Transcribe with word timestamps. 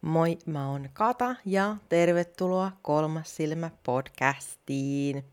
Moi, 0.00 0.38
mä 0.46 0.70
oon 0.70 0.88
Kata 0.92 1.36
ja 1.44 1.76
tervetuloa 1.88 2.72
Kolmas 2.82 3.36
silmä 3.36 3.70
podcastiin. 3.82 5.24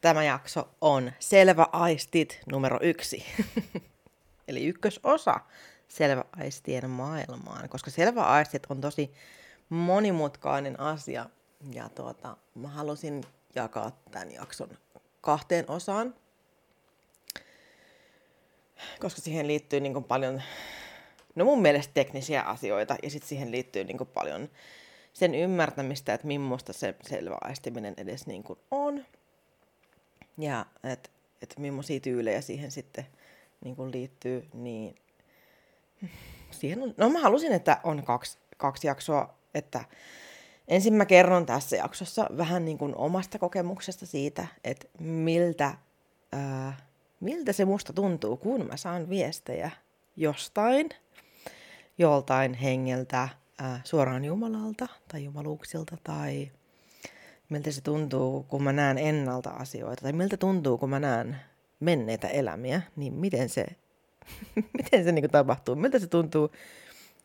Tämä 0.00 0.24
jakso 0.24 0.68
on 0.80 1.12
Selvä 1.18 1.66
aistit 1.72 2.40
numero 2.50 2.78
yksi. 2.82 3.24
Eli 4.48 4.66
ykkösosa 4.66 5.40
Selvä 5.88 6.24
aistien 6.36 6.90
maailmaan, 6.90 7.68
koska 7.68 7.90
Selvä 7.90 8.22
aistit 8.22 8.62
on 8.68 8.80
tosi 8.80 9.12
monimutkainen 9.68 10.80
asia. 10.80 11.26
Ja 11.72 11.88
tuota, 11.88 12.36
mä 12.54 12.68
halusin 12.68 13.24
jakaa 13.54 13.92
tämän 14.10 14.32
jakson 14.32 14.68
kahteen 15.20 15.64
osaan, 15.70 16.14
koska 19.00 19.20
siihen 19.20 19.46
liittyy 19.46 19.80
niin 19.80 20.04
paljon 20.04 20.42
no 21.38 21.44
mun 21.44 21.62
mielestä 21.62 21.94
teknisiä 21.94 22.42
asioita, 22.42 22.96
ja 23.02 23.10
sitten 23.10 23.28
siihen 23.28 23.50
liittyy 23.50 23.84
niin 23.84 23.98
kuin 23.98 24.08
paljon 24.14 24.48
sen 25.12 25.34
ymmärtämistä, 25.34 26.14
että 26.14 26.26
millaista 26.26 26.72
se 26.72 26.94
selvä 27.02 27.38
aistiminen 27.40 27.94
edes 27.96 28.26
niin 28.26 28.42
kuin 28.42 28.58
on, 28.70 29.04
ja 30.38 30.66
että 30.84 31.10
et 31.42 31.54
millaisia 31.58 32.00
tyylejä 32.00 32.40
siihen 32.40 32.70
sitten 32.70 33.06
niin 33.64 33.76
kuin 33.76 33.92
liittyy, 33.92 34.48
niin 34.54 34.94
siihen 36.50 36.82
on, 36.82 36.94
no 36.96 37.10
mä 37.10 37.20
halusin, 37.20 37.52
että 37.52 37.80
on 37.84 38.02
kaksi, 38.02 38.38
kaksi 38.56 38.86
jaksoa, 38.86 39.34
että 39.54 39.84
ensin 40.68 40.94
mä 40.94 41.06
kerron 41.06 41.46
tässä 41.46 41.76
jaksossa 41.76 42.26
vähän 42.36 42.64
niin 42.64 42.78
kuin 42.78 42.94
omasta 42.96 43.38
kokemuksesta 43.38 44.06
siitä, 44.06 44.46
että 44.64 44.88
miltä, 45.00 45.74
ää, 46.32 46.76
miltä 47.20 47.52
se 47.52 47.64
musta 47.64 47.92
tuntuu, 47.92 48.36
kun 48.36 48.66
mä 48.66 48.76
saan 48.76 49.08
viestejä 49.08 49.70
jostain– 50.16 50.88
joltain 51.98 52.54
hengeltä 52.54 53.28
ää, 53.58 53.80
suoraan 53.84 54.24
Jumalalta 54.24 54.88
tai 55.08 55.24
jumaluuksilta 55.24 55.96
tai 56.04 56.50
miltä 57.48 57.70
se 57.70 57.80
tuntuu, 57.80 58.42
kun 58.42 58.62
mä 58.62 58.72
näen 58.72 58.98
ennalta 58.98 59.50
asioita 59.50 60.02
tai 60.02 60.12
miltä 60.12 60.36
tuntuu, 60.36 60.78
kun 60.78 60.90
mä 60.90 61.00
näen 61.00 61.36
menneitä 61.80 62.28
elämiä, 62.28 62.82
niin 62.96 63.14
miten 63.14 63.48
se, 63.48 63.66
miten 64.78 65.04
se 65.04 65.12
niin 65.12 65.30
tapahtuu, 65.30 65.76
miltä 65.76 65.98
se 65.98 66.06
tuntuu, 66.06 66.50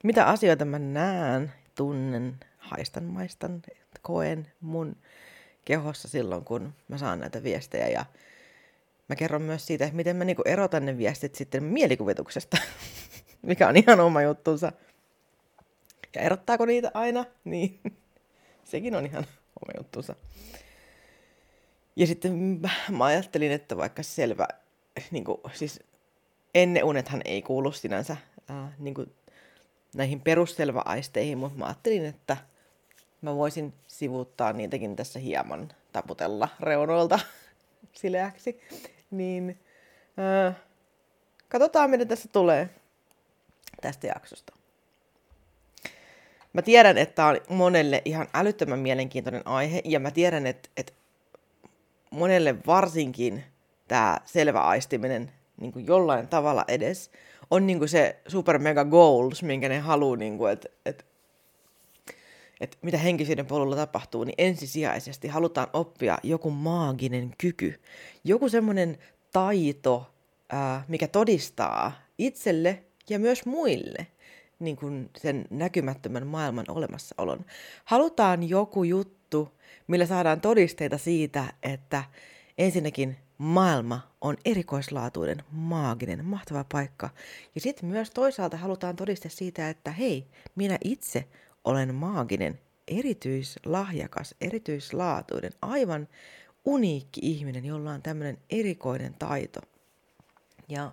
mitä 0.04 0.26
asioita 0.26 0.66
mä 0.66 0.80
näen, 0.80 1.52
tunnen, 1.76 2.40
haistan, 2.58 3.04
maistan, 3.04 3.62
koen 4.02 4.48
mun 4.62 4.96
kehossa 5.66 6.08
silloin, 6.08 6.46
kun 6.46 6.74
mä 6.88 6.98
saan 6.98 7.20
näitä 7.20 7.44
viestejä? 7.44 7.88
Ja 7.88 8.06
mä 9.10 9.16
kerron 9.16 9.42
myös 9.42 9.66
siitä, 9.66 9.90
miten 9.94 10.16
mä 10.16 10.24
niin 10.24 10.38
erotan 10.46 10.86
ne 10.86 10.98
viestit 10.98 11.36
sitten 11.36 11.64
mielikuvituksesta. 11.64 12.58
mikä 13.44 13.68
on 13.68 13.78
ihan 13.78 14.00
oma 14.00 14.22
juttunsa. 14.22 14.72
Ja 16.16 16.22
erottaako 16.22 16.66
niitä 16.66 16.92
aina? 16.94 17.26
Niin, 17.44 17.80
sekin 18.64 18.96
on 18.96 19.06
ihan 19.06 19.26
oma 19.62 19.74
juttunsa. 19.78 20.16
Ja 21.96 22.08
sitten 22.08 22.62
mä 22.90 23.06
ajattelin, 23.06 23.52
että 23.52 23.78
vaikka 23.78 24.04
selvä, 24.04 24.48
niin 25.12 25.24
kuin, 25.24 25.38
siis 25.54 25.80
ennen 26.56 26.84
unethan 26.84 27.22
ei 27.26 27.42
kuulu 27.42 27.72
sinänsä 27.72 28.18
äh, 28.52 28.80
niin 28.80 28.94
kuin 28.94 29.14
näihin 29.96 30.22
perusselväaisteihin, 30.22 31.38
mutta 31.38 31.60
mä 31.60 31.66
ajattelin, 31.66 32.06
että 32.06 32.38
mä 33.22 33.36
voisin 33.36 33.74
sivuuttaa 33.88 34.54
niitäkin 34.54 34.96
tässä 34.96 35.20
hieman 35.20 35.72
taputella 35.92 36.50
reunoilta 36.60 37.20
sileäksi. 38.02 38.62
Niin 39.12 39.60
äh, 40.48 40.56
katsotaan, 41.50 41.90
mitä 41.90 42.06
tässä 42.06 42.30
tulee 42.32 42.70
tästä 43.84 44.08
jaksosta. 44.08 44.54
Mä 46.54 46.62
tiedän, 46.62 46.98
että 46.98 47.16
tämä 47.16 47.28
on 47.28 47.38
monelle 47.50 48.02
ihan 48.06 48.28
älyttömän 48.34 48.80
mielenkiintoinen 48.80 49.48
aihe, 49.48 49.82
ja 49.86 50.00
mä 50.00 50.12
tiedän, 50.12 50.48
että, 50.48 50.70
että 50.78 50.94
monelle 52.10 52.56
varsinkin 52.68 53.44
tämä 53.88 54.18
selvä 54.26 54.60
aistiminen 54.60 55.32
niin 55.62 55.72
kuin 55.72 55.88
jollain 55.88 56.28
tavalla 56.28 56.66
edes 56.68 57.12
on 57.52 57.68
niin 57.68 57.80
kuin 57.80 57.90
se 57.90 58.20
super 58.28 58.60
mega 58.60 58.86
goals, 58.86 59.44
minkä 59.44 59.70
ne 59.70 59.80
haluaa, 59.80 60.18
niin 60.18 60.38
kuin, 60.38 60.52
että, 60.52 60.70
että, 60.86 61.04
että 62.62 62.78
mitä 62.82 62.98
henkisyyden 62.98 63.46
polulla 63.46 63.76
tapahtuu, 63.76 64.24
niin 64.24 64.36
ensisijaisesti 64.38 65.28
halutaan 65.28 65.68
oppia 65.74 66.18
joku 66.24 66.50
maaginen 66.50 67.32
kyky, 67.38 67.82
joku 68.24 68.50
semmoinen 68.50 68.98
taito, 69.32 70.14
ää, 70.50 70.84
mikä 70.88 71.08
todistaa 71.08 71.92
itselle 72.18 72.84
ja 73.10 73.20
myös 73.20 73.46
muille 73.46 74.08
niin 74.60 74.76
kuin 74.76 75.10
sen 75.18 75.46
näkymättömän 75.50 76.28
maailman 76.28 76.66
olemassaolon. 76.68 77.46
Halutaan 77.86 78.50
joku 78.50 78.84
juttu, 78.84 79.52
millä 79.88 80.06
saadaan 80.06 80.42
todisteita 80.42 80.98
siitä, 80.98 81.54
että 81.64 82.04
ensinnäkin 82.58 83.18
maailma 83.38 84.12
on 84.22 84.38
erikoislaatuinen, 84.46 85.44
maaginen, 85.52 86.26
mahtava 86.26 86.66
paikka. 86.72 87.10
Ja 87.56 87.62
sitten 87.62 87.90
myös 87.90 88.12
toisaalta 88.12 88.58
halutaan 88.58 88.96
todiste 88.96 89.30
siitä, 89.30 89.70
että 89.70 89.92
hei, 89.92 90.28
minä 90.56 90.78
itse 90.84 91.28
olen 91.64 91.96
maaginen, 91.96 92.60
erityislahjakas, 92.88 94.36
erityislaatuinen, 94.42 95.52
aivan 95.62 96.08
uniikki 96.66 97.22
ihminen, 97.24 97.66
jolla 97.66 97.92
on 97.92 98.02
tämmöinen 98.02 98.38
erikoinen 98.50 99.14
taito. 99.14 99.60
Ja 100.70 100.92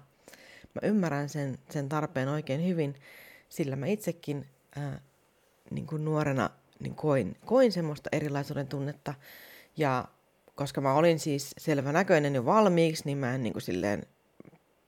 mä 0.74 0.88
ymmärrän 0.88 1.28
sen, 1.28 1.58
sen 1.70 1.88
tarpeen 1.88 2.28
oikein 2.28 2.66
hyvin, 2.66 2.94
sillä 3.48 3.76
mä 3.76 3.86
itsekin 3.86 4.46
ää, 4.76 5.00
niin 5.70 5.86
kuin 5.86 6.04
nuorena 6.04 6.50
niin 6.80 6.94
koin, 6.94 7.36
koin 7.44 7.72
semmoista 7.72 8.08
erilaisuuden 8.12 8.66
tunnetta. 8.66 9.14
Ja 9.76 10.04
koska 10.54 10.80
mä 10.80 10.94
olin 10.94 11.18
siis 11.18 11.54
selvänäköinen 11.58 12.34
jo 12.34 12.44
valmiiksi, 12.44 13.02
niin 13.04 13.18
mä 13.18 13.34
en 13.34 13.42
niin 13.42 13.52
kuin 13.52 13.62
silleen 13.62 14.02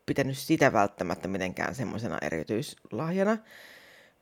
pitänyt 0.07 0.39
sitä 0.39 0.73
välttämättä 0.73 1.29
mitenkään 1.29 1.75
semmoisena 1.75 2.19
erityislahjana, 2.23 3.39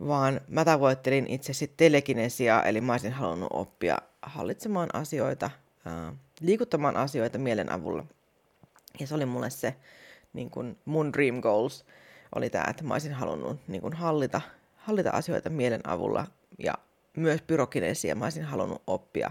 vaan 0.06 0.41
mä 0.49 0.65
tavoittelin 0.65 1.26
itse 1.26 1.53
sitten 1.53 1.76
telekinesiaa, 1.76 2.62
eli 2.62 2.81
mä 2.81 2.93
olisin 2.93 3.12
halunnut 3.12 3.49
oppia 3.53 3.99
hallitsemaan 4.22 4.88
asioita, 4.93 5.50
ää, 5.84 6.12
liikuttamaan 6.41 6.97
asioita 6.97 7.38
mielen 7.38 7.72
avulla. 7.72 8.06
Ja 9.00 9.06
se 9.06 9.15
oli 9.15 9.26
mulle 9.26 9.50
se 9.50 9.75
niin 10.32 10.50
kuin 10.50 10.78
mun 10.84 11.12
dream 11.12 11.41
goals 11.41 11.84
oli 12.34 12.50
tämä, 12.50 12.64
että 12.70 12.84
mä 12.84 12.94
olisin 12.94 13.12
halunnut 13.12 13.60
niin 13.68 13.80
kuin 13.80 13.92
hallita, 13.92 14.41
hallita 14.76 15.10
asioita 15.10 15.50
mielen 15.50 15.88
avulla 15.88 16.26
ja 16.58 16.74
myös 17.16 17.42
pyrokinesia. 17.42 18.14
Mä 18.14 18.24
olisin 18.24 18.44
halunnut 18.44 18.82
oppia 18.86 19.30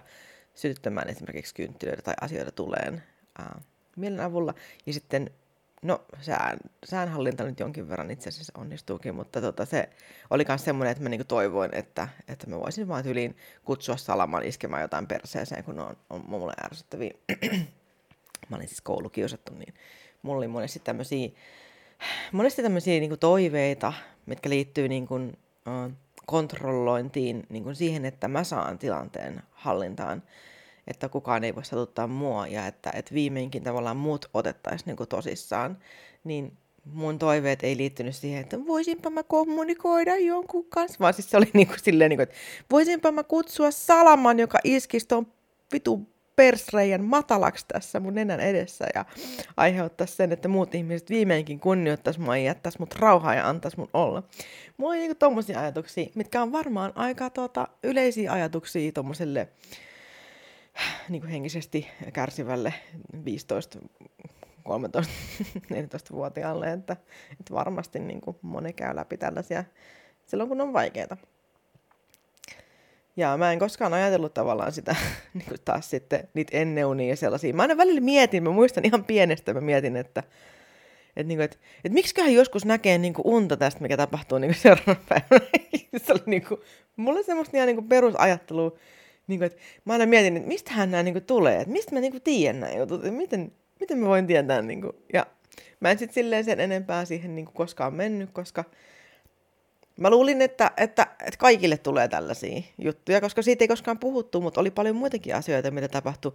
sytyttämään 0.53 1.09
esimerkiksi 1.09 1.55
kynttilöitä 1.55 2.01
tai 2.01 2.13
asioita 2.21 2.51
tuleen 2.51 3.03
ää, 3.37 3.61
mielen 3.95 4.19
avulla. 4.19 4.53
Ja 4.85 4.93
sitten, 4.93 5.31
no 5.81 6.05
sään, 6.21 6.57
säänhallinta 6.85 7.43
nyt 7.43 7.59
jonkin 7.59 7.89
verran 7.89 8.11
itse 8.11 8.29
asiassa 8.29 8.53
onnistuukin, 8.57 9.15
mutta 9.15 9.41
tota, 9.41 9.65
se 9.65 9.89
oli 10.29 10.45
myös 10.47 10.65
semmoinen, 10.65 10.91
että 10.91 11.03
mä 11.03 11.09
niinku 11.09 11.27
toivoin, 11.27 11.75
että, 11.75 12.07
että 12.27 12.49
mä 12.49 12.59
voisin 12.59 12.87
vaan 12.87 13.07
yliin 13.07 13.37
kutsua 13.65 13.97
salaman 13.97 14.43
iskemään 14.43 14.81
jotain 14.81 15.07
perseeseen, 15.07 15.63
kun 15.63 15.75
ne 15.75 15.81
on, 15.81 15.97
on 16.09 16.23
mulle 16.27 16.53
ärsyttäviä. 16.65 17.13
mä 18.49 18.55
olin 18.55 18.67
siis 18.67 18.81
koulukiusattu, 18.81 19.53
niin 19.53 19.73
mulla 20.21 20.37
oli 20.37 20.47
monesti 20.47 20.79
tämmöisiä, 20.83 21.29
monesti 22.31 22.63
tämmöisiä 22.63 22.99
niin 22.99 23.19
toiveita, 23.19 23.93
mitkä 24.25 24.49
liittyy 24.49 24.87
niin 24.87 25.07
kuin, 25.07 25.37
kontrollointiin, 26.25 27.43
niin 27.49 27.63
kuin 27.63 27.75
siihen, 27.75 28.05
että 28.05 28.27
mä 28.27 28.43
saan 28.43 28.79
tilanteen 28.79 29.41
hallintaan, 29.51 30.23
että 30.87 31.09
kukaan 31.09 31.43
ei 31.43 31.55
voi 31.55 31.65
satuttaa 31.65 32.07
mua 32.07 32.47
ja 32.47 32.67
että, 32.67 32.91
että 32.95 33.13
viimeinkin 33.13 33.63
tavallaan 33.63 33.97
muut 33.97 34.29
otettaisiin 34.33 34.95
niin 34.97 35.07
tosissaan, 35.07 35.77
niin 36.23 36.57
mun 36.85 37.19
toiveet 37.19 37.63
ei 37.63 37.77
liittynyt 37.77 38.15
siihen, 38.15 38.41
että 38.41 38.65
voisinpa 38.67 39.09
mä 39.09 39.23
kommunikoida 39.23 40.17
jonkun 40.17 40.65
kanssa, 40.65 40.99
vaan 40.99 41.13
siis 41.13 41.29
se 41.29 41.37
oli 41.37 41.49
niin 41.53 41.67
kuin 41.67 41.79
silleen, 41.79 42.09
niin 42.09 42.17
kuin, 42.17 42.23
että 42.23 42.35
voisinpa 42.71 43.11
mä 43.11 43.23
kutsua 43.23 43.71
Salaman, 43.71 44.39
joka 44.39 44.59
iskisi 44.63 45.07
ton 45.07 45.27
vitu 45.73 46.09
persreijän 46.39 47.03
matalaksi 47.03 47.65
tässä 47.67 47.99
mun 47.99 48.15
nenän 48.15 48.39
edessä 48.39 48.85
ja 48.95 49.05
aiheuttaisi 49.57 50.15
sen, 50.15 50.31
että 50.31 50.47
muut 50.47 50.75
ihmiset 50.75 51.09
viimeinkin 51.09 51.59
kunnioittaisi 51.59 52.19
mua 52.19 52.37
ja 52.37 52.43
jättäisi 52.43 52.79
mut 52.79 52.95
rauhaa 52.95 53.35
ja 53.35 53.49
antaisi 53.49 53.77
mun 53.77 53.89
olla. 53.93 54.23
Mulla 54.77 54.91
oli 54.91 54.99
niinku 54.99 55.15
tommosia 55.15 55.59
ajatuksia, 55.59 56.07
mitkä 56.15 56.41
on 56.41 56.51
varmaan 56.51 56.91
aika 56.95 57.29
tuota, 57.29 57.67
yleisiä 57.83 58.31
ajatuksia 58.31 58.91
tommoselle 58.91 59.47
niin 61.09 61.27
henkisesti 61.27 61.87
kärsivälle 62.13 62.73
15 63.25 63.79
13 64.63 65.13
14-vuotiaalle, 65.53 66.71
että, 66.71 66.97
että 67.31 67.53
varmasti 67.53 67.99
niin 67.99 68.21
kuin 68.21 68.37
moni 68.41 68.73
käy 68.73 68.95
läpi 68.95 69.17
tällaisia 69.17 69.63
silloin, 70.25 70.49
kun 70.49 70.61
on 70.61 70.73
vaikeaa. 70.73 71.17
Ja 73.19 73.37
mä 73.37 73.51
en 73.51 73.59
koskaan 73.59 73.93
ajatellut 73.93 74.33
tavallaan 74.33 74.71
sitä 74.71 74.95
niin 75.33 75.45
kuin 75.47 75.59
taas 75.65 75.89
sitten 75.89 76.27
niitä 76.33 76.57
enneunia 76.57 77.09
ja 77.09 77.15
sellaisia. 77.15 77.53
Mä 77.53 77.61
aina 77.61 77.77
välillä 77.77 78.01
mietin, 78.01 78.43
mä 78.43 78.49
muistan 78.49 78.85
ihan 78.85 79.03
pienestä, 79.03 79.53
mä 79.53 79.61
mietin, 79.61 79.95
että, 79.95 80.23
Että 81.15 81.27
niinku, 81.27 81.43
et, 81.43 81.59
et 81.83 81.91
miksiköhän 81.91 82.33
joskus 82.33 82.65
näkee 82.65 82.97
niinku 82.97 83.21
unta 83.25 83.57
tästä, 83.57 83.81
mikä 83.81 83.97
tapahtuu 83.97 84.37
niinku 84.37 84.59
seuraavana 84.61 84.99
päivänä. 85.09 85.49
se 86.05 86.11
oli 86.11 86.21
niinku, 86.25 86.59
mulla 86.95 87.23
semmoista 87.23 87.57
ihan 87.57 87.67
niinku 87.67 87.81
perusajattelua, 87.81 88.77
niinku, 89.27 89.45
että 89.45 89.59
mä 89.85 89.93
aina 89.93 90.05
mietin, 90.05 90.37
että 90.37 90.47
mistähän 90.47 90.91
nämä 90.91 91.03
niinku 91.03 91.21
tulee, 91.21 91.55
että 91.55 91.73
mistä 91.73 91.95
mä 91.95 91.99
niinku 91.99 92.19
tiedän 92.19 92.59
nämä 92.59 92.73
jutut, 92.73 93.05
että 93.05 93.17
miten, 93.17 93.51
miten 93.79 93.97
mä 93.97 94.07
voin 94.07 94.27
tietää. 94.27 94.61
Niinku. 94.61 94.95
Ja 95.13 95.25
mä 95.79 95.91
en 95.91 95.99
sitten 95.99 96.13
silleen 96.13 96.43
sen 96.43 96.59
enempää 96.59 97.05
siihen 97.05 97.35
niinku 97.35 97.51
koskaan 97.51 97.93
mennyt, 97.93 98.29
koska 98.33 98.63
Mä 99.99 100.09
luulin, 100.09 100.41
että, 100.41 100.71
että, 100.77 101.07
että 101.19 101.37
kaikille 101.37 101.77
tulee 101.77 102.07
tällaisia 102.07 102.61
juttuja, 102.77 103.21
koska 103.21 103.41
siitä 103.41 103.63
ei 103.63 103.67
koskaan 103.67 103.99
puhuttu, 103.99 104.41
mutta 104.41 104.61
oli 104.61 104.71
paljon 104.71 104.95
muitakin 104.95 105.35
asioita, 105.35 105.71
mitä 105.71 105.87
tapahtui 105.87 106.31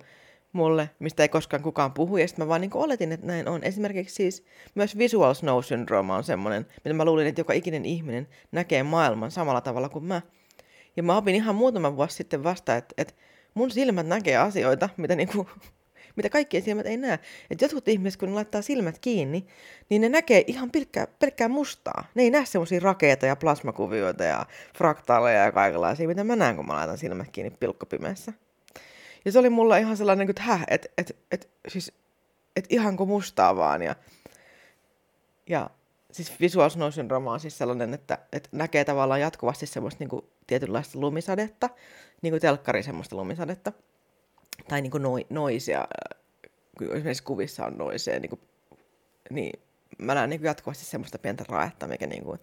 mulle, 0.53 0.91
mistä 0.99 1.23
ei 1.23 1.29
koskaan 1.29 1.63
kukaan 1.63 1.93
puhu, 1.93 2.17
ja 2.17 2.29
sitten 2.29 2.45
mä 2.45 2.49
vaan 2.49 2.61
niin 2.61 2.71
oletin, 2.75 3.13
että 3.13 3.27
näin 3.27 3.49
on. 3.49 3.65
Esimerkiksi 3.65 4.15
siis 4.15 4.45
myös 4.75 4.99
visual 4.99 5.35
snow 5.35 5.63
syndrome 5.63 6.13
on 6.13 6.25
semmoinen, 6.25 6.67
mitä 6.85 6.95
mä 6.95 7.05
luulin, 7.05 7.27
että 7.27 7.41
joka 7.41 7.53
ikinen 7.53 7.85
ihminen 7.85 8.29
näkee 8.53 8.83
maailman 8.83 9.31
samalla 9.31 9.61
tavalla 9.61 9.89
kuin 9.89 10.05
mä. 10.05 10.23
Ja 10.97 11.03
mä 11.03 11.17
opin 11.17 11.35
ihan 11.35 11.55
muutaman 11.55 11.97
vuosi 11.97 12.17
sitten 12.17 12.45
vasta, 12.45 12.77
että, 12.77 12.95
että 12.99 13.15
mun 13.55 13.71
silmät 13.71 14.07
näkee 14.07 14.37
asioita, 14.37 14.89
mitä 14.97 15.17
niinku 15.17 15.49
mitä 16.17 16.31
kaikkien 16.31 16.63
silmät 16.63 16.87
ei 16.87 16.97
näe. 16.97 17.19
Että 17.51 17.65
jotkut 17.65 17.89
ihmiset, 17.89 18.21
kun 18.21 18.29
ne 18.29 18.35
laittaa 18.35 18.63
silmät 18.63 18.99
kiinni, 18.99 19.47
niin 19.89 20.03
ne 20.03 20.09
näkee 20.09 20.45
ihan 20.47 20.71
pelkkää, 20.71 21.07
pelkkää 21.07 21.49
mustaa. 21.49 22.05
Ne 22.15 22.23
ei 22.23 22.31
näe 22.31 22.47
semmoisia 22.47 22.81
rakeita 22.81 23.27
ja 23.27 23.37
plasmakuvioita 23.37 24.25
ja 24.25 24.47
fraktaaleja 24.79 25.45
ja 25.45 25.53
kaikenlaisia, 25.53 26.09
mitä 26.09 26.25
mä 26.25 26.37
näen, 26.37 26.57
kun 26.57 26.67
mä 26.67 26.75
laitan 26.75 26.99
silmät 26.99 27.31
kiinni 27.33 27.51
pilkkopimeessä. 27.51 28.33
Ja 29.25 29.33
se 29.33 29.39
oli 29.39 29.51
mulla 29.51 29.77
ihan 29.77 29.97
sellainen, 29.97 30.31
että 30.31 30.43
häh, 30.43 30.65
että 30.69 30.89
et, 30.99 31.17
et, 31.31 31.51
siis, 31.69 31.93
et 32.57 32.67
ihanko 32.69 33.07
mustaa 33.07 33.57
vaan. 33.57 33.83
Ja, 33.83 33.97
ja 35.49 35.71
siis 36.13 36.41
visual 36.41 36.69
snow 36.69 36.91
syndrome 36.91 37.31
on 37.31 37.41
siis 37.41 37.59
sellainen, 37.59 37.95
että, 37.95 38.19
että 38.33 38.49
näkee 38.53 38.85
tavallaan 38.85 39.21
jatkuvasti 39.21 39.67
semmoista 39.67 39.99
niin 39.99 40.09
kuin, 40.09 40.25
tietynlaista 40.47 41.01
lumisadetta, 41.01 41.71
niin 42.23 42.33
kuin 42.33 42.41
telkkari 42.41 42.83
semmoista 42.83 43.17
lumisadetta 43.17 43.73
tai 44.69 44.83
niin 44.83 44.91
kuin 44.91 45.03
noi, 45.03 45.27
noisia, 45.31 45.89
esimerkiksi 46.81 47.23
kuvissa 47.23 47.67
on 47.67 47.79
noisea, 47.79 48.21
niin, 48.21 48.31
kuin, 48.31 48.41
niin 49.31 49.61
mä 49.99 50.15
näen 50.15 50.31
niin 50.31 50.41
kuin 50.41 50.47
jatkuvasti 50.47 50.85
semmoista 50.85 51.19
pientä 51.19 51.45
raetta, 51.49 51.87
mikä 51.87 52.07
niin 52.07 52.25
kuin 52.25 52.41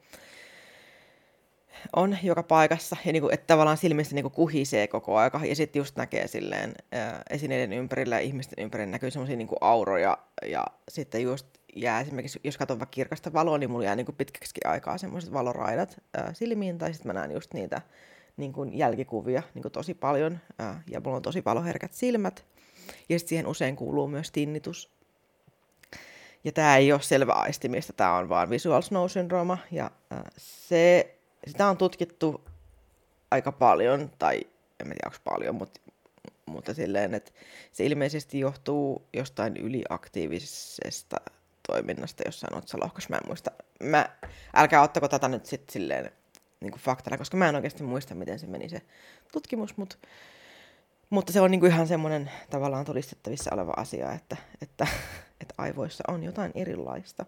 on 1.96 2.18
joka 2.24 2.44
paikassa, 2.44 2.98
ja 3.06 3.14
niin 3.14 3.22
kuin, 3.22 3.34
että 3.34 3.48
tavallaan 3.48 3.78
silmissä 3.78 4.16
niin 4.16 4.24
kuin 4.24 4.34
kuhisee 4.34 4.88
koko 4.88 5.18
aika, 5.18 5.42
ja 5.46 5.56
sitten 5.56 5.80
just 5.80 5.96
näkee 5.96 6.28
silleen 6.28 6.74
ää, 6.92 7.22
esineiden 7.30 7.74
ympärillä 7.74 8.16
ja 8.16 8.22
ihmisten 8.22 8.64
ympärillä 8.64 8.92
näkyy 8.92 9.12
semmoisia 9.12 9.36
niin 9.38 9.48
auroja, 9.62 10.18
ja 10.46 10.66
sitten 10.90 11.22
just 11.22 11.48
jää 11.76 12.02
esimerkiksi, 12.02 12.40
jos 12.44 12.58
katson 12.58 12.80
vaikka 12.80 12.92
kirkasta 12.92 13.34
valoa, 13.34 13.58
niin 13.58 13.72
mulla 13.72 13.86
jää 13.86 13.96
niin 13.96 14.06
kuin 14.06 14.16
pitkäksi 14.16 14.54
aikaa 14.66 14.98
semmoiset 14.98 15.34
valoraidat 15.34 16.02
ää, 16.14 16.34
silmiin, 16.34 16.78
tai 16.78 16.94
sitten 16.94 17.10
mä 17.10 17.20
näen 17.20 17.32
just 17.32 17.54
niitä 17.54 17.82
niin 18.42 18.54
kuin 18.54 18.78
jälkikuvia 18.78 19.44
niin 19.54 19.62
kuin 19.62 19.72
tosi 19.72 19.94
paljon 19.94 20.40
ää, 20.60 20.84
ja 20.88 21.00
mulla 21.00 21.18
on 21.18 21.22
tosi 21.22 21.42
paloherkät 21.42 21.94
silmät. 21.94 22.46
Ja 23.10 23.20
sitten 23.20 23.30
siihen 23.30 23.48
usein 23.48 23.76
kuuluu 23.76 24.08
myös 24.08 24.32
tinnitus. 24.32 24.92
Ja 26.44 26.52
tämä 26.52 26.78
ei 26.78 26.92
ole 26.92 27.02
selvä 27.02 27.34
aistimista, 27.34 27.94
tämä 27.94 28.18
on 28.18 28.30
vaan 28.30 28.50
visual 28.50 28.82
snow 28.82 29.10
syndroma. 29.10 29.58
Ja 29.72 29.92
ää, 30.12 30.30
se, 30.38 31.16
sitä 31.48 31.68
on 31.68 31.78
tutkittu 31.78 32.42
aika 33.32 33.52
paljon, 33.52 34.12
tai 34.20 34.42
en 34.80 34.88
tiedä 34.88 35.00
onko 35.06 35.18
paljon, 35.24 35.56
mutta, 35.56 35.80
mutta 36.46 36.74
silleen, 36.74 37.14
että 37.14 37.32
se 37.72 37.86
ilmeisesti 37.86 38.40
johtuu 38.40 39.08
jostain 39.14 39.58
yliaktiivisesta 39.58 41.18
toiminnasta 41.68 42.24
jossain 42.26 42.58
otsalohkossa. 42.58 43.10
Mä 43.10 43.16
en 43.16 43.28
muista. 43.28 43.52
Mä, 43.84 44.10
älkää 44.54 44.82
ottako 44.82 45.08
tätä 45.08 45.28
nyt 45.28 45.46
sitten 45.46 45.74
silleen 45.74 46.12
niin 46.62 46.72
kuin 46.72 46.82
faktana, 46.82 47.18
koska 47.18 47.38
mä 47.38 47.50
en 47.50 47.56
oikeasti 47.56 47.84
muista, 47.84 48.16
miten 48.16 48.40
se 48.40 48.48
meni 48.48 48.70
se 48.70 48.82
tutkimus, 49.32 49.78
mutta, 49.78 49.96
mutta 51.10 51.34
se 51.34 51.42
on 51.42 51.52
niin 51.52 51.60
kuin 51.60 51.72
ihan 51.72 51.88
semmoinen 51.88 52.32
tavallaan 52.50 52.86
todistettavissa 52.86 53.54
oleva 53.54 53.74
asia, 53.78 54.12
että, 54.12 54.38
että, 54.62 54.88
että 55.42 55.54
aivoissa 55.58 56.04
on 56.08 56.24
jotain 56.24 56.52
erilaista, 56.56 57.26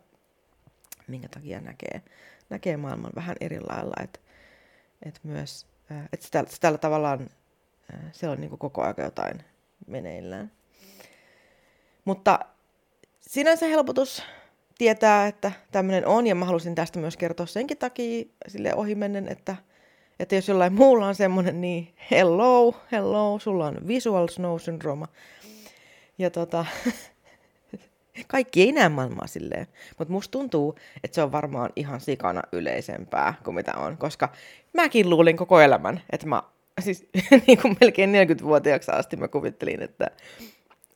minkä 1.08 1.30
takia 1.30 1.62
näkee, 1.62 2.02
näkee 2.50 2.78
maailman 2.78 3.12
vähän 3.16 3.36
eri 3.42 3.60
lailla, 3.60 3.96
että, 4.04 4.20
että 5.06 5.20
myös, 5.24 5.68
äh, 5.92 6.04
että 6.14 6.26
sitä, 6.26 6.46
tällä 6.60 6.78
tavallaan 6.78 7.30
äh, 7.94 8.00
se 8.12 8.30
on 8.30 8.42
niin 8.42 8.50
kuin 8.50 8.60
koko 8.60 8.82
ajan 8.82 8.96
jotain 8.98 9.44
meneillään. 9.88 10.52
Mutta 12.06 12.40
sinänsä 13.22 13.66
helpotus 13.66 14.24
tietää, 14.78 15.28
että 15.28 15.52
tämmöinen 15.72 16.08
on, 16.08 16.28
ja 16.28 16.36
mä 16.36 16.46
halusin 16.46 16.76
tästä 16.76 17.00
myös 17.00 17.18
kertoa 17.18 17.46
senkin 17.46 17.78
takia 17.78 18.26
sille 18.48 18.76
ohimennen, 18.76 19.28
että, 19.28 19.56
että 20.20 20.36
jos 20.36 20.48
jollain 20.48 20.74
muulla 20.74 21.08
on 21.08 21.16
semmoinen, 21.16 21.62
niin 21.62 21.94
hello, 22.12 22.76
hello, 22.92 23.40
sulla 23.40 23.66
on 23.66 23.88
visual 23.88 24.28
snow 24.28 24.60
syndroma. 24.60 25.08
Ja 26.18 26.30
tota, 26.30 26.66
kaikki 28.28 28.62
ei 28.62 28.72
näe 28.72 28.90
maailmaa 28.90 29.28
silleen, 29.28 29.68
mutta 29.98 30.12
musta 30.12 30.32
tuntuu, 30.32 30.76
että 31.04 31.16
se 31.16 31.24
on 31.24 31.32
varmaan 31.32 31.70
ihan 31.76 32.02
sikana 32.02 32.42
yleisempää 32.52 33.34
kuin 33.44 33.56
mitä 33.56 33.74
on, 33.78 33.98
koska 33.98 34.30
mäkin 34.74 35.10
luulin 35.10 35.38
koko 35.38 35.62
elämän, 35.62 36.02
että 36.12 36.28
mä, 36.28 36.44
siis 36.80 37.08
niin 37.48 37.62
kuin 37.62 37.78
melkein 37.82 38.12
40-vuotiaaksi 38.14 38.92
asti 38.92 39.16
mä 39.16 39.28
kuvittelin, 39.28 39.82
että 39.82 40.12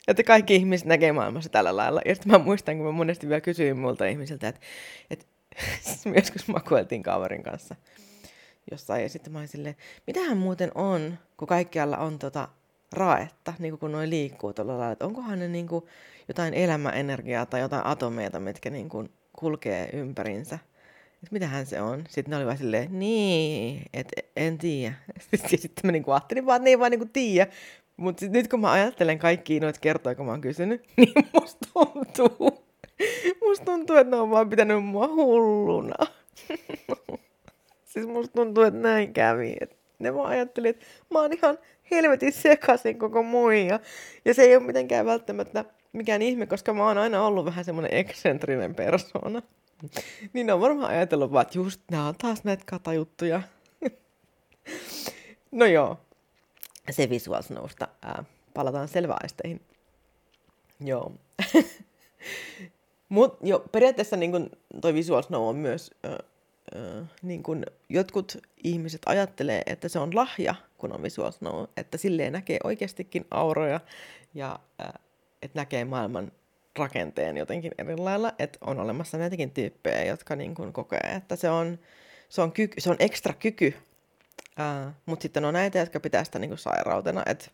että 0.08 0.24
kaikki 0.24 0.56
ihmiset 0.56 0.88
näkee 0.88 1.12
maailmassa 1.12 1.50
tällä 1.50 1.76
lailla. 1.76 2.02
Ja 2.06 2.16
sitten 2.16 2.32
mä 2.32 2.38
muistan, 2.38 2.78
kun 2.78 2.86
mä 2.86 2.92
monesti 2.92 3.30
vielä 3.30 3.42
kysyin 3.42 3.78
multa 3.78 4.06
ihmisiltä, 4.06 4.48
että, 4.48 4.62
että 5.10 5.26
siis 5.82 6.16
joskus 6.16 6.48
makueltiin 6.48 7.04
kaverin 7.04 7.44
kanssa 7.44 7.76
jossain. 8.72 9.04
Ja 9.04 9.10
sitten 9.10 9.34
mä 9.34 9.40
olin 9.40 9.48
silleen, 9.48 9.76
mitähän 10.08 10.38
muuten 10.38 10.72
on, 10.76 11.18
kun 11.38 11.48
kaikkialla 11.48 11.98
on 11.98 12.20
tota 12.20 12.48
raetta, 12.94 13.54
niin 13.60 13.78
kun 13.78 13.92
noin 13.92 14.10
liikkuu 14.10 14.54
tuolla 14.54 14.78
lailla. 14.78 14.92
Että 14.92 15.06
onkohan 15.06 15.40
ne 15.40 15.48
niin 15.48 15.68
kuin 15.68 15.86
jotain 16.28 16.54
elämäenergiaa 16.54 17.46
tai 17.46 17.62
jotain 17.62 17.86
atomeita, 17.86 18.40
mitkä 18.40 18.70
niin 18.70 18.90
kuin 18.90 19.10
kulkee 19.34 19.90
ympärinsä. 19.94 20.60
Että 21.24 21.30
mitähän 21.32 21.66
se 21.66 21.82
on? 21.82 22.04
Sitten 22.10 22.30
ne 22.30 22.38
oli 22.38 22.46
vaan 22.46 22.58
silleen, 22.58 23.00
niin, 23.00 23.84
että 23.94 24.22
en 24.36 24.58
tiedä. 24.58 24.94
Sitten 25.48 25.72
mä 25.84 25.92
niin 25.92 26.04
kuin 26.04 26.14
ajattelin 26.14 26.46
vaan, 26.46 26.56
että 26.56 26.64
ne 26.64 26.70
ei 26.70 26.80
vaan 26.80 26.92
niin 26.92 27.00
kuin 27.00 27.10
tiedä. 27.10 27.52
Mutta 27.98 28.26
nyt 28.30 28.48
kun 28.48 28.60
mä 28.60 28.72
ajattelen 28.72 29.20
kaikkia 29.20 29.62
noita 29.62 29.80
kertoja, 29.80 30.16
kun 30.16 30.26
mä 30.26 30.32
oon 30.32 30.42
kysynyt, 30.42 30.88
niin 30.98 31.14
musta 31.34 31.68
tuntuu, 31.74 32.66
musta 33.42 33.66
tuntuu, 33.66 33.96
että 33.96 34.16
ne 34.16 34.22
on 34.22 34.30
vaan 34.30 34.50
pitänyt 34.50 34.84
mua 34.84 35.08
hulluna. 35.08 36.06
siis 37.92 38.08
musta 38.08 38.34
tuntuu, 38.34 38.64
että 38.64 38.80
näin 38.80 39.14
kävi. 39.14 39.56
Et 39.62 39.78
ne 40.00 40.16
vaan 40.16 40.30
ajatteli, 40.30 40.68
että 40.68 40.86
mä 41.10 41.20
oon 41.20 41.34
ihan 41.34 41.58
helvetin 41.92 42.34
sekaisin 42.34 43.00
koko 43.00 43.24
muija. 43.24 43.80
Ja 44.26 44.34
se 44.34 44.42
ei 44.42 44.56
ole 44.56 44.64
mitenkään 44.64 45.06
välttämättä 45.06 45.66
mikään 45.94 46.22
ihme, 46.22 46.46
koska 46.46 46.74
mä 46.74 46.88
oon 46.88 46.98
aina 46.98 47.26
ollut 47.26 47.46
vähän 47.46 47.66
semmoinen 47.66 47.94
eksentrinen 47.94 48.76
persona. 48.76 49.42
niin 50.34 50.48
ne 50.48 50.54
on 50.54 50.62
varmaan 50.62 50.92
ajatellut 50.92 51.32
vaan, 51.32 51.42
että 51.42 51.58
just 51.58 51.82
nää 51.92 52.08
on 52.08 52.16
taas 52.18 52.44
näitä 52.44 52.64
katajuttuja. 52.66 53.42
no 55.52 55.66
joo, 55.66 55.98
se 56.94 57.10
visual 57.10 57.42
snowsta. 57.42 57.88
Ää, 58.02 58.24
palataan 58.54 58.88
selväaisteihin. 58.88 59.62
Joo. 60.80 61.12
Mut 63.10 63.38
jo, 63.44 63.66
periaatteessa 63.72 64.18
niin 64.18 64.32
kun, 64.32 64.50
toi 64.82 64.94
visual 64.94 65.22
snow 65.22 65.48
on 65.48 65.56
myös, 65.56 65.92
äh, 66.06 66.12
äh, 66.12 67.08
niin 67.22 67.44
kun 67.44 67.64
jotkut 67.90 68.38
ihmiset 68.64 69.02
ajattelee, 69.06 69.62
että 69.66 69.90
se 69.90 70.00
on 70.00 70.16
lahja, 70.16 70.56
kun 70.78 70.94
on 70.94 71.04
visual 71.04 71.32
snow, 71.32 71.66
että 71.78 71.98
silleen 71.98 72.34
näkee 72.34 72.60
oikeastikin 72.64 73.26
auroja 73.32 73.80
ja 74.34 74.60
että 75.42 75.60
näkee 75.60 75.86
maailman 75.86 76.32
rakenteen 76.80 77.38
jotenkin 77.38 77.72
eri 77.78 77.98
lailla, 77.98 78.34
että 78.40 78.60
on 78.62 78.80
olemassa 78.80 79.18
näitäkin 79.18 79.52
tyyppejä, 79.52 80.06
jotka 80.06 80.36
niin 80.36 80.56
kun 80.56 80.74
kokee, 80.74 81.14
että 81.18 81.36
se 81.36 81.50
on, 81.50 81.80
se 82.30 82.42
on, 82.42 82.52
kyky, 82.52 82.82
se 82.82 82.90
on 82.90 82.96
ekstra 83.00 83.34
kyky 83.34 83.74
Mutta 85.06 85.24
sitten 85.24 85.46
on 85.46 85.54
näitä, 85.54 85.80
jotka 85.80 86.00
pitää 86.00 86.24
sitä 86.24 86.40
niinku 86.40 86.58
sairautena, 86.58 87.24
että 87.26 87.52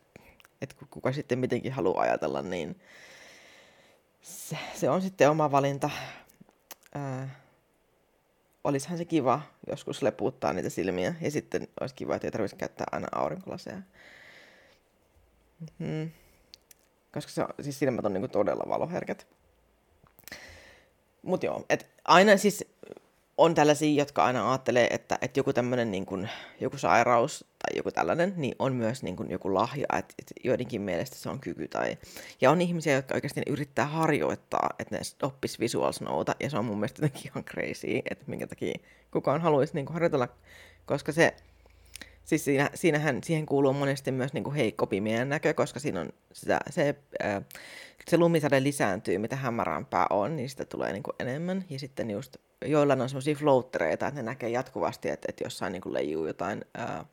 et 0.62 0.76
kuka 0.90 1.12
sitten 1.12 1.38
mitenkin 1.38 1.72
haluaa 1.72 2.02
ajatella, 2.02 2.42
niin 2.42 2.80
se, 4.22 4.58
se 4.74 4.90
on 4.90 5.02
sitten 5.02 5.30
oma 5.30 5.50
valinta. 5.50 5.90
Uh, 6.96 7.28
olisihan 8.64 8.98
se 8.98 9.04
kiva 9.04 9.42
joskus 9.66 10.02
leputtaa 10.02 10.52
niitä 10.52 10.70
silmiä, 10.70 11.14
ja 11.20 11.30
sitten 11.30 11.68
olisi 11.80 11.94
kiva, 11.94 12.14
että 12.14 12.26
ei 12.26 12.32
tarvitsisi 12.32 12.58
käyttää 12.58 12.86
aina 12.92 13.08
aurinkolaseja. 13.12 13.76
Mm-hmm. 15.78 16.10
Koska 17.12 17.32
se, 17.32 17.44
siis 17.62 17.78
silmät 17.78 18.04
on 18.04 18.12
niinku 18.12 18.28
todella 18.28 18.64
valoherkät. 18.68 19.26
Mut 21.22 21.42
joo, 21.42 21.64
et 21.68 21.90
aina 22.04 22.36
siis 22.36 22.64
on 23.38 23.54
tällaisia, 23.54 24.02
jotka 24.02 24.24
aina 24.24 24.50
ajattelee, 24.50 24.86
että, 24.90 25.18
että 25.22 25.40
joku 25.40 25.52
tämmöinen 25.52 25.90
niin 25.90 26.06
kuin, 26.06 26.28
joku 26.60 26.78
sairaus 26.78 27.44
tai 27.58 27.76
joku 27.76 27.90
tällainen, 27.90 28.34
niin 28.36 28.54
on 28.58 28.74
myös 28.74 29.02
niin 29.02 29.16
kuin 29.16 29.30
joku 29.30 29.54
lahja, 29.54 29.86
että, 29.98 30.14
että 30.18 30.34
joidenkin 30.44 30.82
mielestä 30.82 31.16
se 31.16 31.28
on 31.28 31.40
kyky. 31.40 31.68
Tai... 31.68 31.98
Ja 32.40 32.50
on 32.50 32.60
ihmisiä, 32.60 32.94
jotka 32.94 33.14
oikeasti 33.14 33.42
yrittää 33.46 33.86
harjoittaa, 33.86 34.70
että 34.78 34.94
ne 34.96 35.00
oppis 35.22 35.60
visual 35.60 35.92
snowta, 35.92 36.34
ja 36.40 36.50
se 36.50 36.58
on 36.58 36.64
mun 36.64 36.78
mielestä 36.78 37.02
jotenkin 37.04 37.30
ihan 37.30 37.44
crazy, 37.44 38.02
että 38.10 38.24
minkä 38.26 38.46
takia 38.46 38.78
kukaan 39.10 39.40
haluaisi 39.40 39.74
niin 39.74 39.86
kuin 39.86 39.94
harjoitella, 39.94 40.28
koska 40.86 41.12
se, 41.12 41.34
siis 42.24 42.44
siinä, 42.44 42.70
siinähän, 42.74 43.22
siihen 43.24 43.46
kuuluu 43.46 43.72
monesti 43.72 44.12
myös 44.12 44.32
niin 44.32 44.44
kuin 44.44 44.56
heikko 44.56 44.86
pimeän 44.86 45.28
näkö, 45.28 45.54
koska 45.54 45.80
siinä 45.80 46.00
on 46.00 46.12
sitä, 46.32 46.60
se, 46.70 46.94
ää, 47.22 47.42
se 48.08 48.18
lumisade 48.18 48.62
lisääntyy, 48.62 49.18
mitä 49.18 49.36
hämärämpää 49.36 50.06
on, 50.10 50.36
niin 50.36 50.50
sitä 50.50 50.64
tulee 50.64 50.92
niin 50.92 51.02
kuin 51.02 51.14
enemmän. 51.18 51.64
Ja 51.70 51.78
sitten 51.78 52.10
just 52.10 52.36
joilla 52.64 52.92
on 52.94 53.08
semmoisia 53.08 53.34
floattereita, 53.34 54.06
että 54.06 54.20
ne 54.20 54.24
näkee 54.24 54.48
jatkuvasti, 54.48 55.08
että, 55.08 55.26
että 55.28 55.44
jossain 55.44 55.72
niin 55.72 55.82
kuin 55.82 55.92
leijuu 55.92 56.26
jotain 56.26 56.64
ää, 56.74 57.04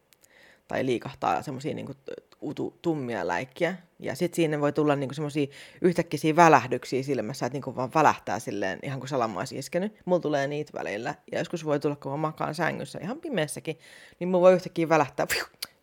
tai 0.67 0.85
liikahtaa 0.85 1.41
semmoisia 1.41 1.73
niin 1.73 1.95
utu, 2.41 2.79
tummia 2.81 3.27
läikkiä. 3.27 3.75
Ja 3.99 4.15
sitten 4.15 4.35
siinä 4.35 4.61
voi 4.61 4.73
tulla 4.73 4.95
niin 4.95 5.13
semmoisia 5.13 5.47
yhtäkkiä 5.81 6.35
välähdyksiä 6.35 7.03
silmässä, 7.03 7.45
että 7.45 7.59
niin 7.59 7.75
vaan 7.75 7.93
välähtää 7.95 8.39
silleen 8.39 8.79
ihan 8.83 8.99
kuin 8.99 9.09
salama 9.09 9.39
olisi 9.39 9.57
iskenyt. 9.57 9.95
Mulla 10.05 10.21
tulee 10.21 10.47
niitä 10.47 10.73
välillä. 10.73 11.15
Ja 11.31 11.39
joskus 11.39 11.65
voi 11.65 11.79
tulla, 11.79 11.95
kun 11.95 12.11
mä 12.11 12.17
makaan 12.17 12.55
sängyssä 12.55 12.99
ihan 13.01 13.21
pimeässäkin, 13.21 13.79
niin 14.19 14.27
mulla 14.27 14.41
voi 14.41 14.53
yhtäkkiä 14.53 14.89
välähtää 14.89 15.27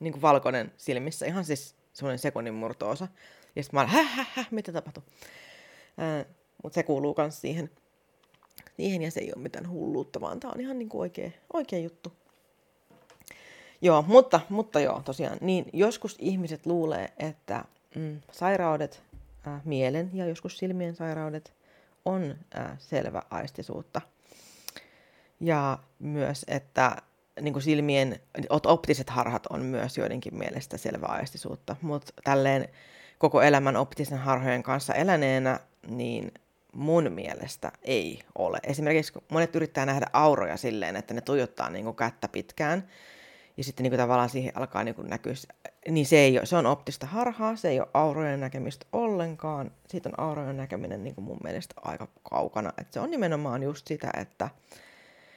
niin 0.01 0.13
kuin 0.13 0.23
valkoinen 0.23 0.73
silmissä. 0.77 1.27
Ihan 1.27 1.45
siis 1.45 1.75
semmoinen 1.93 2.19
sekunnin 2.19 2.55
murtoosa. 2.55 3.09
Ja 3.57 3.63
sitten 3.63 3.77
mä 3.77 3.81
olen, 3.81 3.93
häh, 3.93 4.17
häh, 4.17 4.29
häh, 4.35 4.49
mitä 4.51 4.73
tapahtuu? 4.73 5.03
Mutta 6.63 6.75
se 6.75 6.83
kuuluu 6.83 7.15
myös 7.19 7.41
siihen 7.41 7.71
niihin 8.77 9.03
ja 9.03 9.11
se 9.11 9.21
ei 9.21 9.33
ole 9.37 9.43
mitään 9.43 9.71
hulluutta, 9.71 10.21
vaan 10.21 10.41
tämä 10.41 10.53
on 10.55 10.61
ihan 10.61 10.79
niin 10.79 10.89
kuin 10.89 11.01
oikea, 11.01 11.31
oikea 11.53 11.79
juttu. 11.79 12.13
Joo, 13.81 14.05
mutta, 14.07 14.41
mutta 14.49 14.81
joo, 14.81 15.03
tosiaan, 15.03 15.39
niin 15.41 15.65
joskus 15.73 16.17
ihmiset 16.19 16.67
luulee, 16.67 17.13
että 17.19 17.65
mm, 17.95 18.21
sairaudet, 18.33 19.03
äh, 19.47 19.61
mielen 19.65 20.11
ja 20.15 20.27
joskus 20.27 20.59
silmien 20.59 20.97
sairaudet 20.97 21.53
on 22.05 22.35
äh, 22.59 22.79
selvä 22.79 23.23
aistisuutta. 23.31 24.01
Ja 25.41 25.79
myös, 25.99 26.45
että 26.49 26.97
niin 27.41 27.53
kuin 27.53 27.63
silmien, 27.63 28.21
optiset 28.51 29.11
harhat 29.11 29.47
on 29.47 29.63
myös 29.65 29.99
joidenkin 29.99 30.35
mielestä 30.35 30.77
selvä 30.77 31.07
aistisuutta, 31.07 31.77
mutta 31.83 32.13
tälleen 32.25 32.69
koko 33.19 33.43
elämän 33.43 33.77
optisen 33.77 34.19
harhojen 34.19 34.63
kanssa 34.63 34.95
eläneenä, 34.95 35.61
niin 35.87 36.33
mun 36.73 37.13
mielestä 37.13 37.73
ei 37.83 38.21
ole. 38.39 38.59
Esimerkiksi 38.63 39.13
monet 39.29 39.57
yrittää 39.57 39.87
nähdä 39.87 40.07
auroja 40.13 40.57
silleen, 40.57 40.97
että 40.97 41.15
ne 41.15 41.21
tuijottaa 41.21 41.71
niin 41.71 41.85
kuin 41.85 41.97
kättä 41.97 42.29
pitkään, 42.29 42.89
ja 43.59 43.65
sitten 43.65 43.85
niin 43.85 43.91
kuin 43.91 43.99
tavallaan 43.99 44.29
siihen 44.29 44.53
alkaa 44.57 44.85
niin 44.85 44.95
kuin 44.95 45.11
näkyä, 45.11 45.33
niin 45.89 46.07
se, 46.07 46.19
ei 46.19 46.39
ole, 46.39 46.47
se 46.47 46.57
on 46.57 46.67
optista 46.67 47.07
harhaa, 47.07 47.57
se 47.57 47.69
ei 47.69 47.81
ole 47.81 47.89
aurojen 47.95 48.41
näkemistä 48.41 48.87
ollenkaan. 48.93 49.71
Siitä 49.89 50.09
on 50.09 50.21
aurojen 50.21 50.57
näkeminen 50.57 51.05
niin 51.05 51.15
kuin 51.15 51.25
mun 51.25 51.39
mielestä 51.45 51.75
aika 51.85 52.09
kaukana. 52.31 52.73
että 52.79 52.93
se 52.93 53.01
on 53.01 53.11
nimenomaan 53.11 53.63
just 53.63 53.87
sitä, 53.87 54.11
että 54.17 54.49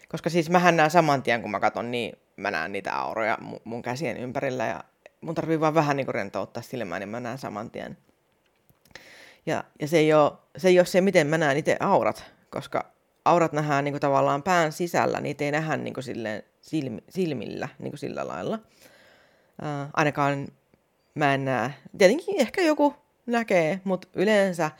koska 0.09 0.29
siis 0.29 0.49
mähän 0.49 0.77
näen 0.77 0.91
saman 0.91 1.23
tien, 1.23 1.41
kun 1.41 1.51
mä 1.51 1.59
katson, 1.59 1.91
niin 1.91 2.17
mä 2.35 2.51
näen 2.51 2.71
niitä 2.71 2.95
auroja 2.95 3.37
mun 3.63 3.81
käsien 3.81 4.17
ympärillä 4.17 4.65
ja 4.65 4.83
mun 5.21 5.35
tarvii 5.35 5.59
vaan 5.59 5.73
vähän 5.73 5.97
niin 5.97 6.05
kuin 6.05 6.15
rentouttaa 6.15 6.63
silmää, 6.63 6.99
niin 6.99 7.09
mä 7.09 7.19
näen 7.19 7.37
saman 7.37 7.71
tien. 7.71 7.97
Ja, 9.45 9.63
ja 9.79 9.87
se, 9.87 9.97
ei 9.97 10.13
ole, 10.13 10.31
se 10.57 10.67
ei 10.67 10.79
ole 10.79 10.85
se, 10.85 11.01
miten 11.01 11.27
mä 11.27 11.37
näen 11.37 11.57
itse 11.57 11.77
aurat, 11.79 12.23
koska 12.49 12.91
aurat 13.25 13.53
nähdään 13.53 13.83
niin 13.83 13.93
kuin 13.93 14.01
tavallaan 14.01 14.43
pään 14.43 14.71
sisällä, 14.71 15.21
niitä 15.21 15.43
ei 15.43 15.51
nähdä 15.51 15.77
niin 15.77 15.93
kuin 15.93 16.03
silleen 16.03 16.43
silmi, 16.61 17.03
silmillä 17.09 17.69
niin 17.79 17.91
kuin 17.91 17.99
sillä 17.99 18.27
lailla. 18.27 18.59
Äh, 19.63 19.89
ainakaan 19.93 20.47
mä 21.15 21.33
en 21.33 21.45
näe. 21.45 21.73
Tietenkin 21.97 22.41
ehkä 22.41 22.61
joku 22.61 22.95
näkee, 23.25 23.81
mutta 23.83 24.07
yleensä, 24.13 24.71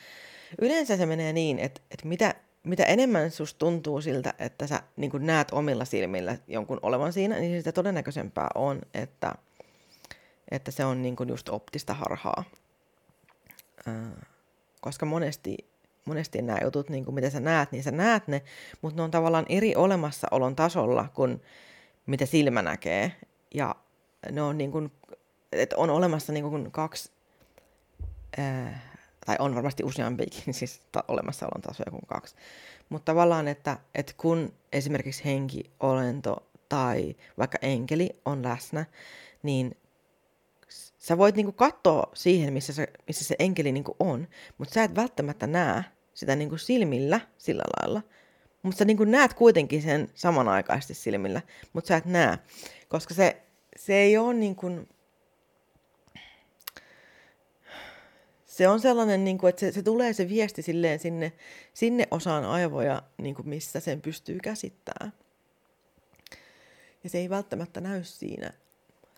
yleensä 0.62 0.98
se 0.98 1.06
menee 1.06 1.34
niin, 1.34 1.60
että, 1.60 1.82
että 1.92 2.08
mitä, 2.08 2.36
mitä 2.64 2.84
enemmän 2.84 3.32
susta 3.32 3.60
tuntuu 3.60 4.02
siltä, 4.02 4.34
että 4.40 4.68
sä 4.68 4.84
niin 4.96 5.12
kuin 5.12 5.26
näet 5.26 5.52
omilla 5.52 5.86
silmillä 5.86 6.38
jonkun 6.48 6.80
olevan 6.82 7.14
siinä, 7.14 7.40
niin 7.40 7.60
sitä 7.60 7.72
todennäköisempää 7.72 8.48
on, 8.56 8.82
että, 8.94 9.36
että 10.52 10.72
se 10.72 10.86
on 10.86 11.02
niin 11.02 11.16
kuin 11.16 11.30
just 11.30 11.50
optista 11.50 11.94
harhaa. 11.94 12.44
Äh, 13.88 13.96
koska 14.82 15.06
monesti, 15.06 15.71
monesti 16.06 16.42
nämä 16.42 16.60
jutut, 16.64 16.90
niin 16.90 17.06
kuin 17.06 17.16
mitä 17.16 17.30
sä 17.30 17.40
näet, 17.40 17.72
niin 17.72 17.84
sä 17.84 17.92
näet 17.92 18.28
ne, 18.28 18.42
mutta 18.82 18.98
ne 18.98 19.04
on 19.04 19.12
tavallaan 19.12 19.46
eri 19.50 19.76
olemassaolon 19.76 20.56
tasolla 20.56 21.08
kuin 21.14 21.42
mitä 22.06 22.26
silmä 22.26 22.62
näkee. 22.62 23.12
Ja 23.54 23.76
ne 24.32 24.42
on 24.42 24.58
niin 24.58 24.72
kuin, 24.72 24.92
että 25.52 25.78
on 25.78 25.90
olemassa 25.90 26.34
niin 26.34 26.50
kuin 26.50 26.72
kaksi, 26.72 27.12
ää, 28.38 28.92
tai 29.26 29.36
on 29.40 29.56
varmasti 29.56 29.84
useampikin 29.84 30.54
siis 30.60 30.82
ta- 30.92 31.04
olemassaolon 31.08 31.62
tasoja 31.62 31.92
kuin 31.92 32.06
kaksi. 32.08 32.36
Mutta 32.90 33.06
tavallaan, 33.06 33.48
että, 33.48 33.78
että 33.96 34.14
kun 34.18 34.54
esimerkiksi 34.74 35.26
henki, 35.26 35.72
olento 35.80 36.48
tai 36.70 37.16
vaikka 37.38 37.58
enkeli 37.62 38.10
on 38.26 38.44
läsnä, 38.44 38.86
niin 39.44 39.78
sä 41.02 41.18
voit 41.18 41.36
niinku 41.36 41.52
katsoa 41.52 42.12
siihen, 42.14 42.54
missä 42.54 42.74
se, 42.74 42.88
missä 43.08 43.26
se 43.26 43.36
enkeli 43.40 43.72
niinku 43.72 43.96
on, 44.00 44.28
mutta 44.58 44.74
sä 44.74 44.84
et 44.84 44.96
välttämättä 44.96 45.48
näe 45.48 45.84
sitä 46.14 46.36
niinku 46.36 46.58
silmillä 46.58 47.20
sillä 47.38 47.64
lailla. 47.80 48.02
Mutta 48.64 48.78
sä 48.78 48.86
niinku 48.86 49.04
näet 49.04 49.34
kuitenkin 49.34 49.82
sen 49.82 50.10
samanaikaisesti 50.16 50.94
silmillä, 50.94 51.42
mutta 51.74 51.88
sä 51.88 51.98
et 51.98 52.06
näe. 52.06 52.38
Koska 52.88 53.14
se, 53.14 53.42
se 53.76 53.96
ei 53.96 54.18
ole 54.18 54.34
niin 54.34 54.56
kuin... 54.56 54.90
Se 58.46 58.68
on 58.68 58.80
sellainen, 58.80 59.24
niin 59.24 59.38
kuin, 59.38 59.50
että 59.50 59.60
se, 59.60 59.72
se 59.72 59.84
tulee 59.84 60.14
se 60.14 60.30
viesti 60.30 60.62
silleen 60.62 61.00
sinne, 61.00 61.32
sinne 61.74 62.08
osaan 62.12 62.46
aivoja, 62.46 63.04
niin 63.18 63.36
kuin 63.36 63.50
missä 63.50 63.80
sen 63.80 64.02
pystyy 64.02 64.40
käsittämään. 64.40 65.14
Ja 67.04 67.10
se 67.10 67.18
ei 67.18 67.30
välttämättä 67.30 67.82
näy 67.82 68.04
siinä 68.04 68.54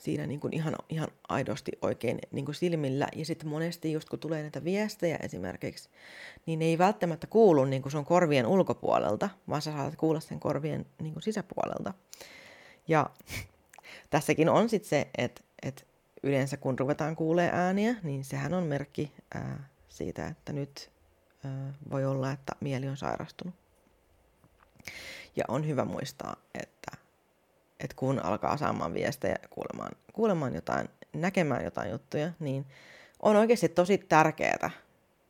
siinä 0.04 0.28
niin 0.28 0.40
kuin 0.40 0.54
ihan, 0.54 0.76
ihan 0.90 1.08
aidosti 1.30 1.72
oikein 1.82 2.20
niin 2.32 2.46
kuin 2.46 2.56
silmillä. 2.56 3.08
Ja 3.16 3.26
sitten 3.26 3.50
monesti 3.50 3.92
just 3.92 4.10
kun 4.10 4.20
tulee 4.20 4.42
näitä 4.42 4.64
viestejä 4.64 5.18
esimerkiksi, 5.22 5.90
niin 6.46 6.60
ne 6.60 6.66
ei 6.66 6.78
välttämättä 6.78 7.28
kuulu 7.28 7.66
niin 7.66 7.82
kuin 7.82 7.92
sun 7.92 8.06
korvien 8.06 8.48
ulkopuolelta, 8.48 9.30
vaan 9.50 9.62
sä 9.62 9.72
saat 9.72 9.96
kuulla 9.96 10.20
sen 10.20 10.40
korvien 10.40 10.86
niin 11.02 11.14
kuin 11.14 11.24
sisäpuolelta. 11.24 11.94
Ja 12.88 13.10
tässäkin 14.10 14.50
on 14.50 14.70
sitten 14.70 14.90
se, 14.90 15.08
että, 15.18 15.42
että 15.62 15.84
yleensä 16.24 16.58
kun 16.58 16.80
ruvetaan 16.80 17.16
kuulee 17.16 17.50
ääniä, 17.54 17.96
niin 18.04 18.24
sehän 18.24 18.54
on 18.54 18.64
merkki 18.64 19.12
ää, 19.34 19.70
siitä, 19.90 20.28
että 20.28 20.54
nyt 20.54 20.92
ää, 21.46 21.74
voi 21.92 22.06
olla, 22.06 22.32
että 22.32 22.56
mieli 22.60 22.88
on 22.88 22.98
sairastunut. 22.98 23.56
Ja 25.36 25.44
on 25.48 25.68
hyvä 25.68 25.86
muistaa, 25.86 26.36
että 26.54 26.73
että 27.84 27.96
kun 27.96 28.26
alkaa 28.26 28.58
saamaan 28.58 28.94
viestejä, 28.94 29.36
kuulemaan, 29.50 29.92
kuulemaan 30.14 30.56
jotain, 30.56 30.90
näkemään 31.14 31.64
jotain 31.64 31.92
juttuja, 31.92 32.32
niin 32.40 32.66
on 33.22 33.36
oikeasti 33.36 33.70
tosi 33.70 33.98
tärkeää 33.98 34.70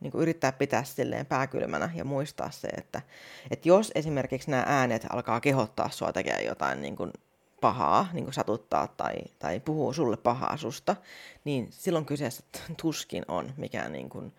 niin 0.03 0.13
yrittää 0.15 0.51
pitää 0.51 0.83
silleen 0.83 1.25
pääkylmänä 1.25 1.89
ja 1.95 2.05
muistaa 2.05 2.51
se, 2.51 2.67
että, 2.67 3.01
että 3.51 3.67
jos 3.67 3.91
esimerkiksi 3.95 4.51
nämä 4.51 4.63
äänet 4.67 5.05
alkaa 5.09 5.39
kehottaa 5.39 5.89
sua 5.89 6.13
tekemään 6.13 6.45
jotain 6.45 6.81
niin 6.81 6.95
kuin 6.95 7.11
pahaa, 7.61 8.07
niin 8.13 8.23
kuin 8.23 8.33
satuttaa 8.33 8.87
tai, 8.87 9.13
tai 9.39 9.59
puhuu 9.59 9.93
sulle 9.93 10.17
pahaa 10.17 10.57
susta, 10.57 10.95
niin 11.43 11.67
silloin 11.71 12.05
kyseessä 12.05 12.43
tuskin 12.81 13.25
on 13.27 13.53
mikään 13.57 13.91
niin 13.91 14.09
kuin, 14.09 14.33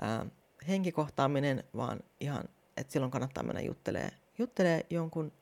ää, 0.00 0.26
henkikohtaaminen, 0.68 1.64
vaan 1.76 2.00
ihan, 2.20 2.44
että 2.76 2.92
silloin 2.92 3.10
kannattaa 3.10 3.44
mennä 3.44 3.60
juttelee, 3.60 4.10
juttelee 4.38 4.86
jonkun 4.90 5.32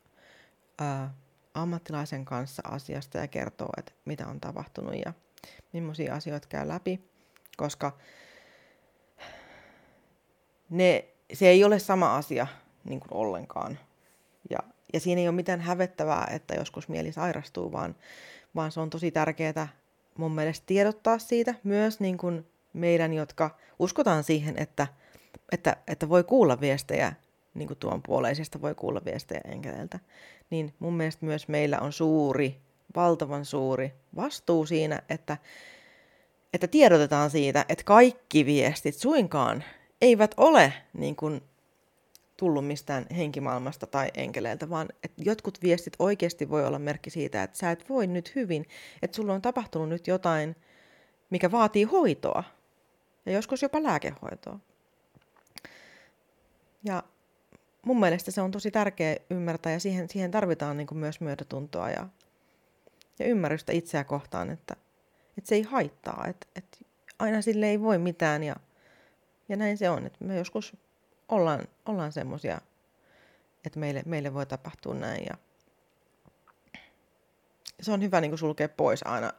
ää, 0.79 1.15
ammattilaisen 1.63 2.25
kanssa 2.25 2.63
asiasta 2.65 3.19
ja 3.19 3.29
kertoo, 3.29 3.69
että 3.77 3.93
mitä 4.05 4.27
on 4.27 4.41
tapahtunut 4.41 4.95
ja 5.07 5.13
millaisia 5.73 6.15
asioita 6.15 6.49
käy 6.49 6.69
läpi, 6.69 7.01
koska 7.57 7.99
ne, 10.71 11.09
se 11.33 11.49
ei 11.49 11.65
ole 11.65 11.79
sama 11.79 12.17
asia 12.17 12.47
niin 12.85 13.01
kuin 13.01 13.13
ollenkaan. 13.13 13.79
Ja, 14.51 14.59
ja 14.93 15.01
siinä 15.01 15.21
ei 15.21 15.29
ole 15.29 15.37
mitään 15.37 15.61
hävettävää, 15.61 16.29
että 16.33 16.55
joskus 16.55 16.89
mieli 16.89 17.13
sairastuu, 17.13 17.73
vaan, 17.73 17.97
vaan 18.55 18.73
se 18.73 18.81
on 18.81 18.91
tosi 18.91 19.11
tärkeää 19.11 19.69
mun 20.19 20.33
mielestä 20.33 20.67
tiedottaa 20.67 21.19
siitä 21.19 21.55
myös 21.65 22.01
niin 22.01 22.19
kuin 22.19 22.47
meidän, 22.73 23.13
jotka 23.13 23.57
uskotaan 23.79 24.25
siihen, 24.25 24.59
että, 24.59 24.87
että, 25.53 25.77
että 25.87 26.09
voi 26.09 26.25
kuulla 26.25 26.61
viestejä 26.61 27.13
niin 27.59 27.69
kuin 27.69 27.79
tuon 27.79 28.03
puoleisesta 28.03 28.61
voi 28.61 28.75
kuulla 28.75 29.01
viestejä 29.05 29.41
enkeleiltä, 29.45 29.99
niin 30.51 30.75
mun 30.79 30.95
mielestä 30.95 31.27
myös 31.27 31.49
meillä 31.49 31.79
on 31.81 31.93
suuri, 31.93 32.61
valtavan 32.97 33.45
suuri 33.45 33.93
vastuu 34.17 34.67
siinä, 34.67 35.03
että, 35.09 35.37
että 36.53 36.67
tiedotetaan 36.67 37.31
siitä, 37.31 37.65
että 37.69 37.85
kaikki 37.85 38.47
viestit 38.47 38.95
suinkaan 38.95 39.65
eivät 40.01 40.35
ole 40.37 40.73
niin 40.93 41.17
kuin 41.17 41.43
tullut 42.37 42.67
mistään 42.67 43.07
henkimaailmasta 43.17 43.87
tai 43.87 44.11
enkeleiltä, 44.15 44.71
vaan 44.71 44.89
että 45.03 45.23
jotkut 45.25 45.63
viestit 45.63 45.93
oikeasti 45.99 46.51
voi 46.51 46.67
olla 46.67 46.79
merkki 46.79 47.11
siitä, 47.11 47.43
että 47.43 47.59
sä 47.59 47.71
et 47.71 47.89
voi 47.89 48.07
nyt 48.07 48.35
hyvin, 48.35 48.65
että 49.03 49.17
sulla 49.17 49.35
on 49.35 49.43
tapahtunut 49.43 49.89
nyt 49.89 50.07
jotain, 50.07 50.57
mikä 51.31 51.51
vaatii 51.51 51.85
hoitoa 51.85 52.45
ja 53.27 53.33
joskus 53.33 53.63
jopa 53.63 53.83
lääkehoitoa. 53.83 54.59
Ja 56.85 57.03
mun 57.89 58.01
mielestä 58.01 58.31
se 58.31 58.41
on 58.41 58.51
tosi 58.51 58.71
tärkeä 58.71 59.17
ymmärtää 59.31 59.73
ja 59.73 59.81
siihen, 59.81 60.09
siihen 60.09 60.31
tarvitaan 60.31 60.77
niin 60.77 60.87
kuin 60.87 60.99
myös 60.99 61.21
myötätuntoa 61.21 61.91
ja, 61.91 62.09
ja 63.19 63.27
ymmärrystä 63.27 63.73
itseä 63.73 64.05
kohtaan, 64.05 64.51
että, 64.51 64.77
että 65.39 65.49
se 65.49 65.55
ei 65.55 65.63
haittaa, 65.63 66.25
että, 66.29 66.47
että 66.57 66.79
aina 67.19 67.43
sille 67.43 67.67
ei 67.67 67.81
voi 67.81 67.99
mitään 67.99 68.43
ja, 68.43 68.57
ja 69.49 69.57
näin 69.57 69.79
se 69.79 69.91
on, 69.91 70.07
että 70.07 70.25
me 70.25 70.37
joskus 70.37 70.77
ollaan, 71.29 71.69
ollaan 71.87 72.13
semmoisia, 72.13 72.61
että 73.67 73.79
meille, 73.79 74.03
meille 74.07 74.35
voi 74.35 74.47
tapahtua 74.47 74.95
näin 74.95 75.25
ja 75.25 75.35
se 77.81 77.93
on 77.93 78.03
hyvä 78.03 78.21
niin 78.21 78.31
kuin 78.31 78.39
sulkea 78.39 78.69
pois 78.69 79.07
aina. 79.07 79.33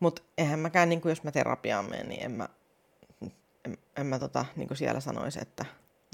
Mutta 0.00 0.22
eihän 0.38 0.58
mäkään, 0.58 0.88
niin 0.88 1.00
kuin 1.00 1.10
jos 1.10 1.22
mä 1.22 1.32
terapiaan 1.32 1.90
menen, 1.90 2.08
niin 2.08 2.22
en 2.22 2.30
mä, 2.30 2.48
en, 3.64 3.78
en 3.96 4.06
mä 4.06 4.18
tota, 4.18 4.44
niin 4.56 4.68
kuin 4.68 4.78
siellä 4.78 5.00
sanoisi, 5.00 5.38
että, 5.42 5.64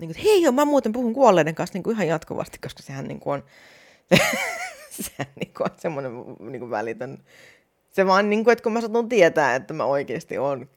niin 0.00 0.14
kuin, 0.14 0.25
hei, 0.25 0.42
joo, 0.42 0.52
mä 0.52 0.64
muuten 0.64 0.92
puhun 0.92 1.14
kuolleiden 1.14 1.54
kanssa 1.54 1.75
niin 1.75 1.83
kuin 1.83 1.95
ihan 1.95 2.09
jatkuvasti, 2.09 2.59
koska 2.59 2.83
sehän 2.83 3.04
niin 3.04 3.21
kuin 3.21 3.35
on, 3.35 3.45
sehän 5.00 5.33
niin 5.40 5.54
kuin 5.57 5.71
on 5.71 5.76
semmoinen 5.78 6.12
niin 6.40 6.61
kuin 6.61 6.71
välitön. 6.71 7.19
Se 7.90 8.07
vaan, 8.07 8.30
niin 8.30 8.45
kuin, 8.45 8.52
että 8.52 8.62
kun 8.62 8.73
mä 8.73 8.80
satun 8.80 9.09
tietää, 9.09 9.54
että 9.54 9.75
mä 9.75 9.85
oikeasti 9.85 10.38
on 10.38 10.69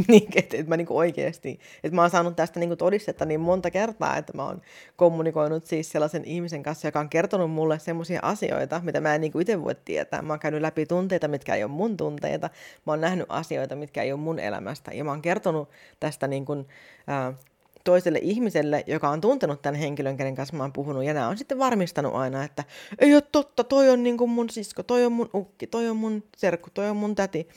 niin, 0.08 0.28
että, 0.34 0.56
että 0.56 0.68
mä 0.68 0.76
niinku 0.76 0.98
oikeasti, 0.98 1.60
että 1.84 1.94
mä 1.94 2.00
oon 2.00 2.10
saanut 2.10 2.36
tästä 2.36 2.60
niinku 2.60 2.76
todistetta 2.76 3.24
niin 3.24 3.40
monta 3.40 3.70
kertaa, 3.70 4.16
että 4.16 4.32
mä 4.36 4.44
oon 4.44 4.62
kommunikoinut 4.96 5.66
siis 5.66 5.90
sellaisen 5.90 6.24
ihmisen 6.24 6.62
kanssa, 6.62 6.88
joka 6.88 7.00
on 7.00 7.08
kertonut 7.08 7.50
mulle 7.50 7.78
semmoisia 7.78 8.20
asioita, 8.22 8.80
mitä 8.84 9.00
mä 9.00 9.14
en 9.14 9.20
niinku 9.20 9.38
itse 9.38 9.62
voi 9.62 9.74
tietää. 9.84 10.22
Mä 10.22 10.32
oon 10.32 10.40
käynyt 10.40 10.60
läpi 10.60 10.86
tunteita, 10.86 11.28
mitkä 11.28 11.54
ei 11.54 11.64
ole 11.64 11.72
mun 11.72 11.96
tunteita. 11.96 12.50
Mä 12.86 12.92
oon 12.92 13.00
nähnyt 13.00 13.26
asioita, 13.28 13.76
mitkä 13.76 14.02
ei 14.02 14.12
ole 14.12 14.20
mun 14.20 14.38
elämästä. 14.38 14.90
Ja 14.94 15.04
mä 15.04 15.10
oon 15.10 15.22
kertonut 15.22 15.68
tästä 16.00 16.26
niinku, 16.26 16.66
ää, 17.06 17.34
toiselle 17.84 18.18
ihmiselle, 18.22 18.84
joka 18.86 19.08
on 19.08 19.20
tuntenut 19.20 19.62
tämän 19.62 19.80
henkilön, 19.80 20.16
kenen 20.16 20.34
kanssa 20.34 20.56
mä 20.56 20.62
oon 20.62 20.72
puhunut, 20.72 21.04
ja 21.04 21.14
nämä 21.14 21.28
on 21.28 21.38
sitten 21.38 21.58
varmistanut 21.58 22.14
aina, 22.14 22.44
että 22.44 22.64
ei 22.98 23.14
ole 23.14 23.22
totta, 23.32 23.64
toi 23.64 23.90
on 23.90 24.02
niin 24.02 24.18
kuin 24.18 24.30
mun 24.30 24.50
sisko, 24.50 24.82
toi 24.82 25.04
on 25.04 25.12
mun 25.12 25.30
ukki, 25.34 25.66
toi 25.66 25.88
on 25.88 25.96
mun 25.96 26.24
serkku, 26.36 26.70
toi 26.74 26.88
on 26.88 26.96
mun 26.96 27.14
täti. 27.14 27.48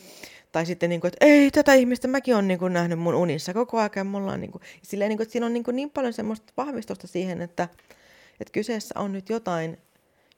Tai 0.52 0.66
sitten, 0.66 0.90
niin 0.90 1.02
kuin, 1.02 1.10
että 1.14 1.26
ei, 1.26 1.52
tätä 1.52 1.74
ihmistä 1.74 2.08
mäkin 2.08 2.34
olen 2.34 2.48
niin 2.48 2.60
kuin, 2.60 2.74
nähnyt 2.74 3.00
mun 3.00 3.16
unissa 3.16 3.54
koko 3.54 3.78
ajan. 3.78 4.08
Mulla 4.08 4.32
on, 4.32 4.42
niin 4.42 4.52
kuin, 4.52 4.62
silleen, 4.82 5.10
niin 5.10 5.18
kuin, 5.18 5.26
että 5.26 5.32
siinä 5.32 5.46
on 5.46 5.54
niin, 5.54 5.64
kuin, 5.64 5.76
niin 5.76 5.90
paljon 5.90 6.14
semmoista 6.14 6.54
vahvistusta 6.58 7.08
siihen, 7.08 7.42
että, 7.42 7.68
että 8.40 8.52
kyseessä 8.52 9.00
on 9.00 9.12
nyt 9.12 9.30
jotain, 9.30 9.78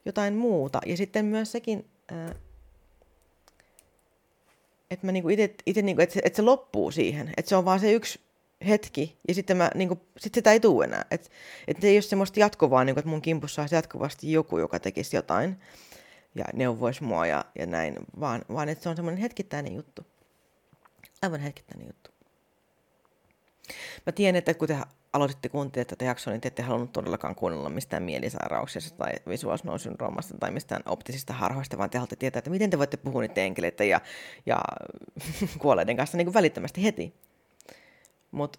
jotain 0.04 0.34
muuta. 0.34 0.80
Ja 0.86 0.96
sitten 0.96 1.24
myös 1.24 1.52
sekin, 1.52 1.86
että, 4.90 5.06
mä 5.06 5.12
niin 5.12 5.22
kuin 5.22 5.34
ite, 5.34 5.54
ite, 5.66 5.82
niin 5.82 5.96
kuin, 5.96 6.02
että, 6.02 6.14
se, 6.14 6.20
että 6.24 6.36
se 6.36 6.42
loppuu 6.42 6.90
siihen. 6.90 7.32
Että 7.36 7.48
se 7.48 7.56
on 7.56 7.64
vaan 7.64 7.80
se 7.80 7.92
yksi 7.92 8.20
hetki, 8.68 9.18
ja 9.28 9.34
sitten 9.34 9.56
mä, 9.56 9.70
niin 9.74 9.88
kuin, 9.88 10.00
sit 10.18 10.34
sitä 10.34 10.52
ei 10.52 10.60
tule 10.60 10.84
enää. 10.84 11.04
Että 11.10 11.28
et 11.68 11.84
ei 11.84 11.96
ole 11.96 12.02
semmoista 12.02 12.40
jatkuvaa, 12.40 12.84
niin 12.84 12.94
kuin, 12.94 13.00
että 13.00 13.10
mun 13.10 13.22
kimpussa 13.22 13.62
olisi 13.62 13.74
jatkuvasti 13.74 14.32
joku, 14.32 14.58
joka 14.58 14.78
tekisi 14.78 15.16
jotain 15.16 15.60
ja 16.34 16.44
neuvoisi 16.52 17.04
mua 17.04 17.26
ja, 17.26 17.44
ja 17.58 17.66
näin, 17.66 17.96
vaan, 18.20 18.42
vaan 18.52 18.68
että 18.68 18.82
se 18.82 18.88
on 18.88 18.96
semmoinen 18.96 19.22
hetkittäinen 19.22 19.74
juttu. 19.74 20.06
Aivan 21.22 21.40
hetkittäinen 21.40 21.86
juttu. 21.86 22.10
Mä 24.06 24.12
tiedän, 24.12 24.36
että 24.36 24.54
kun 24.54 24.68
te 24.68 24.78
aloititte 25.12 25.48
kuuntelemaan 25.48 25.86
tätä 25.86 26.04
jaksoa, 26.04 26.32
niin 26.32 26.40
te 26.40 26.48
ette 26.48 26.62
halunnut 26.62 26.92
todellakaan 26.92 27.34
kuunnella 27.34 27.70
mistään 27.70 28.02
mielisairauksista 28.02 28.98
tai 28.98 29.12
visuaalsnousyndroomasta 29.28 30.34
tai 30.40 30.50
mistään 30.50 30.82
optisista 30.86 31.32
harhoista, 31.32 31.78
vaan 31.78 31.90
te 31.90 31.98
haluatte 31.98 32.16
tietää, 32.16 32.38
että 32.38 32.50
miten 32.50 32.70
te 32.70 32.78
voitte 32.78 32.96
puhua 32.96 33.20
niiden 33.20 33.44
enkeleiden 33.44 33.88
ja, 33.88 34.00
ja 34.46 34.58
kuolleiden 35.58 35.96
kanssa 35.96 36.16
niin 36.16 36.26
kuin 36.26 36.34
välittömästi 36.34 36.82
heti. 36.82 37.14
Mutta 38.36 38.58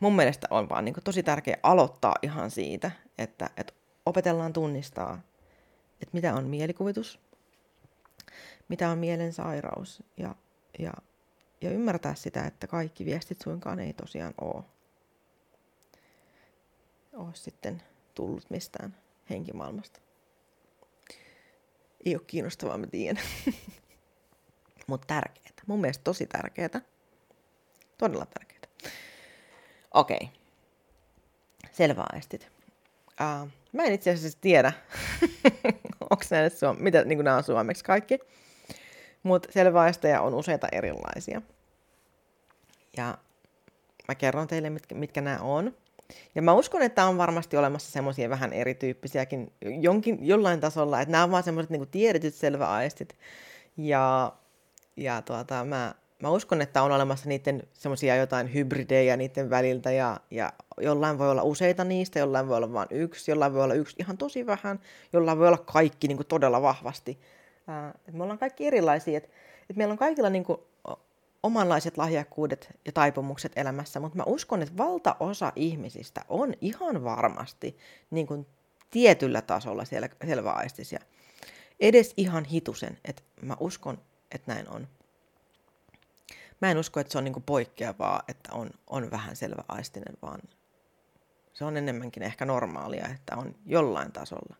mun 0.00 0.16
mielestä 0.16 0.46
on 0.50 0.68
vaan 0.68 0.84
niin 0.84 0.94
kuin 0.94 1.04
tosi 1.04 1.22
tärkeää 1.22 1.58
aloittaa 1.62 2.14
ihan 2.22 2.50
siitä, 2.50 2.90
että, 3.18 3.50
että 3.56 3.72
opetellaan 4.06 4.52
tunnistaa 4.52 5.20
että 6.04 6.10
mitä 6.12 6.34
on 6.34 6.46
mielikuvitus, 6.46 7.20
mitä 8.68 8.90
on 8.90 8.98
mielen 8.98 9.32
sairaus 9.32 10.02
ja, 10.16 10.34
ja, 10.78 10.92
ja 11.60 11.70
ymmärtää 11.70 12.14
sitä, 12.14 12.44
että 12.46 12.66
kaikki 12.66 13.04
viestit 13.04 13.40
suinkaan 13.40 13.78
ei 13.78 13.92
tosiaan 13.92 14.34
ole, 14.40 14.64
ole 17.12 17.34
sitten 17.34 17.82
tullut 18.14 18.50
mistään 18.50 18.96
henkimaailmasta. 19.30 20.00
Ei 22.04 22.14
ole 22.14 22.24
kiinnostavaa, 22.26 22.78
mä 22.78 22.86
tiedän. 22.86 23.24
Mutta 24.86 25.06
tärkeää. 25.06 25.44
Mun 25.66 25.80
mielestä 25.80 26.04
tosi 26.04 26.26
tärkeää. 26.26 26.80
Todella 27.98 28.26
tärkeää. 28.26 28.53
Okei. 29.94 30.16
Okay. 30.16 30.28
Selvä 31.72 32.04
aistit. 32.12 32.48
Uh, 33.20 33.48
mä 33.72 33.82
en 33.82 33.92
itse 33.92 34.10
asiassa 34.10 34.38
tiedä, 34.40 34.72
onko 36.10 36.24
näille 36.30 36.50
suom- 36.50 36.76
mitä 36.80 37.04
niin 37.04 37.24
nämä 37.24 37.36
on 37.36 37.44
suomeksi 37.44 37.84
kaikki. 37.84 38.18
Mutta 39.22 39.52
selväaisteja 39.52 40.20
on 40.20 40.34
useita 40.34 40.68
erilaisia. 40.72 41.42
Ja 42.96 43.18
mä 44.08 44.14
kerron 44.14 44.46
teille, 44.46 44.70
mitkä, 44.70 44.94
mitkä 44.94 45.20
nämä 45.20 45.38
on. 45.38 45.74
Ja 46.34 46.42
mä 46.42 46.52
uskon, 46.52 46.82
että 46.82 47.06
on 47.06 47.18
varmasti 47.18 47.56
olemassa 47.56 47.92
semmoisia 47.92 48.30
vähän 48.30 48.52
erityyppisiäkin 48.52 49.52
jonkin, 49.80 50.18
jollain 50.26 50.60
tasolla, 50.60 51.00
että 51.00 51.12
nämä 51.12 51.24
on 51.24 51.30
vaan 51.30 51.42
semmoiset 51.42 51.70
niin 51.70 51.88
tiedetyt 51.88 52.34
selväaistit. 52.34 53.16
Ja, 53.76 54.32
ja 54.96 55.22
tuota, 55.22 55.64
mä 55.64 55.94
mä 56.22 56.30
uskon, 56.30 56.62
että 56.62 56.82
on 56.82 56.92
olemassa 56.92 57.28
niiden 57.28 57.62
semmoisia 57.72 58.16
jotain 58.16 58.54
hybridejä 58.54 59.16
niiden 59.16 59.50
väliltä 59.50 59.92
ja, 59.92 60.20
ja 60.30 60.52
jollain 60.80 61.18
voi 61.18 61.30
olla 61.30 61.42
useita 61.42 61.84
niistä, 61.84 62.18
jollain 62.18 62.48
voi 62.48 62.56
olla 62.56 62.72
vain 62.72 62.88
yksi, 62.90 63.30
jollain 63.30 63.54
voi 63.54 63.64
olla 63.64 63.74
yksi 63.74 63.96
ihan 63.98 64.18
tosi 64.18 64.46
vähän, 64.46 64.80
jollain 65.12 65.38
voi 65.38 65.48
olla 65.48 65.58
kaikki 65.58 66.08
niin 66.08 66.16
kuin 66.16 66.26
todella 66.26 66.62
vahvasti. 66.62 67.20
Ää, 67.66 67.94
me 68.12 68.22
ollaan 68.22 68.38
kaikki 68.38 68.66
erilaisia, 68.66 69.16
että 69.16 69.30
et 69.70 69.76
meillä 69.76 69.92
on 69.92 69.98
kaikilla 69.98 70.30
niin 70.30 70.44
kuin, 70.44 70.58
omanlaiset 71.44 71.98
lahjakkuudet 71.98 72.68
ja 72.84 72.92
taipumukset 72.92 73.52
elämässä, 73.56 74.00
mutta 74.00 74.16
mä 74.16 74.24
uskon, 74.26 74.62
että 74.62 74.76
valtaosa 74.76 75.52
ihmisistä 75.56 76.24
on 76.28 76.54
ihan 76.60 77.04
varmasti 77.04 77.76
niin 78.10 78.26
kuin 78.26 78.46
tietyllä 78.90 79.42
tasolla 79.42 79.84
siellä 79.84 80.08
selväaistisia. 80.26 81.00
Edes 81.80 82.14
ihan 82.16 82.44
hitusen, 82.44 82.98
että 83.04 83.22
mä 83.42 83.56
uskon, 83.60 83.98
että 84.32 84.54
näin 84.54 84.68
on 84.68 84.88
mä 86.60 86.70
en 86.70 86.78
usko, 86.78 87.00
että 87.00 87.12
se 87.12 87.18
on 87.18 87.24
niin 87.24 87.42
poikkeavaa, 87.46 88.22
että 88.28 88.52
on, 88.52 88.70
on 88.86 89.10
vähän 89.10 89.36
selvä 89.36 89.64
aistinen, 89.68 90.16
vaan 90.22 90.40
se 91.52 91.64
on 91.64 91.76
enemmänkin 91.76 92.22
ehkä 92.22 92.44
normaalia, 92.44 93.08
että 93.14 93.36
on 93.36 93.54
jollain 93.66 94.12
tasolla. 94.12 94.56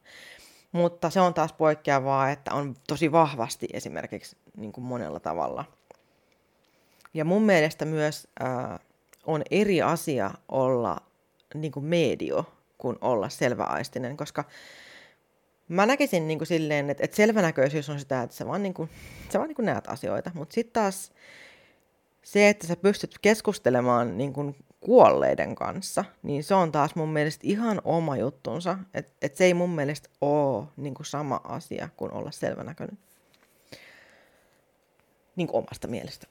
Mutta 0.73 1.11
se 1.11 1.21
on 1.21 1.35
taas 1.35 1.53
poikkeavaa, 1.53 2.31
että 2.31 2.55
on 2.55 2.77
tosi 2.87 3.13
vahvasti 3.13 3.69
esimerkiksi 3.73 4.37
niin 4.57 4.73
kuin 4.73 4.85
monella 4.85 5.21
tavalla. 5.21 5.65
Ja 7.15 7.25
mun 7.25 7.43
mielestä 7.43 7.85
myös 7.85 8.29
äh, 8.43 8.81
on 9.27 9.43
eri 9.51 9.83
asia 9.83 10.31
olla 10.49 11.01
niin 11.55 11.73
kuin 11.73 11.85
medio 11.85 12.55
kuin 12.79 12.97
olla 13.01 13.29
selväaistinen, 13.29 14.17
koska 14.17 14.45
mä 15.69 15.87
näkisin 15.87 16.29
niin 16.29 16.39
kuin 16.39 16.47
silleen, 16.47 16.91
että, 16.91 17.05
että 17.05 17.17
selvänäköisyys 17.17 17.91
on 17.91 18.01
sitä, 18.01 18.23
että 18.23 18.37
sä 18.37 18.47
vaan, 18.47 18.63
niin 18.63 18.75
kuin, 18.75 18.91
sä 19.33 19.39
vaan 19.39 19.49
niin 19.49 19.57
kuin 19.57 19.67
näet 19.67 19.89
asioita, 19.89 20.31
mutta 20.35 20.55
sitten 20.55 20.83
taas 20.83 21.13
se, 22.25 22.49
että 22.49 22.67
sä 22.67 22.77
pystyt 22.77 23.19
keskustelemaan 23.23 24.19
niin 24.19 24.33
kuin 24.33 24.57
kuolleiden 24.81 25.55
kanssa, 25.55 26.05
niin 26.23 26.45
se 26.45 26.55
on 26.55 26.73
taas 26.73 26.95
mun 26.95 27.09
mielestä 27.09 27.41
ihan 27.47 27.81
oma 27.85 28.17
juttunsa. 28.17 28.79
Että 28.95 29.13
et 29.23 29.37
se 29.37 29.45
ei 29.45 29.55
mun 29.55 29.71
mielestä 29.71 30.09
ole 30.21 30.65
niin 30.77 30.95
kuin 30.95 31.07
sama 31.07 31.41
asia 31.45 31.89
kuin 31.97 32.13
olla 32.13 32.31
selvänäköinen. 32.31 32.99
Niin 35.37 35.49
kuin 35.49 35.65
omasta 35.65 35.89
mielestä. 35.89 36.27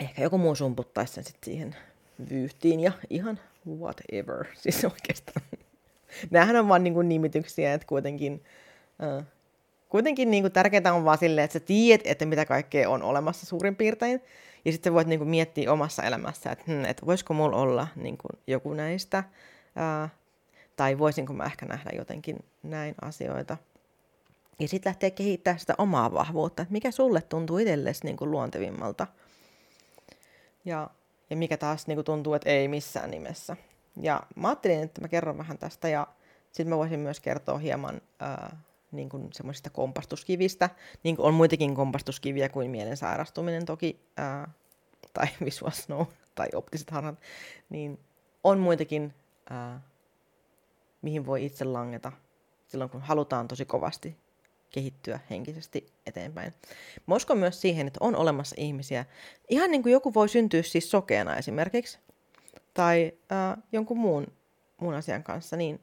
Ehkä 0.00 0.22
joku 0.22 0.38
muu 0.38 0.54
sumputtaisi 0.54 1.12
sen 1.12 1.24
sitten 1.24 1.44
siihen 1.44 1.76
vyyhtiin 2.30 2.80
ja 2.80 2.92
ihan 3.10 3.40
whatever. 3.78 4.44
Siis 4.62 4.84
oikeastaan. 4.84 5.46
Nämähän 6.30 6.56
on 6.56 6.68
vaan 6.68 6.84
niin 6.84 6.94
kuin 6.94 7.08
nimityksiä, 7.08 7.74
että 7.74 7.86
kuitenkin, 7.86 8.44
äh, 9.02 9.24
kuitenkin 9.88 10.30
niin 10.30 10.42
kuin 10.42 10.52
tärkeää 10.52 10.94
on 10.94 11.04
vaan 11.04 11.18
silleen, 11.18 11.44
että 11.44 11.52
sä 11.52 11.60
tiedät, 11.60 12.06
että 12.06 12.26
mitä 12.26 12.44
kaikkea 12.44 12.90
on 12.90 13.02
olemassa 13.02 13.46
suurin 13.46 13.76
piirtein. 13.76 14.22
Ja 14.64 14.72
sitten 14.72 14.94
voit 14.94 15.06
niin 15.06 15.18
kuin, 15.18 15.28
miettiä 15.28 15.72
omassa 15.72 16.02
elämässä, 16.02 16.52
että, 16.52 16.64
hmm, 16.66 16.84
että 16.84 17.06
voisiko 17.06 17.34
mulla 17.34 17.56
olla 17.56 17.88
niin 17.96 18.18
kuin, 18.18 18.42
joku 18.46 18.74
näistä, 18.74 19.24
ää, 19.76 20.08
tai 20.76 20.98
voisinko 20.98 21.32
mä 21.32 21.44
ehkä 21.44 21.66
nähdä 21.66 21.90
jotenkin 21.96 22.44
näin 22.62 22.94
asioita. 23.02 23.56
Ja 24.58 24.68
sitten 24.68 24.90
lähtee 24.90 25.10
kehittämään 25.10 25.60
sitä 25.60 25.74
omaa 25.78 26.12
vahvuutta, 26.12 26.62
että 26.62 26.72
mikä 26.72 26.90
sulle 26.90 27.22
tuntuu 27.22 27.58
itsellesi 27.58 28.04
niin 28.04 28.16
luontevimmalta. 28.20 29.06
Ja, 30.64 30.90
ja 31.30 31.36
mikä 31.36 31.56
taas 31.56 31.86
niin 31.86 31.96
kuin 31.96 32.04
tuntuu, 32.04 32.34
että 32.34 32.50
ei 32.50 32.68
missään 32.68 33.10
nimessä. 33.10 33.56
Ja 34.00 34.22
mä 34.36 34.48
ajattelin, 34.48 34.82
että 34.82 35.00
mä 35.00 35.08
kerron 35.08 35.38
vähän 35.38 35.58
tästä 35.58 35.88
ja 35.88 36.06
sitten 36.46 36.68
mä 36.68 36.76
voisin 36.76 37.00
myös 37.00 37.20
kertoa 37.20 37.58
hieman 37.58 38.00
ää, 38.20 38.56
niin 38.92 39.08
kuin 39.08 39.28
semmoisista 39.32 39.70
kompastuskivistä. 39.70 40.70
Niin 41.02 41.16
kuin 41.16 41.26
on 41.26 41.34
muitakin 41.34 41.74
kompastuskiviä 41.74 42.48
kuin 42.48 42.70
mielen 42.70 42.96
sairastuminen 42.96 43.66
toki, 43.66 44.00
ää, 44.16 44.52
tai 45.12 45.26
visual 45.44 45.70
snow, 45.70 46.06
tai 46.34 46.48
optiset 46.54 46.90
harhat, 46.90 47.20
niin 47.70 47.98
on 48.44 48.58
muitakin, 48.58 49.14
ää, 49.50 49.80
mihin 51.02 51.26
voi 51.26 51.44
itse 51.44 51.64
langeta 51.64 52.12
silloin, 52.68 52.90
kun 52.90 53.00
halutaan 53.00 53.48
tosi 53.48 53.64
kovasti 53.64 54.16
kehittyä 54.70 55.20
henkisesti 55.30 55.92
eteenpäin. 56.06 56.52
Mä 57.06 57.14
uskon 57.14 57.38
myös 57.38 57.60
siihen, 57.60 57.86
että 57.86 57.98
on 58.00 58.16
olemassa 58.16 58.56
ihmisiä, 58.58 59.04
ihan 59.48 59.70
niin 59.70 59.82
kuin 59.82 59.92
joku 59.92 60.14
voi 60.14 60.28
syntyä 60.28 60.62
siis 60.62 60.90
sokeana 60.90 61.36
esimerkiksi, 61.36 61.98
tai 62.74 63.12
ää, 63.30 63.58
jonkun 63.72 63.98
muun, 63.98 64.26
muun 64.80 64.94
asian 64.94 65.22
kanssa, 65.22 65.56
niin 65.56 65.80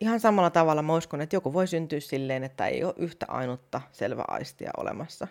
ihan 0.00 0.20
samalla 0.20 0.50
tavalla 0.50 0.82
mä 0.82 0.96
uskon, 0.96 1.20
että 1.20 1.36
joku 1.36 1.52
voi 1.52 1.66
syntyä 1.66 2.00
silleen, 2.00 2.44
että 2.44 2.66
ei 2.66 2.84
ole 2.84 2.94
yhtä 2.96 3.26
ainutta 3.28 3.80
selvä 3.92 4.24
aistia 4.28 4.70
olemassa. 4.76 5.26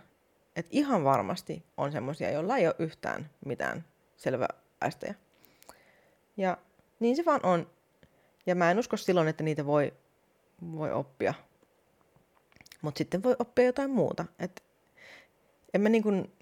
Et 0.55 0.67
ihan 0.71 1.03
varmasti 1.03 1.63
on 1.77 1.91
semmoisia, 1.91 2.31
joilla 2.31 2.57
ei 2.57 2.67
ole 2.67 2.75
yhtään 2.79 3.29
mitään 3.45 3.85
selvä 4.17 4.47
aisteja. 4.81 5.13
Ja 6.37 6.57
niin 6.99 7.15
se 7.15 7.25
vaan 7.25 7.39
on. 7.43 7.69
Ja 8.45 8.55
mä 8.55 8.71
en 8.71 8.79
usko 8.79 8.97
silloin, 8.97 9.27
että 9.27 9.43
niitä 9.43 9.65
voi, 9.65 9.93
voi 10.75 10.91
oppia. 10.91 11.33
Mutta 12.81 12.97
sitten 12.97 13.23
voi 13.23 13.35
oppia 13.39 13.65
jotain 13.65 13.91
muuta. 13.91 14.25
Et 14.39 14.63
en 15.73 15.81
mä 15.81 15.89
niin 15.89 16.03
kuin 16.03 16.33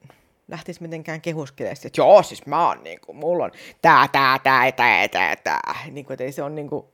lähtisi 0.48 0.82
mitenkään 0.82 1.22
kehuskelemaan, 1.22 1.78
että 1.86 2.02
joo, 2.02 2.24
siis 2.24 2.46
mä 2.46 2.68
oon 2.68 2.84
niin 2.84 3.00
kuin, 3.02 3.16
mulla 3.16 3.44
on 3.44 3.52
tää, 3.82 4.08
tää, 4.08 4.40
tää, 4.40 4.72
tää, 4.72 5.08
tää, 5.08 5.36
tää. 5.36 5.76
Niin 5.92 6.06
kuin, 6.06 6.14
että 6.14 6.24
ei 6.24 6.32
se 6.32 6.44
on 6.44 6.56
niin 6.56 6.70
kuin, 6.70 6.86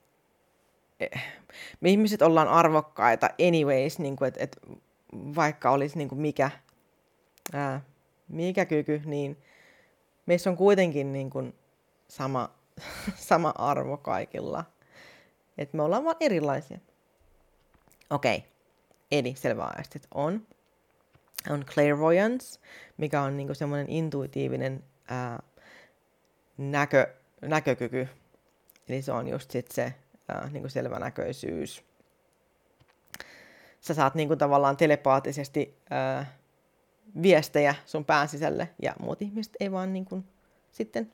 me 1.81 1.89
ihmiset 1.89 2.21
ollaan 2.21 2.47
arvokkaita 2.47 3.29
anyways, 3.47 3.99
niin 3.99 4.15
kuin, 4.15 4.27
että, 4.27 4.43
että 4.43 4.57
vaikka 5.13 5.71
olisi 5.71 5.97
niin 5.97 6.09
kuin 6.09 6.21
mikä, 6.21 6.51
ää, 7.53 7.81
mikä 8.27 8.65
kyky, 8.65 9.01
niin 9.05 9.37
meissä 10.25 10.49
on 10.49 10.57
kuitenkin 10.57 11.13
niin 11.13 11.29
kuin 11.29 11.55
sama, 12.07 12.49
sama 13.15 13.53
arvo 13.57 13.97
kaikilla. 13.97 14.65
Että 15.57 15.77
me 15.77 15.83
ollaan 15.83 16.03
vaan 16.03 16.15
erilaisia. 16.19 16.79
Okei, 18.09 18.37
okay. 18.37 18.49
eli 19.11 19.35
selvä 19.35 19.63
aistit 19.63 20.07
on. 20.13 20.47
On 21.49 21.65
clairvoyance, 21.65 22.59
mikä 22.97 23.21
on 23.21 23.37
niin 23.37 23.55
semmoinen 23.55 23.89
intuitiivinen 23.89 24.83
ää, 25.07 25.43
näkö, 26.57 27.13
näkökyky. 27.41 28.07
Eli 28.89 29.01
se 29.01 29.11
on 29.11 29.27
just 29.27 29.51
sit 29.51 29.71
se 29.71 29.93
ää, 30.33 30.49
niin 30.49 30.63
kuin 30.63 30.71
selvänäköisyys. 30.71 31.83
Sä 33.81 33.93
saat 33.93 34.15
niin 34.15 34.27
kuin 34.27 34.37
tavallaan 34.37 34.77
telepaattisesti 34.77 35.77
ää, 35.89 36.37
viestejä 37.21 37.75
sun 37.85 38.05
pään 38.05 38.27
sisälle 38.27 38.69
ja 38.81 38.93
muut 38.99 39.21
ihmiset 39.21 39.53
ei 39.59 39.71
vaan 39.71 39.93
niin 39.93 40.05
kuin, 40.05 40.25
sitten 40.71 41.11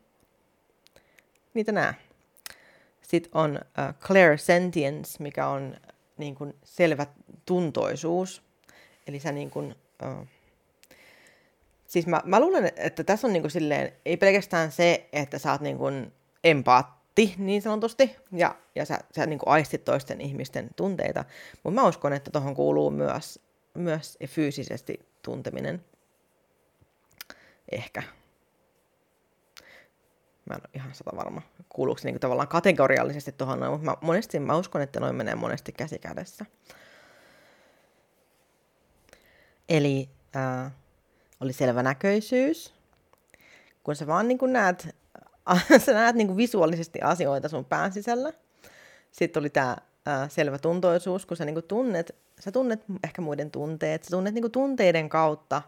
niitä 1.54 1.72
näe. 1.72 1.94
Sitten 3.02 3.32
on 3.34 3.60
äh, 3.80 3.96
clairsentience, 4.00 5.24
mikä 5.24 5.48
on 5.48 5.76
niin 6.18 6.36
kuin 6.36 6.56
selvä 6.64 7.06
tuntoisuus. 7.46 8.44
Eli 9.08 9.20
sä 9.20 9.32
niin 9.32 9.50
kuin, 9.50 9.76
äh, 10.04 10.28
siis 11.88 12.08
mä, 12.08 12.22
mä 12.26 12.40
luulen, 12.40 12.72
että 12.76 13.04
tässä 13.04 13.28
on 13.28 13.34
niin 13.34 13.44
kuin 13.44 13.52
silleen, 13.52 13.94
ei 14.06 14.18
pelkästään 14.18 14.72
se, 14.72 15.10
että 15.14 15.40
sä 15.40 15.52
oot 15.52 15.62
niin 15.62 15.78
kuin 15.78 16.14
empaat, 16.44 16.99
aistii 17.20 17.46
niin 17.46 17.62
sanotusti, 17.62 18.16
ja, 18.32 18.56
ja 18.76 18.86
sä, 18.86 19.00
sä 19.16 19.26
niin 19.26 19.40
kuin 19.40 19.50
aistit 19.50 19.86
toisten 19.86 20.22
ihmisten 20.22 20.70
tunteita. 20.76 21.26
Mutta 21.64 21.82
mä 21.82 21.88
uskon, 21.88 22.14
että 22.14 22.32
tuohon 22.32 22.56
kuuluu 22.56 22.92
myös, 22.92 23.40
myös 23.74 24.18
fyysisesti 24.28 25.00
tunteminen. 25.22 25.86
Ehkä. 27.72 28.04
Mä 30.46 30.56
en 30.56 30.62
ole 30.62 30.70
ihan 30.74 30.96
sata 30.96 31.16
varma, 31.16 31.42
kuuluuko 31.70 32.00
se 32.00 32.12
niin 32.12 32.20
tavallaan 32.20 32.48
kategoriallisesti 32.48 33.32
tuohon 33.32 33.60
noin, 33.60 33.72
mutta 33.72 33.86
mä, 33.86 33.98
monesti 34.02 34.40
mä 34.40 34.58
uskon, 34.58 34.82
että 34.82 35.00
noin 35.00 35.16
menee 35.16 35.36
monesti 35.36 35.72
käsi 35.72 36.00
kädessä. 36.00 36.46
Eli 39.70 40.10
äh, 40.36 40.72
oli 41.40 41.54
selvänäköisyys, 41.54 42.74
kun 43.84 43.96
sä 43.96 44.08
vaan 44.08 44.28
niin 44.28 44.38
kuin 44.38 44.54
näet 44.54 44.99
sä 45.86 45.94
näet 45.94 46.16
niin 46.16 46.28
kuin 46.28 46.38
visuaalisesti 46.38 47.02
asioita 47.02 47.50
sun 47.50 47.66
pään 47.66 47.94
sisällä. 47.94 48.34
Sitten 49.12 49.42
oli 49.42 49.50
tämä 49.50 49.78
selvä 50.28 50.58
tuntoisuus, 50.58 51.26
kun 51.26 51.38
sä 51.38 51.46
niin 51.46 51.56
kuin 51.56 51.68
tunnet, 51.68 52.16
sä 52.40 52.52
tunnet 52.52 52.84
ehkä 53.04 53.22
muiden 53.22 53.52
tunteet, 53.52 54.04
sä 54.04 54.10
tunnet 54.10 54.34
niin 54.34 54.44
kuin 54.44 54.52
tunteiden 54.52 55.10
kautta, 55.10 55.62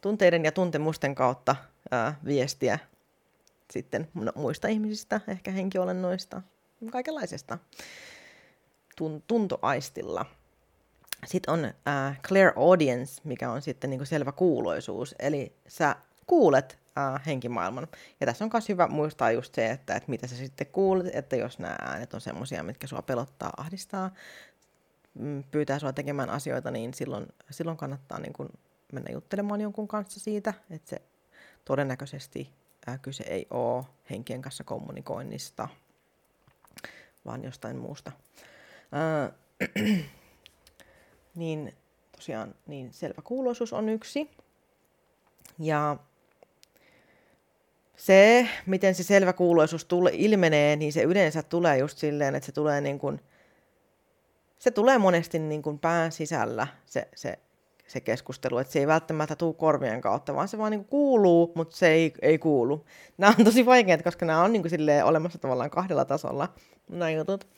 tunteiden 0.00 0.44
ja 0.44 0.52
tuntemusten 0.52 1.14
kautta 1.14 1.56
ää, 1.90 2.14
viestiä 2.24 2.78
sitten 3.72 4.08
muista 4.34 4.68
ihmisistä, 4.68 5.20
ehkä 5.28 5.50
henkiolennoista, 5.50 6.42
kaikenlaisesta 6.92 7.58
tun- 9.00 9.22
tuntoaistilla. 9.26 10.26
Sitten 11.26 11.54
on 11.54 11.64
äh, 11.64 12.20
clear 12.22 12.52
audience, 12.56 13.20
mikä 13.24 13.50
on 13.50 13.62
sitten 13.62 13.90
niin 13.90 13.98
kuin 13.98 14.06
selvä 14.06 14.32
kuuloisuus. 14.32 15.14
Eli 15.18 15.56
sä 15.68 15.96
kuulet 16.26 16.78
äh, 16.98 17.26
henkimaailman. 17.26 17.88
Ja 18.20 18.26
tässä 18.26 18.44
on 18.44 18.50
myös 18.52 18.68
hyvä 18.68 18.86
muistaa 18.86 19.30
just 19.30 19.54
se, 19.54 19.70
että, 19.70 19.94
että 19.94 20.10
mitä 20.10 20.26
sä 20.26 20.36
sitten 20.36 20.66
kuulet, 20.66 21.14
että 21.14 21.36
jos 21.36 21.58
nämä 21.58 21.76
äänet 21.80 22.14
on 22.14 22.20
semmoisia, 22.20 22.62
mitkä 22.62 22.86
sua 22.86 23.02
pelottaa, 23.02 23.52
ahdistaa, 23.56 24.10
mm, 25.14 25.44
pyytää 25.50 25.78
sua 25.78 25.92
tekemään 25.92 26.30
asioita, 26.30 26.70
niin 26.70 26.94
silloin, 26.94 27.26
silloin 27.50 27.76
kannattaa 27.76 28.18
niin 28.18 28.32
kun 28.32 28.50
mennä 28.92 29.12
juttelemaan 29.12 29.60
jonkun 29.60 29.88
kanssa 29.88 30.20
siitä, 30.20 30.54
että 30.70 30.90
se 30.90 31.02
todennäköisesti 31.64 32.52
äh, 32.88 33.00
kyse 33.02 33.24
ei 33.24 33.46
ole 33.50 33.84
henkien 34.10 34.42
kanssa 34.42 34.64
kommunikoinnista, 34.64 35.68
vaan 37.24 37.44
jostain 37.44 37.76
muusta. 37.76 38.12
Äh, 38.94 39.32
niin 41.34 41.74
tosiaan 42.16 42.54
niin 42.66 42.92
selvä 42.92 43.22
kuuloisuus 43.24 43.72
on 43.72 43.88
yksi. 43.88 44.30
Ja 45.58 45.96
se, 48.02 48.48
miten 48.66 48.94
se 48.94 49.02
selvä 49.02 49.32
kuuloisuus 49.32 49.84
tule, 49.84 50.10
ilmenee, 50.14 50.76
niin 50.76 50.92
se 50.92 51.02
yleensä 51.02 51.42
tulee 51.42 51.78
just 51.78 51.98
silleen, 51.98 52.34
että 52.34 52.46
se 52.46 52.52
tulee 52.52 52.80
niin 52.80 52.98
kuin, 52.98 53.20
se 54.58 54.70
tulee 54.70 54.98
monesti 54.98 55.38
niin 55.38 55.62
kuin 55.62 55.78
pään 55.78 56.12
sisällä 56.12 56.66
se, 56.86 57.08
se, 57.14 57.38
se 57.86 58.00
keskustelu, 58.00 58.58
että 58.58 58.72
se 58.72 58.78
ei 58.78 58.86
välttämättä 58.86 59.36
tule 59.36 59.54
korvien 59.54 60.00
kautta, 60.00 60.34
vaan 60.34 60.48
se 60.48 60.58
vaan 60.58 60.70
niin 60.70 60.80
kuin 60.80 60.88
kuuluu, 60.88 61.52
mutta 61.54 61.76
se 61.76 61.88
ei, 61.88 62.12
ei 62.22 62.38
kuulu. 62.38 62.84
Nämä 63.18 63.34
on 63.38 63.44
tosi 63.44 63.66
vaikeat, 63.66 64.02
koska 64.02 64.26
nämä 64.26 64.42
on 64.42 64.52
niin 64.52 64.62
kuin 64.62 65.04
olemassa 65.04 65.38
tavallaan 65.38 65.70
kahdella 65.70 66.04
tasolla, 66.04 66.48
nämä 66.88 67.10
jutut. 67.10 67.48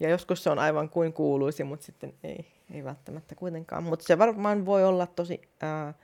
Ja 0.00 0.08
joskus 0.08 0.42
se 0.42 0.50
on 0.50 0.58
aivan 0.58 0.88
kuin 0.88 1.12
kuuluisi, 1.12 1.64
mutta 1.64 1.86
sitten 1.86 2.14
ei, 2.24 2.46
ei 2.74 2.84
välttämättä 2.84 3.34
kuitenkaan. 3.34 3.84
Mutta 3.84 4.04
se 4.04 4.18
varmaan 4.18 4.66
voi 4.66 4.84
olla 4.84 5.06
tosi, 5.06 5.40
ää, 5.60 5.94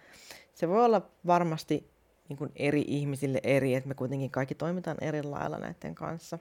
se 0.54 0.68
voi 0.68 0.84
olla 0.84 1.02
varmasti 1.26 1.93
niin 2.28 2.36
kuin 2.36 2.52
eri 2.56 2.84
ihmisille 2.86 3.40
eri, 3.42 3.74
että 3.74 3.88
me 3.88 3.94
kuitenkin 3.94 4.30
kaikki 4.30 4.54
toimitaan 4.54 4.96
eri 5.00 5.22
lailla 5.22 5.58
näiden 5.58 5.94
kanssa. 5.94 6.38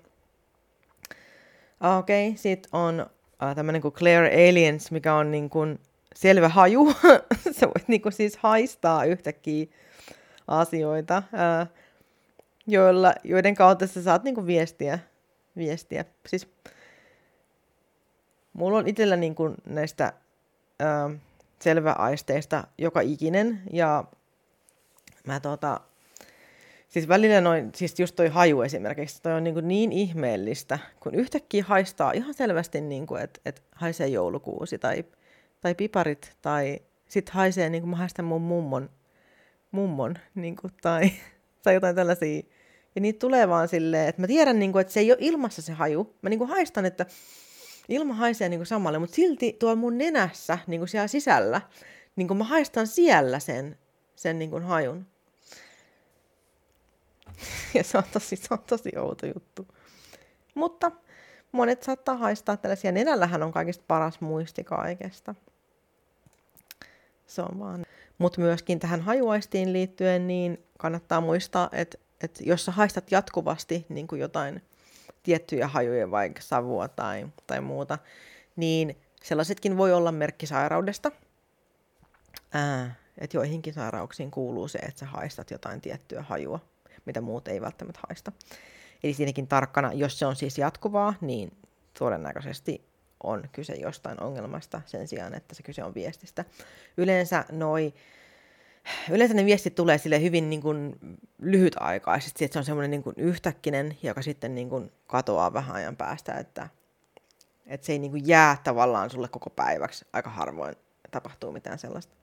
Okei, 1.99 2.27
okay, 2.27 2.37
sitten 2.37 2.69
on 2.73 3.01
uh, 3.01 3.55
tämmöinen 3.55 3.81
kuin 3.81 3.93
Claire 3.93 4.49
Aliens, 4.49 4.91
mikä 4.91 5.15
on 5.15 5.31
niin 5.31 5.49
kuin 5.49 5.79
selvä 6.15 6.49
haju. 6.49 6.93
Sä 7.59 7.67
voit 7.67 7.87
niin 7.87 8.01
kuin 8.01 8.13
siis 8.13 8.37
haistaa 8.37 9.05
yhtäkkiä 9.05 9.65
asioita, 10.47 11.23
uh, 11.33 11.77
joilla, 12.67 13.13
joiden 13.23 13.55
kautta 13.55 13.87
sä 13.87 14.03
saat 14.03 14.23
niin 14.23 14.35
kuin 14.35 14.47
viestiä. 14.47 14.99
viestiä. 15.57 16.05
Siis, 16.27 16.47
mulla 18.53 18.77
on 18.77 18.87
itsellä 18.87 19.15
niin 19.15 19.35
kuin 19.35 19.55
näistä 19.65 20.13
uh, 20.81 21.15
selväaisteista 21.59 22.67
joka 22.77 23.01
ikinen, 23.01 23.61
ja 23.73 24.03
mä 25.27 25.39
tota, 25.39 25.81
siis 26.89 27.07
välillä 27.07 27.41
noin, 27.41 27.71
siis 27.75 27.99
just 27.99 28.15
toi 28.15 28.27
haju 28.27 28.61
esimerkiksi, 28.61 29.21
toi 29.21 29.33
on 29.33 29.43
niin, 29.43 29.53
kuin 29.53 29.67
niin 29.67 29.91
ihmeellistä, 29.91 30.79
kun 30.99 31.15
yhtäkkiä 31.15 31.63
haistaa 31.67 32.11
ihan 32.11 32.33
selvästi, 32.33 32.81
niin 32.81 33.07
kuin, 33.07 33.21
että, 33.21 33.39
että 33.45 33.61
haisee 33.75 34.07
joulukuusi 34.07 34.77
tai, 34.77 35.03
tai 35.61 35.75
piparit, 35.75 36.37
tai 36.41 36.79
sitten 37.09 37.33
haisee, 37.33 37.69
niin 37.69 37.81
kuin 37.81 37.89
mä 37.89 37.97
haistan 37.97 38.25
mun 38.25 38.41
mummon, 38.41 38.89
mummon 39.71 40.15
niin 40.35 40.55
kuin, 40.55 40.73
tai, 40.81 41.11
tai 41.63 41.73
jotain 41.73 41.95
tällaisia. 41.95 42.41
Ja 42.95 43.01
niitä 43.01 43.19
tulee 43.19 43.49
vaan 43.49 43.67
silleen, 43.67 44.07
että 44.09 44.21
mä 44.21 44.27
tiedän, 44.27 44.59
niin 44.59 44.71
kuin, 44.71 44.81
että 44.81 44.93
se 44.93 44.99
ei 44.99 45.11
ole 45.11 45.17
ilmassa 45.21 45.61
se 45.61 45.73
haju. 45.73 46.15
Mä 46.21 46.29
niin 46.29 46.37
kuin 46.37 46.49
haistan, 46.49 46.85
että 46.85 47.05
ilma 47.89 48.13
haisee 48.13 48.49
niin 48.49 48.59
kuin 48.59 48.67
samalle, 48.67 48.99
mutta 48.99 49.15
silti 49.15 49.55
tuolla 49.59 49.75
mun 49.75 49.97
nenässä, 49.97 50.57
niin 50.67 50.79
kuin 50.79 50.87
siellä 50.87 51.07
sisällä, 51.07 51.61
niin 52.15 52.27
kuin 52.27 52.37
mä 52.37 52.43
haistan 52.43 52.87
siellä 52.87 53.39
sen, 53.39 53.77
sen 54.15 54.39
niin 54.39 54.49
kuin 54.49 54.63
hajun. 54.63 55.07
Ja 57.73 57.83
se 57.83 57.97
on 57.97 58.03
tosi, 58.13 58.35
se 58.35 58.47
on 58.51 58.59
tosi 58.67 58.91
outo 58.97 59.25
juttu. 59.25 59.67
Mutta 60.55 60.91
monet 61.51 61.83
saattaa 61.83 62.17
haistaa 62.17 62.57
tällaisia. 62.57 62.91
Nenällähän 62.91 63.43
on 63.43 63.51
kaikista 63.51 63.83
paras 63.87 64.21
muisti 64.21 64.63
kaikesta. 64.63 65.35
Se 67.27 67.41
on 67.41 67.59
vaan. 67.59 67.85
Mutta 68.17 68.41
myöskin 68.41 68.79
tähän 68.79 69.01
hajuaistiin 69.01 69.73
liittyen, 69.73 70.27
niin 70.27 70.63
kannattaa 70.77 71.21
muistaa, 71.21 71.69
että, 71.71 71.97
että 72.21 72.43
jos 72.43 72.65
sä 72.65 72.71
haistat 72.71 73.11
jatkuvasti 73.11 73.85
niin 73.89 74.07
kuin 74.07 74.21
jotain 74.21 74.61
tiettyjä 75.23 75.67
hajuja, 75.67 76.11
vaikka 76.11 76.41
savua 76.41 76.87
tai, 76.87 77.27
tai 77.47 77.61
muuta, 77.61 77.97
niin 78.55 78.97
sellaisetkin 79.23 79.77
voi 79.77 79.93
olla 79.93 80.11
merkki 80.11 80.47
sairaudesta. 80.47 81.11
Ää, 82.53 82.95
että 83.17 83.37
joihinkin 83.37 83.73
sairauksiin 83.73 84.31
kuuluu 84.31 84.67
se, 84.67 84.77
että 84.77 84.99
sä 84.99 85.05
haistat 85.05 85.51
jotain 85.51 85.81
tiettyä 85.81 86.21
hajua, 86.21 86.59
mitä 87.05 87.21
muut 87.21 87.47
ei 87.47 87.61
välttämättä 87.61 87.99
haista. 88.07 88.31
Eli 89.03 89.13
siinäkin 89.13 89.47
tarkkana, 89.47 89.93
jos 89.93 90.19
se 90.19 90.25
on 90.25 90.35
siis 90.35 90.57
jatkuvaa, 90.57 91.13
niin 91.21 91.51
todennäköisesti 91.99 92.85
on 93.23 93.43
kyse 93.51 93.73
jostain 93.73 94.21
ongelmasta 94.21 94.81
sen 94.85 95.07
sijaan, 95.07 95.33
että 95.33 95.55
se 95.55 95.63
kyse 95.63 95.83
on 95.83 95.93
viestistä. 95.93 96.45
Yleensä 96.97 97.45
noi 97.51 97.93
Yleensä 99.09 99.33
ne 99.33 99.45
viestit 99.45 99.75
tulee 99.75 99.97
sille 99.97 100.21
hyvin 100.21 100.49
niin 100.49 100.61
kuin 100.61 100.95
lyhytaikaisesti, 101.41 102.45
että 102.45 102.53
se 102.53 102.59
on 102.59 102.65
semmoinen 102.65 102.91
niin 102.91 103.13
yhtäkkinen, 103.17 103.97
joka 104.03 104.21
sitten 104.21 104.55
niin 104.55 104.69
kuin 104.69 104.91
katoaa 105.07 105.53
vähän 105.53 105.75
ajan 105.75 105.97
päästä, 105.97 106.33
että, 106.33 106.69
että 107.65 107.85
se 107.85 107.93
ei 107.93 107.99
niin 107.99 108.11
kuin 108.11 108.27
jää 108.27 108.57
tavallaan 108.63 109.09
sulle 109.09 109.27
koko 109.27 109.49
päiväksi. 109.49 110.05
Aika 110.13 110.29
harvoin 110.29 110.75
tapahtuu 111.11 111.51
mitään 111.51 111.79
sellaista. 111.79 112.13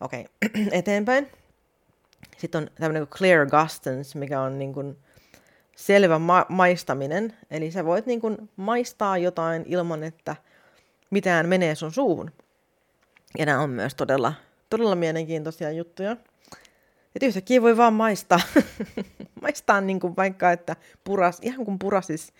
Okei, 0.00 0.26
okay. 0.46 0.66
eteenpäin. 0.72 1.30
Sitten 2.36 2.62
on 2.62 2.70
tämmöinen 2.74 3.06
kuin 3.06 3.18
clear 3.18 3.46
gustance, 3.46 4.18
mikä 4.18 4.40
on 4.40 4.58
niin 4.58 4.74
kuin 4.74 4.96
selvä 5.76 6.18
ma- 6.18 6.46
maistaminen. 6.48 7.36
Eli 7.50 7.70
sä 7.70 7.84
voit 7.84 8.06
niin 8.06 8.20
kuin 8.20 8.50
maistaa 8.56 9.18
jotain 9.18 9.64
ilman, 9.66 10.04
että 10.04 10.36
mitään 11.10 11.48
menee 11.48 11.74
sun 11.74 11.92
suuhun. 11.92 12.32
Ja 13.38 13.46
nämä 13.46 13.60
on 13.60 13.70
myös 13.70 13.94
todella, 13.94 14.32
todella 14.70 14.94
mielenkiintoisia 14.94 15.70
juttuja. 15.70 16.16
Että 17.14 17.26
yhtäkkiä 17.26 17.62
voi 17.62 17.76
vaan 17.76 17.92
maistaa. 17.92 18.40
maistaa 19.42 19.80
niin 19.80 20.00
kuin 20.00 20.16
vaikka, 20.16 20.52
että 20.52 20.76
puras, 21.04 21.38
ihan 21.42 21.64
kuin 21.64 21.78
purasis 21.78 22.32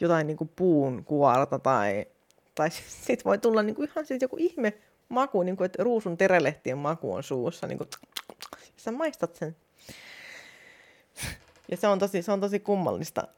jotain 0.00 0.26
niin 0.26 0.36
kuin 0.36 0.50
puun 0.56 1.04
kuorta 1.04 1.58
tai, 1.58 2.06
tai 2.54 2.70
sitten 3.06 3.24
voi 3.24 3.38
tulla 3.38 3.62
niin 3.62 3.76
kuin 3.76 3.88
ihan 3.90 4.06
siis 4.06 4.22
joku 4.22 4.36
ihme 4.38 4.72
maku, 5.08 5.42
niin 5.42 5.56
kuin, 5.56 5.66
että 5.66 5.84
ruusun 5.84 6.16
terelehtien 6.16 6.78
maku 6.78 7.14
on 7.14 7.22
suussa. 7.22 7.66
Niin 7.66 7.78
kuin, 7.78 7.88
sä 8.76 8.92
maistat 8.92 9.36
sen. 9.36 9.56
Ja 11.70 11.76
se 11.76 11.88
on 11.88 11.98
tosi, 11.98 12.22
se 12.22 12.32
on 12.32 12.40
tosi 12.40 12.60
kummallista. 12.60 13.28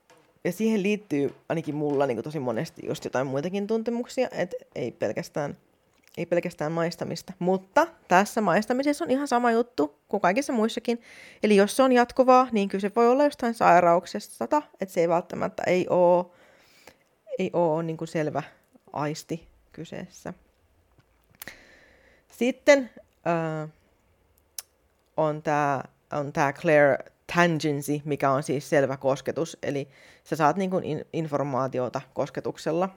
Ja 0.44 0.52
siihen 0.52 0.82
liittyy 0.82 1.34
ainakin 1.48 1.74
mulla 1.74 2.06
niin 2.06 2.22
tosi 2.22 2.38
monesti 2.40 2.86
just 2.86 3.04
jotain 3.04 3.26
muitakin 3.26 3.66
tuntemuksia, 3.66 4.28
että 4.32 4.56
ei 4.74 4.90
pelkästään, 4.90 5.56
ei 6.16 6.26
pelkästään 6.26 6.72
maistamista. 6.72 7.32
Mutta 7.38 7.86
tässä 8.08 8.40
maistamisessa 8.40 9.04
on 9.04 9.10
ihan 9.10 9.28
sama 9.28 9.50
juttu 9.50 9.98
kuin 10.08 10.20
kaikissa 10.20 10.52
muissakin. 10.52 11.02
Eli 11.42 11.56
jos 11.56 11.76
se 11.76 11.82
on 11.82 11.92
jatkuvaa, 11.92 12.48
niin 12.52 12.68
kyllä 12.68 12.82
se 12.82 12.92
voi 12.96 13.08
olla 13.08 13.24
jostain 13.24 13.54
sairauksesta, 13.54 14.62
että 14.80 14.92
se 14.92 15.00
ei 15.00 15.08
välttämättä 15.08 15.62
ei 15.66 15.86
ole, 15.88 16.26
ei 17.38 17.50
ole 17.52 17.82
niin 17.82 17.98
selvä 18.04 18.42
aisti 18.92 19.48
kyseessä. 19.72 20.34
Sitten 22.38 22.90
äh, 23.26 23.68
on 25.16 25.42
tämä 25.42 25.82
on 26.12 26.32
tää 26.32 26.52
Claire 26.52 26.98
tangency, 27.34 28.00
mikä 28.04 28.30
on 28.30 28.42
siis 28.42 28.70
selvä 28.70 28.96
kosketus, 28.96 29.58
eli 29.62 29.88
sä 30.24 30.36
saat 30.36 30.56
niin 30.56 30.70
kuin 30.70 30.84
in, 30.84 31.04
informaatiota 31.12 32.00
kosketuksella. 32.14 32.88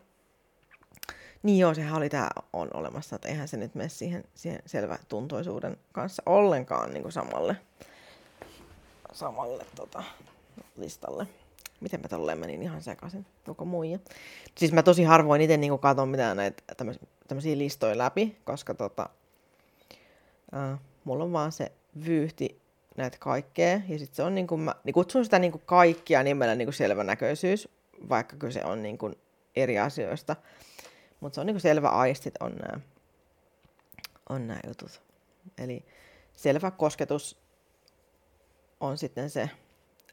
Niin 1.43 1.60
joo, 1.60 1.73
sehän 1.73 1.95
oli 1.95 2.10
tämä 2.10 2.30
on 2.54 2.69
olemassa, 2.73 3.15
että 3.15 3.28
eihän 3.28 3.47
se 3.47 3.58
nyt 3.58 3.76
mene 3.76 3.89
siihen, 3.89 4.23
siihen 4.36 4.62
selvä 4.65 4.97
tuntoisuuden 5.08 5.78
kanssa 5.91 6.23
ollenkaan 6.26 6.93
niin 6.93 7.02
kuin 7.02 7.12
samalle, 7.12 7.58
samalle 9.13 9.65
tota, 9.76 10.04
listalle. 10.76 11.28
Miten 11.80 12.02
mä 12.02 12.08
tolleen 12.08 12.39
menin 12.39 12.63
ihan 12.63 12.82
sekaisin, 12.82 13.26
koko 13.45 13.65
muija. 13.65 13.99
Siis 14.58 14.71
mä 14.71 14.84
tosi 14.84 15.04
harvoin 15.04 15.41
itse 15.41 15.58
niin 15.58 15.80
katson 15.80 16.10
mitään 16.10 16.38
näitä 16.38 16.63
tämmöisiä 17.28 17.58
listoja 17.58 17.97
läpi, 17.97 18.38
koska 18.43 18.73
tota, 18.73 19.10
äh, 20.56 20.80
mulla 21.04 21.23
on 21.23 21.34
vaan 21.34 21.52
se 21.52 21.71
vyyhti 22.06 22.62
näitä 22.97 23.17
kaikkea. 23.19 23.82
Ja 23.88 23.99
sitten 23.99 24.15
se 24.15 24.23
on 24.23 24.36
niin 24.36 24.47
kuin, 24.47 24.62
mä 24.62 24.75
niin 24.84 24.93
kutsun 24.93 25.23
sitä 25.23 25.39
niin 25.39 25.51
kuin 25.51 25.63
kaikkia 25.65 26.23
nimellä 26.23 26.56
niin 26.56 26.65
kuin 26.65 26.73
selvänäköisyys, 26.73 27.69
vaikka 28.10 28.36
kyse 28.36 28.65
on 28.65 28.84
niin 28.84 28.97
kuin 28.97 29.15
eri 29.56 29.79
asioista. 29.79 30.36
Mutta 31.19 31.36
se 31.36 31.41
on 31.41 31.47
niin 31.47 31.56
kuin 31.56 31.62
selvä 31.62 31.89
aistit 31.89 32.34
on 32.39 32.56
nämä, 32.56 32.79
on 34.29 34.47
nämä 34.47 34.60
jutut. 34.67 35.01
Eli 35.58 35.86
selvä 36.34 36.71
kosketus 36.71 37.38
on 38.79 38.97
sitten 38.97 39.29
se, 39.29 39.49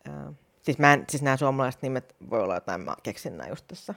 ää, 0.09 0.33
siis, 0.63 0.79
mä 0.79 0.93
en, 0.93 1.05
siis 1.09 1.23
nämä 1.23 1.37
suomalaiset 1.37 1.83
nimet 1.83 2.17
voi 2.31 2.43
olla 2.43 2.55
jotain, 2.55 2.81
mä 2.81 2.95
keksin 3.03 3.37
nämä 3.37 3.49
just 3.49 3.65
tässä. 3.69 3.95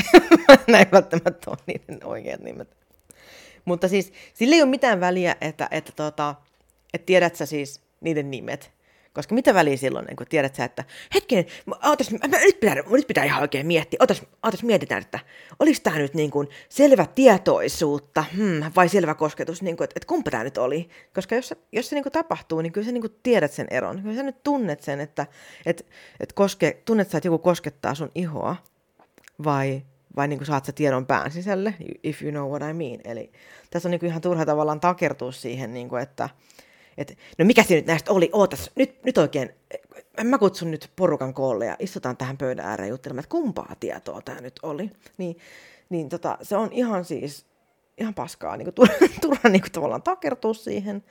Näin 0.68 0.86
välttämättä 0.92 1.50
on 1.50 1.56
niiden 1.66 2.04
oikeat 2.04 2.40
nimet. 2.40 2.76
Mutta 3.64 3.88
siis 3.88 4.12
sillä 4.34 4.56
ei 4.56 4.62
ole 4.62 4.70
mitään 4.70 5.00
väliä, 5.00 5.36
että, 5.40 5.68
että, 5.70 5.92
tota, 5.96 6.34
että 6.94 7.06
tiedät 7.06 7.36
sä 7.36 7.46
siis 7.46 7.80
niiden 8.00 8.30
nimet. 8.30 8.70
Koska 9.12 9.34
mitä 9.34 9.54
väliä 9.54 9.76
silloin, 9.76 10.06
niin 10.06 10.16
kun 10.16 10.26
tiedät 10.26 10.54
sä, 10.54 10.64
että 10.64 10.84
hetken, 11.14 11.44
ootas, 11.84 12.10
mä, 12.10 12.18
nyt, 12.38 12.60
pitää, 12.60 12.74
nyt 12.74 13.06
pitää 13.06 13.24
ihan 13.24 13.42
oikein 13.42 13.66
miettiä, 13.66 13.96
ootas, 14.00 14.22
ootas 14.44 14.62
mietitään, 14.62 15.02
että 15.02 15.18
olisi 15.58 15.82
tämä 15.82 15.98
nyt 15.98 16.14
niin 16.14 16.30
kuin 16.30 16.48
selvä 16.68 17.06
tietoisuutta 17.14 18.24
hmm, 18.36 18.62
vai 18.76 18.88
selvä 18.88 19.14
kosketus, 19.14 19.62
niin 19.62 19.76
kuin, 19.76 19.84
että, 19.84 19.94
että 19.96 20.06
kumpa 20.06 20.30
tämä 20.30 20.44
nyt 20.44 20.58
oli. 20.58 20.88
Koska 21.14 21.34
jos, 21.34 21.54
jos 21.72 21.88
se 21.88 21.96
niin 21.96 22.02
kuin 22.02 22.12
tapahtuu, 22.12 22.60
niin 22.60 22.72
kyllä 22.72 22.84
sä 22.84 22.92
niin 22.92 23.00
kuin 23.00 23.16
tiedät 23.22 23.52
sen 23.52 23.66
eron. 23.70 24.02
Kyllä 24.02 24.16
sä 24.16 24.22
nyt 24.22 24.42
tunnet 24.42 24.82
sen, 24.82 25.00
että, 25.00 25.26
että, 25.66 25.84
että 26.20 26.34
koske, 26.34 26.82
tunnet 26.84 27.10
sä, 27.10 27.18
että 27.18 27.28
joku 27.28 27.38
koskettaa 27.38 27.94
sun 27.94 28.10
ihoa 28.14 28.56
vai, 29.44 29.82
vai 30.16 30.28
niin 30.28 30.38
kuin 30.38 30.46
saat 30.46 30.64
sä 30.64 30.72
tiedon 30.72 31.06
pään 31.06 31.30
sisälle, 31.30 31.74
if 32.02 32.22
you 32.22 32.30
know 32.30 32.50
what 32.50 32.62
I 32.70 32.72
mean. 32.72 33.00
Eli 33.04 33.32
tässä 33.70 33.88
on 33.88 33.90
niin 33.90 34.00
kuin 34.00 34.10
ihan 34.10 34.22
turha 34.22 34.46
tavallaan 34.46 34.80
takertua 34.80 35.32
siihen, 35.32 35.74
niin 35.74 35.88
kuin, 35.88 36.02
että, 36.02 36.28
että 36.98 37.14
no 37.38 37.44
mikä 37.44 37.62
se 37.62 37.74
nyt 37.74 37.86
näistä 37.86 38.12
oli, 38.12 38.30
ootas, 38.32 38.70
nyt, 38.76 39.04
nyt 39.04 39.18
oikein, 39.18 39.50
mä 40.24 40.38
kutsun 40.38 40.70
nyt 40.70 40.90
porukan 40.96 41.34
koolle 41.34 41.66
ja 41.66 41.76
istutaan 41.78 42.16
tähän 42.16 42.38
pöydän 42.38 42.66
ääreen 42.66 42.90
juttelemaan, 42.90 43.24
että 43.24 43.30
kumpaa 43.30 43.76
tietoa 43.80 44.22
tämä 44.22 44.40
nyt 44.40 44.60
oli. 44.62 44.90
Niin, 45.18 45.38
niin 45.88 46.08
tota, 46.08 46.38
se 46.42 46.56
on 46.56 46.72
ihan 46.72 47.04
siis, 47.04 47.46
ihan 47.98 48.14
paskaa, 48.14 48.56
niin 48.56 48.72
kuin, 48.74 48.88
turha 49.20 49.48
niin 49.48 49.62
kuin 49.62 49.72
tavallaan 49.72 50.02
takertua 50.02 50.54
siihen, 50.54 51.04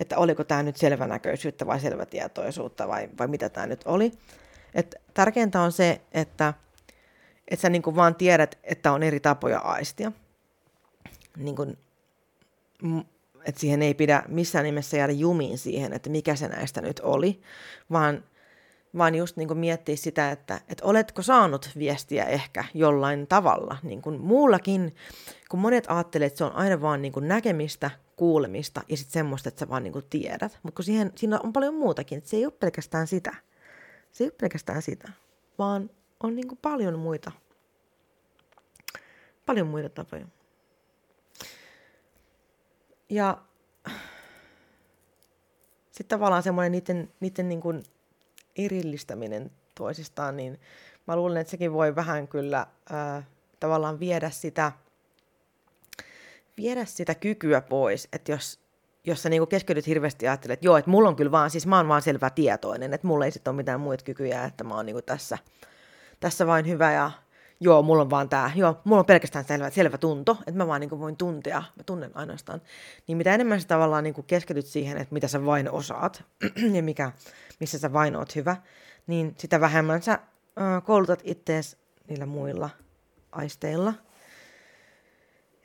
että 0.00 0.18
oliko 0.18 0.44
tämä 0.44 0.62
nyt 0.62 0.76
selvänäköisyyttä 0.76 1.66
vai 1.66 1.80
selvätietoisuutta 1.80 2.88
vai, 2.88 3.08
vai 3.18 3.28
mitä 3.28 3.48
tämä 3.48 3.66
nyt 3.66 3.80
oli. 3.84 4.12
Et 4.74 4.94
tärkeintä 5.14 5.60
on 5.60 5.72
se, 5.72 6.00
että, 6.12 6.54
että 7.48 7.62
sä 7.62 7.68
niin 7.68 7.82
kuin 7.82 7.96
vaan 7.96 8.14
tiedät, 8.14 8.58
että 8.64 8.92
on 8.92 9.02
eri 9.02 9.20
tapoja 9.20 9.58
aistia. 9.58 10.12
Niin 11.36 11.56
kuin, 11.56 11.78
että 13.44 13.60
siihen 13.60 13.82
ei 13.82 13.94
pidä 13.94 14.22
missään 14.28 14.64
nimessä 14.64 14.96
jäädä 14.96 15.12
jumiin 15.12 15.58
siihen, 15.58 15.92
että 15.92 16.10
mikä 16.10 16.34
se 16.34 16.48
näistä 16.48 16.80
nyt 16.80 17.00
oli, 17.00 17.40
vaan, 17.92 18.24
vaan 18.98 19.14
just 19.14 19.36
niin 19.36 19.48
kuin 19.48 19.58
miettiä 19.58 19.96
sitä, 19.96 20.30
että, 20.30 20.60
että 20.68 20.84
oletko 20.84 21.22
saanut 21.22 21.70
viestiä 21.78 22.24
ehkä 22.24 22.64
jollain 22.74 23.26
tavalla, 23.26 23.76
niin 23.82 24.02
kuin 24.02 24.20
muullakin, 24.20 24.94
kun 25.50 25.60
monet 25.60 25.84
ajattelee, 25.88 26.26
että 26.26 26.38
se 26.38 26.44
on 26.44 26.56
aina 26.56 26.80
vaan 26.80 27.02
niin 27.02 27.12
kuin 27.12 27.28
näkemistä, 27.28 27.90
kuulemista 28.16 28.82
ja 28.88 28.96
sitten 28.96 29.12
semmoista, 29.12 29.48
että 29.48 29.58
sä 29.58 29.68
vaan 29.68 29.82
niin 29.82 29.92
kuin 29.92 30.04
tiedät, 30.10 30.58
mutta 30.62 30.76
kun 30.76 30.84
siihen, 30.84 31.12
siinä 31.16 31.40
on 31.40 31.52
paljon 31.52 31.74
muutakin, 31.74 32.18
että 32.18 32.30
se 32.30 32.36
ei 32.36 32.44
ole 32.44 32.52
pelkästään 32.60 33.06
sitä, 33.06 33.34
se 34.12 34.24
ei 34.24 34.28
ole 34.28 34.36
pelkästään 34.40 34.82
sitä, 34.82 35.08
vaan 35.58 35.90
on 36.22 36.36
niin 36.36 36.48
kuin 36.48 36.58
paljon 36.62 36.98
muita, 36.98 37.32
paljon 39.46 39.66
muita 39.66 39.88
tapoja. 39.88 40.26
Ja 43.10 43.38
sitten 45.90 46.18
tavallaan 46.18 46.42
semmoinen 46.42 46.72
niiden, 46.72 47.12
niiden 47.20 47.48
niin 47.48 47.60
kuin 47.60 47.82
erillistäminen 48.56 49.50
toisistaan, 49.74 50.36
niin 50.36 50.60
mä 51.06 51.16
luulen, 51.16 51.36
että 51.36 51.50
sekin 51.50 51.72
voi 51.72 51.96
vähän 51.96 52.28
kyllä 52.28 52.66
ää, 52.90 53.22
tavallaan 53.60 54.00
viedä 54.00 54.30
sitä, 54.30 54.72
viedä 56.56 56.84
sitä 56.84 57.14
kykyä 57.14 57.60
pois, 57.60 58.08
että 58.12 58.32
jos, 58.32 58.60
jos 59.04 59.22
sä 59.22 59.28
niinku 59.28 59.46
keskityt 59.46 59.86
hirveästi 59.86 60.24
ja 60.24 60.30
ajattelet, 60.30 60.52
että 60.52 60.66
joo, 60.66 60.76
että 60.76 60.90
mulla 60.90 61.08
on 61.08 61.16
kyllä 61.16 61.30
vaan, 61.30 61.50
siis 61.50 61.66
mä 61.66 61.76
oon 61.76 61.88
vaan 61.88 62.02
selvä 62.02 62.30
tietoinen, 62.30 62.94
että 62.94 63.06
mulla 63.06 63.24
ei 63.24 63.30
sitten 63.30 63.50
ole 63.50 63.56
mitään 63.56 63.80
muita 63.80 64.04
kykyjä, 64.04 64.44
että 64.44 64.64
mä 64.64 64.74
oon 64.74 64.86
niinku 64.86 65.02
tässä, 65.02 65.38
tässä 66.20 66.46
vain 66.46 66.68
hyvä 66.68 66.92
ja 66.92 67.10
joo, 67.60 67.82
mulla 67.82 68.02
on 68.02 68.10
vaan 68.10 68.28
tämä, 68.28 68.50
joo, 68.54 68.80
mulla 68.84 69.00
on 69.00 69.06
pelkästään 69.06 69.44
selvä, 69.44 69.70
selvä 69.70 69.98
tunto, 69.98 70.36
että 70.40 70.52
mä 70.52 70.66
vaan 70.66 70.80
niin 70.80 70.88
kuin 70.88 71.00
voin 71.00 71.16
tuntea, 71.16 71.62
mä 71.76 71.82
tunnen 71.86 72.10
ainoastaan. 72.14 72.62
Niin 73.06 73.18
mitä 73.18 73.34
enemmän 73.34 73.60
sä 73.60 73.68
tavallaan 73.68 74.04
niin 74.04 74.14
kuin 74.14 74.26
keskityt 74.26 74.66
siihen, 74.66 74.98
että 74.98 75.14
mitä 75.14 75.28
sä 75.28 75.44
vain 75.44 75.70
osaat 75.70 76.24
ja 76.76 76.82
mikä, 76.82 77.12
missä 77.60 77.78
sä 77.78 77.92
vain 77.92 78.16
oot 78.16 78.36
hyvä, 78.36 78.56
niin 79.06 79.34
sitä 79.38 79.60
vähemmän 79.60 80.02
sä 80.02 80.18
koulutat 80.84 81.20
ittees 81.24 81.76
niillä 82.08 82.26
muilla 82.26 82.70
aisteilla. 83.32 83.94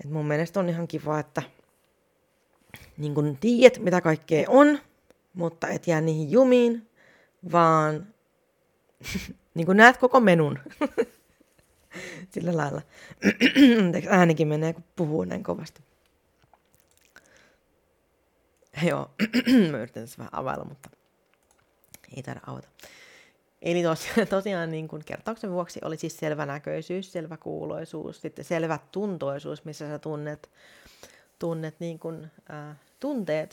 Et 0.06 0.12
mun 0.12 0.26
mielestä 0.26 0.60
on 0.60 0.70
ihan 0.70 0.88
kiva, 0.88 1.20
että 1.20 1.42
niin 2.98 3.16
kun 3.16 3.38
tiedät, 3.40 3.80
mitä 3.80 4.02
kaikkea 4.02 4.50
on, 4.50 4.80
mutta 5.34 5.68
et 5.68 5.88
jää 5.88 6.02
niihin 6.02 6.32
jumiin, 6.32 6.90
vaan 7.52 8.08
niin 9.56 9.66
kun 9.66 9.78
näet 9.78 9.98
koko 9.98 10.20
menun. 10.20 10.60
Sillä 12.36 12.58
lailla. 12.58 12.82
äänikin 14.10 14.48
menee, 14.48 14.74
kun 14.74 14.84
puhuu 14.96 15.24
näin 15.24 15.44
kovasti. 15.44 15.82
Joo, 18.84 19.12
mä 19.72 19.78
yritän 19.78 20.04
tässä 20.04 20.18
vähän 20.18 20.36
availla, 20.36 20.66
mutta 20.66 20.90
ei 22.18 22.24
taida 22.24 22.40
auta. 22.48 22.68
Eli 23.62 23.84
tosiaan, 23.84 24.28
tosiaan 24.38 24.72
niin 24.72 24.88
kuin 24.88 25.06
kertauksen 25.06 25.52
vuoksi 25.52 25.80
oli 25.84 25.98
siis 25.98 26.18
selvänäköisyys, 26.18 27.12
selväkuuloisuus, 27.12 28.22
sitten 28.22 28.46
selvä 28.46 28.80
tuntoisuus, 28.92 29.66
missä 29.66 29.88
sä 29.88 30.00
tunnet, 30.00 30.50
tunnet 31.40 31.80
niin 31.80 32.00
kuin, 32.00 32.32
äh, 32.54 32.76
tunteet, 33.00 33.52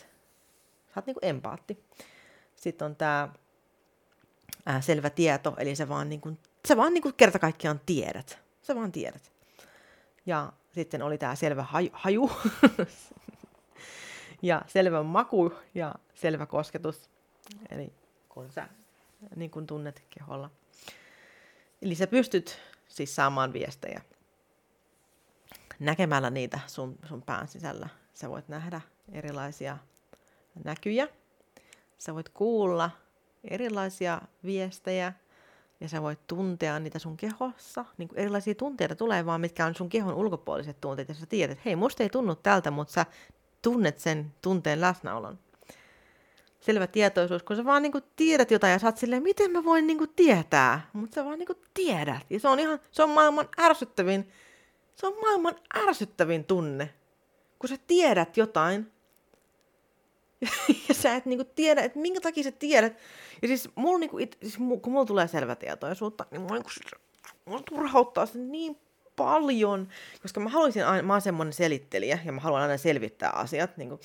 sä 0.87 0.92
oot 0.97 1.07
niin 1.07 1.14
kuin 1.14 1.25
empaatti. 1.25 1.85
Sitten 2.57 2.87
on 2.87 2.97
tämä 2.97 3.29
äh, 4.68 4.83
selvä 4.83 5.11
tieto, 5.11 5.55
eli 5.59 5.77
se 5.77 5.88
vaan, 5.88 6.09
niin 6.09 6.21
kuin, 6.21 6.38
se 6.68 6.77
vaan 6.77 6.95
niin 6.95 7.03
kuin 7.03 7.14
kerta 7.14 7.38
kaikkiaan 7.38 7.81
tiedät. 7.87 8.42
Sä 8.62 8.75
vaan 8.75 8.92
tiedät. 8.92 9.33
Ja 10.27 10.53
sitten 10.75 11.03
oli 11.03 11.18
tämä 11.18 11.35
selvä 11.35 11.62
haju, 11.62 11.90
haju 11.92 12.31
ja 14.42 14.62
selvä 14.66 15.03
maku 15.03 15.55
ja 15.75 15.94
selvä 16.14 16.46
kosketus. 16.46 17.11
Eli 17.70 17.92
kun 18.29 18.53
sä 18.53 18.68
niin 19.37 19.51
kun 19.51 19.66
tunnet 19.66 20.03
keholla. 20.11 20.51
Eli 21.83 21.94
sä 21.94 22.07
pystyt 22.07 22.59
siis 22.88 23.14
saamaan 23.14 23.53
viestejä 23.53 24.03
näkemällä 25.83 26.31
niitä 26.31 26.61
sun, 26.66 26.98
sun 27.09 27.22
pään 27.22 27.48
sisällä. 27.48 27.88
Sä 28.14 28.31
voit 28.31 28.48
nähdä 28.48 28.81
erilaisia 29.12 29.79
näkyjä. 30.64 31.09
Sä 31.98 32.14
voit 32.14 32.29
kuulla 32.29 32.90
erilaisia 33.44 34.20
viestejä 34.44 35.12
ja 35.83 35.88
sä 35.88 36.03
voit 36.03 36.27
tuntea 36.27 36.79
niitä 36.79 36.99
sun 36.99 37.16
kehossa. 37.16 37.85
Niin 37.99 38.09
kuin 38.09 38.18
erilaisia 38.18 38.55
tunteita 38.55 38.95
tulee 38.95 39.27
vaan, 39.27 39.40
mitkä 39.40 39.66
on 39.66 39.75
sun 39.75 39.88
kehon 39.88 40.14
ulkopuoliset 40.14 40.81
tunteet. 40.81 41.09
Ja 41.09 41.14
sä 41.14 41.27
tiedät, 41.27 41.53
että 41.53 41.62
hei, 41.64 41.77
musta 41.77 42.03
ei 42.03 42.09
tunnu 42.09 42.35
tältä, 42.35 42.71
mutta 42.71 42.92
sä 42.92 43.07
tunnet 43.62 43.99
sen 43.99 44.35
tunteen 44.42 44.81
läsnäolon. 44.81 45.38
Selvä 46.61 46.87
tietoisuus, 46.87 47.42
kun 47.42 47.57
sä 47.57 47.64
vaan 47.64 47.83
niinku 47.83 48.01
tiedät 48.16 48.51
jotain 48.51 48.73
ja 48.73 48.79
sä 48.79 48.87
oot 48.87 48.99
silleen, 48.99 49.23
miten 49.23 49.51
mä 49.51 49.64
voin 49.64 49.87
niinku 49.87 50.07
tietää, 50.07 50.87
mutta 50.92 51.14
sä 51.14 51.25
vaan 51.25 51.38
niinku 51.38 51.55
tiedät. 51.75 52.27
Ja 52.31 52.40
se 52.40 52.49
on 52.49 52.59
ihan, 52.59 52.81
se 52.90 53.03
on 53.03 53.11
maailman 53.11 53.49
ärsyttävin, 53.61 54.29
se 54.95 55.07
on 55.07 55.14
maailman 55.21 55.55
ärsyttävin 55.77 56.45
tunne, 56.45 56.95
kun 57.59 57.68
sä 57.68 57.77
tiedät 57.87 58.37
jotain 58.37 58.91
ja 60.88 60.94
sä 60.94 61.16
et 61.16 61.26
niinku 61.26 61.44
tiedä, 61.44 61.81
että 61.81 61.98
minkä 61.98 62.20
takia 62.20 62.44
sä 62.44 62.52
tiedät. 62.52 62.96
Ja 63.42 63.48
siis, 63.48 63.68
mulla 63.74 63.98
niinku, 63.98 64.18
it, 64.18 64.37
siis 64.42 64.57
kun 64.57 64.92
mulla 64.92 65.07
tulee 65.07 65.28
selvä 65.28 65.55
tietoisuutta, 65.57 66.26
niin 66.31 66.40
mulla, 66.40 66.55
niinku, 66.55 66.70
mulla 67.44 67.62
turhauttaa 67.62 68.26
se 68.26 68.38
niin 68.38 68.78
paljon, 69.16 69.88
koska 70.22 70.40
mä 70.40 70.48
haluaisin 70.48 70.87
aina, 70.87 71.02
mä 71.02 71.12
oon 71.12 71.20
semmonen 71.20 71.52
selittelijä 71.52 72.18
ja 72.24 72.33
mä 72.33 72.40
haluan 72.40 72.62
aina 72.62 72.76
selvittää 72.76 73.31
asiat, 73.31 73.76
niin 73.76 73.88
kuin, 73.88 74.00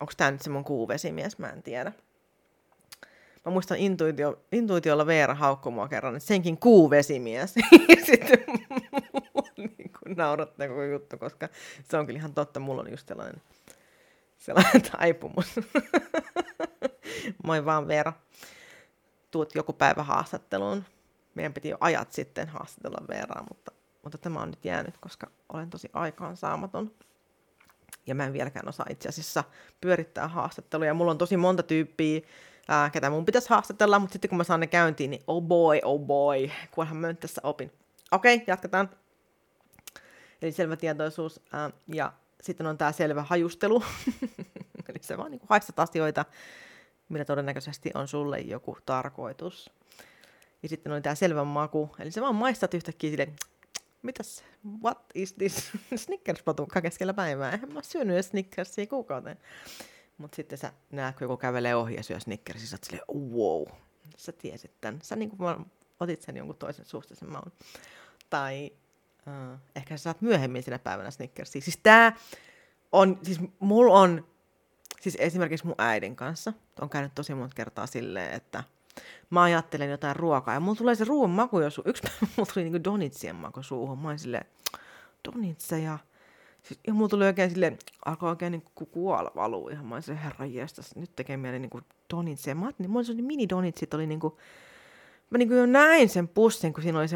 onko 0.00 0.12
tämä 0.16 0.30
nyt 0.30 0.42
se 0.42 0.50
mun 0.50 0.64
kuuvesimies, 0.64 1.38
mä 1.38 1.48
en 1.48 1.62
tiedä. 1.62 1.92
Mä 3.44 3.52
muistan 3.52 3.78
intuitio, 3.78 4.40
intuitiolla 4.52 5.06
Veera 5.06 5.34
haukkui 5.34 5.72
mua 5.72 5.88
kerran, 5.88 6.16
että 6.16 6.26
senkin 6.26 6.58
kuuvesimies. 6.58 7.54
ja 7.88 8.06
sitten 8.06 8.44
niin 9.56 9.90
kuin 9.98 10.16
naurattaa 10.16 10.68
koko 10.68 10.82
juttu, 10.82 11.18
koska 11.18 11.48
se 11.90 11.96
on 11.96 12.06
kyllä 12.06 12.18
ihan 12.18 12.34
totta, 12.34 12.60
mulla 12.60 12.82
on 12.82 12.90
just 12.90 13.08
sellainen, 13.08 13.42
sellainen 14.42 14.82
taipumus. 14.98 15.54
Moi 17.44 17.64
vaan 17.64 17.88
Veera. 17.88 18.12
Tuut 19.30 19.54
joku 19.54 19.72
päivä 19.72 20.02
haastatteluun. 20.02 20.84
Meidän 21.34 21.54
piti 21.54 21.68
jo 21.68 21.76
ajat 21.80 22.12
sitten 22.12 22.48
haastatella 22.48 23.06
Veeraa, 23.08 23.44
mutta 23.48 23.72
mutta 24.02 24.18
tämä 24.18 24.42
on 24.42 24.50
nyt 24.50 24.64
jäänyt, 24.64 24.98
koska 24.98 25.30
olen 25.52 25.70
tosi 25.70 25.90
aikaansaamaton. 25.92 26.92
Ja 28.06 28.14
mä 28.14 28.24
en 28.24 28.32
vieläkään 28.32 28.68
osaa 28.68 28.86
itse 28.90 29.08
asiassa 29.08 29.44
pyörittää 29.80 30.28
haastatteluja. 30.28 30.94
Mulla 30.94 31.10
on 31.10 31.18
tosi 31.18 31.36
monta 31.36 31.62
tyyppiä, 31.62 32.20
ää, 32.68 32.90
ketä 32.90 33.10
mun 33.10 33.24
pitäisi 33.24 33.50
haastatella, 33.50 33.98
mutta 33.98 34.12
sitten 34.12 34.28
kun 34.28 34.38
mä 34.38 34.44
saan 34.44 34.60
ne 34.60 34.66
käyntiin, 34.66 35.10
niin 35.10 35.22
oh 35.26 35.42
boy, 35.42 35.78
oh 35.84 36.00
boy, 36.00 36.50
kunhan 36.70 36.96
mä 36.96 37.06
nyt 37.06 37.20
tässä 37.20 37.40
opin. 37.44 37.72
Okei, 38.10 38.34
okay, 38.34 38.44
jatketaan. 38.46 38.90
Eli 40.42 40.52
selvä 40.52 40.76
tietoisuus 40.76 41.40
ää, 41.52 41.70
ja 41.88 42.12
sitten 42.42 42.66
on 42.66 42.78
tämä 42.78 42.92
selvä 42.92 43.22
hajustelu. 43.22 43.82
Eli 44.88 44.98
se 45.00 45.18
vaan 45.18 45.30
niin 45.30 45.40
haistat 45.48 45.78
asioita, 45.78 46.24
millä 47.08 47.24
todennäköisesti 47.24 47.90
on 47.94 48.08
sulle 48.08 48.40
joku 48.40 48.76
tarkoitus. 48.86 49.70
Ja 50.62 50.68
sitten 50.68 50.92
on 50.92 51.02
tämä 51.02 51.14
selvä 51.14 51.44
maku, 51.44 51.94
eli 51.98 52.10
se 52.10 52.20
vaan 52.20 52.34
maistat 52.34 52.74
yhtäkkiä 52.74 53.10
sille, 53.10 53.28
mitäs, 54.02 54.44
what 54.82 55.04
is 55.14 55.32
this 55.32 55.72
Snickers-patukka 56.04 56.80
keskellä 56.80 57.14
päivää? 57.14 57.52
Eihän 57.52 57.72
mä 57.72 57.82
syönyt 57.82 58.14
edes 58.14 58.28
Snickersia 58.28 58.86
kuukauteen. 58.86 59.38
Mutta 60.18 60.36
sitten 60.36 60.58
sä 60.58 60.72
näet, 60.90 61.16
kun 61.16 61.24
joku 61.24 61.36
kävelee 61.36 61.74
ohi 61.74 61.94
ja 61.94 62.02
syö 62.02 62.20
Snickersia, 62.20 62.68
sä 62.68 62.74
oot 62.74 62.84
silleen, 62.84 63.32
wow, 63.32 63.64
sä 64.16 64.32
tiesit 64.32 64.80
tän. 64.80 64.98
Sä 65.02 65.16
niin 65.16 65.30
kuin 65.30 65.66
otit 66.00 66.22
sen 66.22 66.36
jonkun 66.36 66.56
toisen 66.56 66.84
suusta 66.84 67.14
sen 67.14 67.32
maun. 67.32 67.52
Tai 68.30 68.72
uh, 69.26 69.58
ehkä 69.76 69.96
sä 69.96 70.02
saat 70.02 70.20
myöhemmin 70.20 70.62
sinä 70.62 70.78
päivänä 70.78 71.10
Snickersia. 71.10 71.62
Siis 71.62 71.78
tää 71.82 72.16
on, 72.92 73.18
siis 73.22 73.40
mulla 73.58 73.98
on, 73.98 74.26
siis 75.00 75.16
esimerkiksi 75.20 75.66
mun 75.66 75.74
äidin 75.78 76.16
kanssa, 76.16 76.52
on 76.80 76.90
käynyt 76.90 77.14
tosi 77.14 77.34
monta 77.34 77.54
kertaa 77.54 77.86
silleen, 77.86 78.32
että 78.32 78.64
mä 79.30 79.42
ajattelen 79.42 79.90
jotain 79.90 80.16
ruokaa. 80.16 80.54
Ja 80.54 80.60
mulla 80.60 80.78
tulee 80.78 80.94
se 80.94 81.04
ruoan 81.04 81.30
maku, 81.30 81.60
jos 81.60 81.80
yksi 81.84 82.02
päivä 82.02 82.32
mulla 82.36 82.52
tuli 82.54 82.64
niinku 82.64 82.84
donitsien 82.84 83.36
maku 83.36 83.62
suuhun. 83.62 83.98
Mä 83.98 84.08
olin 84.08 84.18
silleen, 84.18 84.44
donitseja. 85.32 85.98
Siis, 86.62 86.80
ja 86.86 86.94
mulla 86.94 87.08
tuli 87.08 87.24
oikein 87.24 87.50
silleen, 87.50 87.78
alkoi 88.04 88.30
oikein 88.30 88.52
niin 88.52 88.64
kuin 88.74 88.90
kuola 88.90 89.32
valuu. 89.34 89.68
Ihan 89.68 89.86
mä 89.86 89.94
olin 89.94 90.02
silleen, 90.02 90.24
herra 90.24 90.46
jestas, 90.46 90.96
nyt 90.96 91.16
tekee 91.16 91.36
mieli 91.36 91.58
niin 91.58 91.70
kuin 91.70 91.84
donitseja. 92.14 92.54
Mä 92.54 92.66
ajattelin, 92.66 92.90
mulla 92.90 93.06
oli 93.14 93.22
mini 93.22 93.48
donitsit, 93.48 93.94
oli 93.94 94.06
niin 94.06 94.20
kuin, 94.20 94.34
mä 95.32 95.38
niin 95.38 95.48
kuin 95.48 95.58
jo 95.58 95.66
näin 95.66 96.08
sen 96.08 96.28
pussin, 96.28 96.72
kun 96.72 96.82
siinä 96.82 96.98
oli 96.98 97.06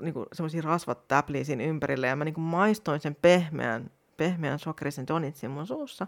niin 0.00 0.14
kuin, 0.14 0.26
semmoisia 0.32 0.62
rasvat 0.62 1.08
täpliä 1.08 1.44
siinä 1.44 1.64
ympärillä. 1.64 2.06
Ja 2.06 2.16
mä 2.16 2.24
niin 2.24 2.34
kuin 2.34 2.44
maistoin 2.44 3.00
sen 3.00 3.16
pehmeän, 3.22 3.90
pehmeän 4.16 4.58
sokerisen 4.58 5.06
donitsin 5.06 5.50
mun 5.50 5.66
suussa. 5.66 6.06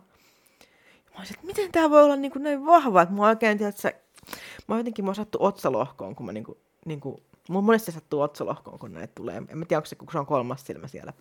Ja 1.05 1.11
mä 1.13 1.19
olisin, 1.19 1.35
että 1.35 1.47
miten 1.47 1.73
tää 1.73 1.91
voi 1.91 2.05
olla 2.05 2.17
niin 2.17 2.33
kuin 2.33 2.43
näin 2.43 2.67
vahva, 2.67 3.03
että 3.03 3.15
mä 3.15 3.23
oikein, 3.23 3.59
tiedät, 3.59 3.85
että 3.85 4.01
mä 4.69 4.77
jotenkin, 4.77 5.05
mä 5.05 5.15
sattuu 5.15 5.45
otsalohkoon, 5.45 6.17
kun 6.17 6.27
mä 6.27 6.33
niinku, 6.33 6.59
niinku 6.85 7.23
mun 7.49 7.65
monesti 7.65 7.93
sattuu 7.93 8.21
otsalohkoon, 8.21 8.79
kun 8.79 8.93
näitä 8.93 9.13
tulee. 9.15 9.43
En 9.49 9.59
mä 9.59 9.65
tiedä, 9.65 9.79
onko 9.79 9.87
se, 9.87 9.97
kun 9.97 10.09
se 10.13 10.19
on 10.19 10.27
kolmas 10.27 10.67
silmä 10.67 10.89
siellä. 10.89 11.13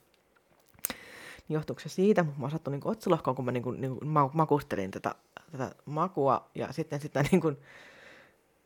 Niin 1.47 1.53
johtuuko 1.53 1.79
se 1.79 1.89
siitä, 1.89 2.23
mutta 2.23 2.41
mä 2.41 2.49
sattuu 2.49 2.71
niinku 2.71 2.89
otsalohkoon, 2.89 3.35
kun 3.35 3.45
mä 3.45 3.51
niinku, 3.51 3.71
niinku 3.71 3.99
makustelin 4.33 4.91
tätä, 4.91 5.15
tätä 5.51 5.75
makua 5.85 6.49
ja 6.55 6.73
sitten 6.73 7.01
sitä 7.01 7.23
niinku 7.31 7.53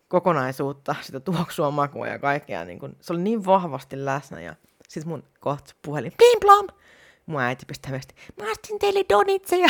kokonaisuutta, 0.10 0.95
sitä 1.02 1.19
tuoksua 1.19 1.72
makua 1.72 2.08
ja 2.08 2.19
kaikkea. 2.19 2.65
Niinku, 2.65 2.89
se 3.02 3.13
oli 3.13 3.22
niin 3.22 3.45
vahvasti 3.45 4.06
läsnä 4.06 4.41
ja 4.41 4.56
sitten 4.88 5.10
mun 5.10 5.24
kohta 5.39 5.74
puhelin, 5.82 6.13
blim 6.17 6.39
blom, 6.39 6.67
mun 7.26 7.41
äiti 7.41 7.65
pistää 7.65 7.91
viesti, 7.91 8.15
mä 8.41 8.52
astin 8.52 8.80
teille 8.80 9.06
donitseja. 9.10 9.69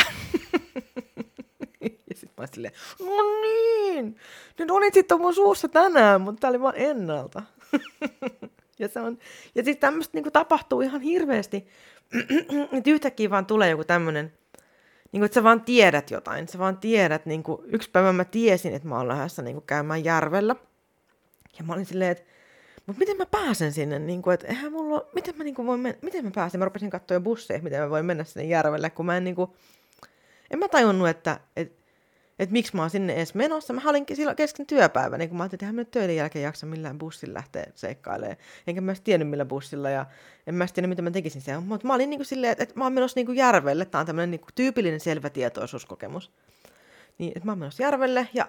ja 1.80 2.14
sitten 2.14 2.34
mä 2.38 2.46
silleen, 2.46 2.74
no 3.00 3.40
niin, 3.40 4.16
ne 4.58 4.68
donitsit 4.68 5.12
on 5.12 5.20
mun 5.20 5.34
suussa 5.34 5.68
tänään, 5.68 6.20
mutta 6.20 6.40
tää 6.40 6.50
oli 6.50 6.60
vaan 6.60 6.76
ennalta. 6.76 7.42
ja 8.78 8.88
se 8.88 9.00
on, 9.00 9.18
ja 9.54 9.64
sitten 9.64 9.80
tämmöistä 9.80 10.16
niinku 10.16 10.30
tapahtuu 10.30 10.80
ihan 10.80 11.00
hirveästi, 11.00 11.66
että 12.72 12.90
yhtäkkiä 12.94 13.30
vaan 13.30 13.46
tulee 13.46 13.70
joku 13.70 13.84
tämmönen, 13.84 14.32
niin 15.12 15.20
kuin, 15.20 15.24
että 15.24 15.34
sä 15.34 15.44
vaan 15.44 15.60
tiedät 15.60 16.10
jotain, 16.10 16.48
sä 16.48 16.58
vaan 16.58 16.78
tiedät, 16.78 17.26
niin 17.26 17.42
kuin, 17.42 17.62
yksi 17.64 17.90
päivä 17.90 18.12
mä 18.12 18.24
tiesin, 18.24 18.74
että 18.74 18.88
mä 18.88 18.96
oon 18.96 19.08
lähdössä 19.08 19.42
niin 19.42 19.54
kuin, 19.54 19.66
käymään 19.66 20.04
järvellä, 20.04 20.56
ja 21.58 21.64
mä 21.64 21.72
olin 21.72 21.86
silleen, 21.86 22.10
että 22.10 22.24
mutta 22.86 23.00
miten 23.00 23.16
mä 23.16 23.26
pääsen 23.26 23.72
sinne, 23.72 23.98
niin 23.98 24.22
kuin, 24.22 24.34
että 24.34 24.46
eihän 24.46 24.72
mulla, 24.72 25.06
miten 25.14 25.34
mä, 25.36 25.44
niin 25.44 25.54
kuin, 25.54 25.66
voin 25.66 25.80
miten 26.02 26.24
mä 26.24 26.30
pääsen, 26.34 26.58
mä 26.58 26.64
rupesin 26.64 26.90
katsoa 26.90 27.14
jo 27.14 27.20
busseja, 27.20 27.62
miten 27.62 27.80
mä 27.80 27.90
voin 27.90 28.06
mennä 28.06 28.24
sinne 28.24 28.46
järvelle, 28.46 28.90
kun 28.90 29.06
mä 29.06 29.16
en 29.16 29.24
niin 29.24 29.34
kuin, 29.34 29.50
en 30.50 30.58
mä 30.58 30.68
tajunnut, 30.68 31.08
että 31.08 31.40
et, 31.56 31.79
et 32.40 32.50
miksi 32.50 32.76
mä 32.76 32.82
oon 32.82 32.90
sinne 32.90 33.12
edes 33.12 33.34
menossa. 33.34 33.72
Mä 33.72 33.90
olin 33.90 34.06
silloin 34.14 34.36
kesken 34.36 34.66
työpäivä, 34.66 35.18
niin 35.18 35.28
kun 35.28 35.38
mä 35.38 35.44
ajattelin, 35.44 35.78
että 35.78 35.98
töiden 35.98 36.16
jälkeen 36.16 36.42
jaksa 36.42 36.66
millään 36.66 36.98
bussilla 36.98 37.34
lähteä 37.34 37.66
seikkailemaan. 37.74 38.36
Enkä 38.66 38.80
mä 38.80 38.90
edes 38.90 39.00
tiennyt 39.00 39.28
millä 39.28 39.44
bussilla 39.44 39.90
ja 39.90 40.06
en 40.46 40.54
mä 40.54 40.66
tiennyt, 40.66 40.88
mitä 40.88 41.02
mä 41.02 41.10
tekisin 41.10 41.42
siellä. 41.42 41.60
Mutta 41.60 41.86
mä 41.86 41.94
olin 41.94 42.10
niin 42.10 42.18
kuin 42.18 42.26
silleen, 42.26 42.52
että, 42.52 42.62
että 42.62 42.78
mä 42.78 42.84
oon 42.84 42.92
menossa 42.92 43.18
niin 43.18 43.26
kuin 43.26 43.36
järvelle. 43.36 43.84
Tämä 43.84 44.00
on 44.00 44.06
tämmöinen 44.06 44.30
niin 44.30 44.40
kuin 44.40 44.54
tyypillinen 44.54 45.00
selvä 45.00 45.30
tietoisuuskokemus. 45.30 46.32
Niin, 47.18 47.32
että 47.36 47.46
mä 47.46 47.52
oon 47.52 47.58
menossa 47.58 47.82
järvelle 47.82 48.28
ja 48.34 48.48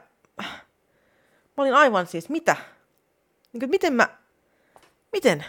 mä 1.57 1.63
olin 1.63 1.73
aivan 1.73 2.07
siis, 2.07 2.29
mitä? 2.29 2.55
Niin 3.53 3.59
kuin, 3.59 3.69
miten 3.69 3.93
mä 3.93 4.21
miten? 5.11 5.45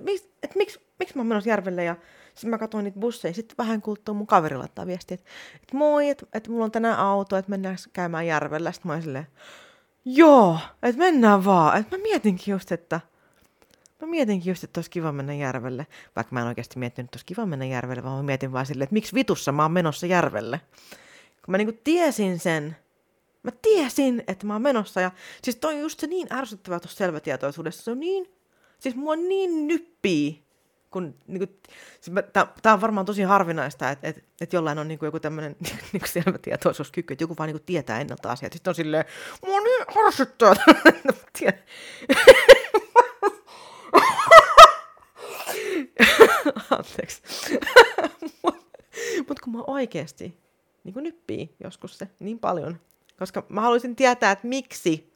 Miks, 0.00 0.28
et 0.42 0.54
miksi, 0.54 0.80
miksi 0.98 1.16
mä 1.16 1.20
oon 1.20 1.26
menossa 1.26 1.50
järvelle 1.50 1.84
ja 1.84 1.96
sitten 2.38 2.50
mä 2.50 2.58
katsoin 2.58 2.84
niitä 2.84 3.00
busseja. 3.00 3.34
Sitten 3.34 3.56
vähän 3.58 3.82
kuluttua 3.82 4.14
mun 4.14 4.26
kaveri 4.26 4.56
laittaa 4.56 4.86
viestiä, 4.86 5.14
että, 5.14 5.30
että 5.54 5.76
moi, 5.76 6.08
että, 6.08 6.26
että 6.32 6.50
mulla 6.50 6.64
on 6.64 6.70
tänään 6.70 6.98
auto, 6.98 7.36
että 7.36 7.50
mennään 7.50 7.76
käymään 7.92 8.26
järvellä. 8.26 8.72
Sitten 8.72 8.88
mä 8.88 8.92
olin 8.92 9.02
silleen, 9.02 9.26
joo, 10.04 10.58
että 10.82 10.98
mennään 10.98 11.44
vaan. 11.44 11.80
Että 11.80 11.96
mä 11.96 12.02
mietinkin 12.02 12.52
just, 12.52 12.72
että 12.72 13.00
Mä 14.00 14.08
mietinkin 14.08 14.50
just, 14.50 14.64
että 14.64 14.78
olisi 14.78 14.90
kiva 14.90 15.12
mennä 15.12 15.34
järvelle. 15.34 15.86
Vaikka 16.16 16.34
mä 16.34 16.40
en 16.40 16.46
oikeasti 16.46 16.78
miettinyt, 16.78 17.08
että 17.08 17.16
olisi 17.16 17.26
kiva 17.26 17.46
mennä 17.46 17.64
järvelle, 17.64 18.02
vaan 18.04 18.16
mä 18.16 18.22
mietin 18.22 18.52
vaan 18.52 18.66
silleen, 18.66 18.84
että 18.84 18.92
miksi 18.92 19.14
vitussa 19.14 19.52
mä 19.52 19.62
oon 19.62 19.72
menossa 19.72 20.06
järvelle. 20.06 20.60
Kun 21.44 21.52
mä 21.52 21.58
niinku 21.58 21.80
tiesin 21.84 22.38
sen, 22.38 22.76
mä 23.42 23.50
tiesin, 23.62 24.24
että 24.26 24.46
mä 24.46 24.52
oon 24.52 24.62
menossa. 24.62 25.00
Ja 25.00 25.10
siis 25.42 25.56
toi 25.56 25.74
on 25.74 25.80
just 25.80 26.00
se 26.00 26.06
niin 26.06 26.32
ärsyttävää 26.32 26.80
tuossa 26.80 26.96
selvätietoisuudessa. 26.96 27.82
Se 27.82 27.90
on 27.90 28.00
niin, 28.00 28.34
siis 28.78 28.96
mua 28.96 29.16
niin 29.16 29.66
nyppii 29.66 30.47
kun, 30.90 31.14
niin 31.26 31.38
kuin, 31.38 31.60
tämä 32.62 32.74
on 32.74 32.80
varmaan 32.80 33.06
tosi 33.06 33.22
harvinaista, 33.22 33.90
että 33.90 34.08
et, 34.08 34.24
et 34.40 34.52
jollain 34.52 34.78
on 34.78 34.88
niin 34.88 34.98
kuin 34.98 35.06
joku 35.06 35.20
tämmöinen 35.20 35.56
niin 35.92 36.00
kuin 36.00 36.08
selvä 36.08 36.38
tietoisuuskyky, 36.38 37.12
että 37.12 37.22
joku 37.22 37.34
vaan 37.38 37.46
niin 37.46 37.58
kuin 37.58 37.66
tietää 37.66 38.00
ennalta 38.00 38.30
asiat. 38.30 38.52
Sitten 38.52 38.70
on 38.70 38.74
silleen, 38.74 39.04
mua 39.46 39.60
niin 39.60 39.84
harrastuttaa. 39.88 40.54
Anteeksi. 46.70 47.22
Mutta 49.28 49.42
kun 49.44 49.52
mä 49.52 49.62
oikeasti 49.66 50.38
niin 50.84 50.92
kuin 50.92 51.02
nyppii 51.02 51.56
joskus 51.64 51.98
se 51.98 52.08
niin 52.20 52.38
paljon, 52.38 52.80
koska 53.18 53.46
mä 53.48 53.60
haluaisin 53.60 53.96
tietää, 53.96 54.32
että 54.32 54.46
miksi. 54.46 55.12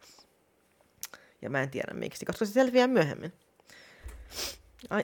Ja 1.43 1.51
mä 1.51 1.63
en 1.63 1.71
tiedä 1.71 1.95
miksi, 1.95 2.27
koska 2.27 2.45
se 2.45 2.53
selviää 2.53 2.87
myöhemmin. 2.87 3.33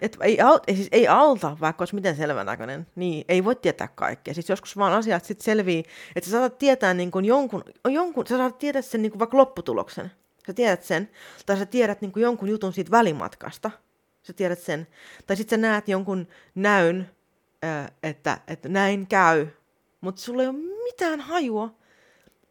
Et 0.03 0.17
ei, 0.21 0.41
al, 0.41 0.59
siis 0.75 0.89
ei 0.93 1.09
alta, 1.09 1.57
vaikka 1.61 1.83
olisi 1.83 1.95
miten 1.95 2.17
selvänäköinen, 2.17 2.87
niin 2.97 3.25
ei 3.29 3.45
voi 3.45 3.57
tietää 3.57 3.89
kaikkea. 3.95 4.35
Siis 4.35 4.49
joskus 4.49 4.77
vaan 4.77 4.93
asiat 4.93 5.25
sitten 5.25 5.45
selvii, 5.45 5.85
että 6.17 6.31
sä 6.31 6.37
saatat 6.37 6.59
tietää 6.59 6.95
niin 6.95 7.11
kuin 7.11 7.25
jonkun, 7.25 7.65
jonkun, 7.89 8.27
sä 8.27 8.37
saatat 8.37 8.59
tietää 8.59 8.83
sen 8.83 9.03
niin 9.03 9.13
kuin 9.13 9.19
vaikka 9.19 9.37
lopputuloksen. 9.37 10.13
Sä 10.47 10.55
tiedät 10.55 10.83
sen, 10.83 11.11
tai 11.47 11.57
sä 11.57 11.67
tiedät 11.67 12.01
niin 12.01 12.13
kuin 12.13 12.23
jonkun 12.23 12.49
jutun 12.49 12.73
siitä 12.73 12.91
välimatkasta. 12.91 13.71
Sä 14.23 14.33
tiedät 14.33 14.59
sen. 14.59 14.87
Tai 15.27 15.37
sitten 15.37 15.61
sä 15.61 15.69
näet 15.69 15.89
jonkun 15.89 16.29
näyn, 16.55 17.11
että, 18.03 18.39
että 18.49 18.69
näin 18.69 19.07
käy, 19.07 19.47
mutta 20.01 20.21
sulla 20.21 20.43
ei 20.43 20.49
ole 20.49 20.57
mitään 20.85 21.21
hajua, 21.21 21.78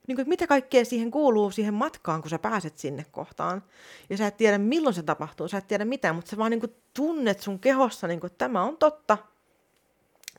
niin 0.07 0.15
kuin, 0.15 0.29
mitä 0.29 0.47
kaikkea 0.47 0.85
siihen 0.85 1.11
kuuluu 1.11 1.51
siihen 1.51 1.73
matkaan, 1.73 2.21
kun 2.21 2.29
sä 2.29 2.39
pääset 2.39 2.77
sinne 2.77 3.05
kohtaan. 3.11 3.63
Ja 4.09 4.17
sä 4.17 4.27
et 4.27 4.37
tiedä, 4.37 4.57
milloin 4.57 4.95
se 4.95 5.03
tapahtuu, 5.03 5.47
sä 5.47 5.57
et 5.57 5.67
tiedä 5.67 5.85
mitään, 5.85 6.15
mutta 6.15 6.29
sä 6.29 6.37
vaan 6.37 6.51
niin 6.51 6.59
kuin, 6.59 6.75
tunnet 6.93 7.39
sun 7.39 7.59
kehossa, 7.59 8.07
niin 8.07 8.19
kuin, 8.19 8.31
että 8.31 8.45
tämä 8.45 8.63
on 8.63 8.77
totta. 8.77 9.17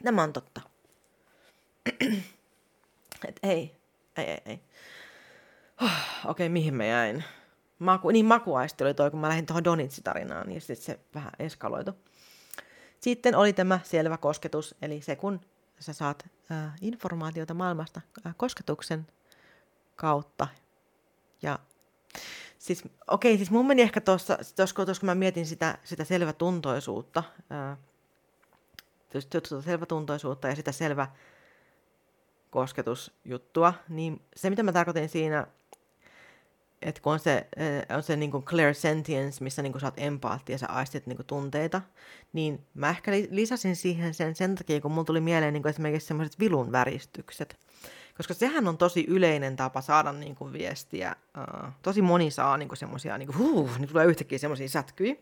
Tämä 0.05 0.23
on 0.23 0.33
totta. 0.33 0.61
Et 3.29 3.41
ei, 3.43 3.77
ei, 4.17 4.25
ei, 4.27 4.43
ei. 4.47 4.61
Oh, 5.83 5.91
Okei, 6.25 6.31
okay, 6.31 6.49
mihin 6.49 6.75
mä 6.75 6.85
jäin? 6.85 7.25
Maku, 7.79 8.11
niin 8.11 8.27
makuaisti 8.27 8.85
oli 8.85 8.95
toi, 8.95 9.11
kun 9.11 9.21
mä 9.21 9.29
lähdin 9.29 9.47
tuohon 9.47 9.65
Donitsi-tarinaan, 9.65 10.49
niin 10.49 10.61
sitten 10.61 10.77
se 10.77 11.01
vähän 11.15 11.33
eskaloitu. 11.39 11.93
Sitten 13.01 13.35
oli 13.35 13.53
tämä 13.53 13.81
selvä 13.85 14.17
kosketus, 14.17 14.75
eli 14.83 15.01
se 15.01 15.17
kun 15.17 15.41
sä 15.81 15.93
saat 15.93 16.27
äh, 16.53 16.73
informaatiota 16.81 17.55
maailmasta 17.55 18.01
äh, 18.27 18.35
kosketuksen 18.37 19.07
kautta. 19.99 20.49
Ja 21.43 21.59
siis, 22.59 22.85
okei, 23.11 23.37
siis 23.37 23.51
mun 23.51 23.67
meni 23.67 23.83
ehkä 23.83 24.01
tuossa, 24.01 24.39
kun 25.01 25.07
mä 25.07 25.15
mietin 25.15 25.47
sitä, 25.47 25.79
sitä 25.85 26.05
selvätuntoisuutta, 26.05 27.23
ää, 27.51 27.77
tuota 29.31 29.63
selvätuntoisuutta 29.63 30.49
ja 30.49 30.57
sitä 30.57 30.73
selvä 30.73 31.07
kosketusjuttua, 32.51 33.75
niin 33.89 34.23
se 34.37 34.51
mitä 34.51 34.63
mä 34.63 34.73
tarkoitin 34.73 35.09
siinä, 35.09 35.47
että 36.83 37.01
kun 37.03 37.13
on 37.13 37.19
se, 37.19 37.49
on 37.97 38.03
se 38.03 38.17
niin 38.17 38.31
clear 38.31 38.75
sentience, 38.75 39.45
missä 39.45 39.63
niin 39.63 39.73
kuin 39.73 39.81
sä 39.81 39.87
oot 39.87 39.95
empaatti 39.97 40.53
ja 40.53 40.59
sä 40.59 40.67
aistit 40.67 41.07
niin 41.07 41.17
kuin 41.17 41.27
tunteita, 41.27 41.83
niin 42.33 42.67
mä 42.75 42.91
ehkä 42.91 43.13
lisäsin 43.31 43.77
siihen 43.77 44.15
sen 44.15 44.35
sen 44.35 44.55
takia, 44.55 44.81
kun 44.81 44.93
mulla 44.93 45.05
tuli 45.05 45.21
mieleen 45.21 45.53
niin 45.53 45.63
kuin 45.63 45.71
esimerkiksi 45.71 46.09
semmoiset 46.09 46.39
vilun 46.39 46.73
väristykset. 46.73 47.59
Koska 48.19 48.35
sehän 48.35 48.69
on 48.69 48.79
tosi 48.79 49.05
yleinen 49.09 49.57
tapa 49.57 49.81
saada 49.81 50.13
niin 50.13 50.37
kuin 50.37 50.53
viestiä. 50.53 51.17
Uh, 51.39 51.71
tosi 51.83 52.03
moni 52.03 52.31
saa 52.31 52.57
niin 52.57 52.69
kuin 52.69 52.79
semmoisia, 52.79 53.19
niin 53.19 53.27
kuin, 53.27 53.39
huh, 53.39 53.79
niin 53.79 53.89
tulee 53.89 54.07
yhtäkkiä 54.07 54.39
semmoisia 54.39 54.69
sätkyjä. 54.69 55.15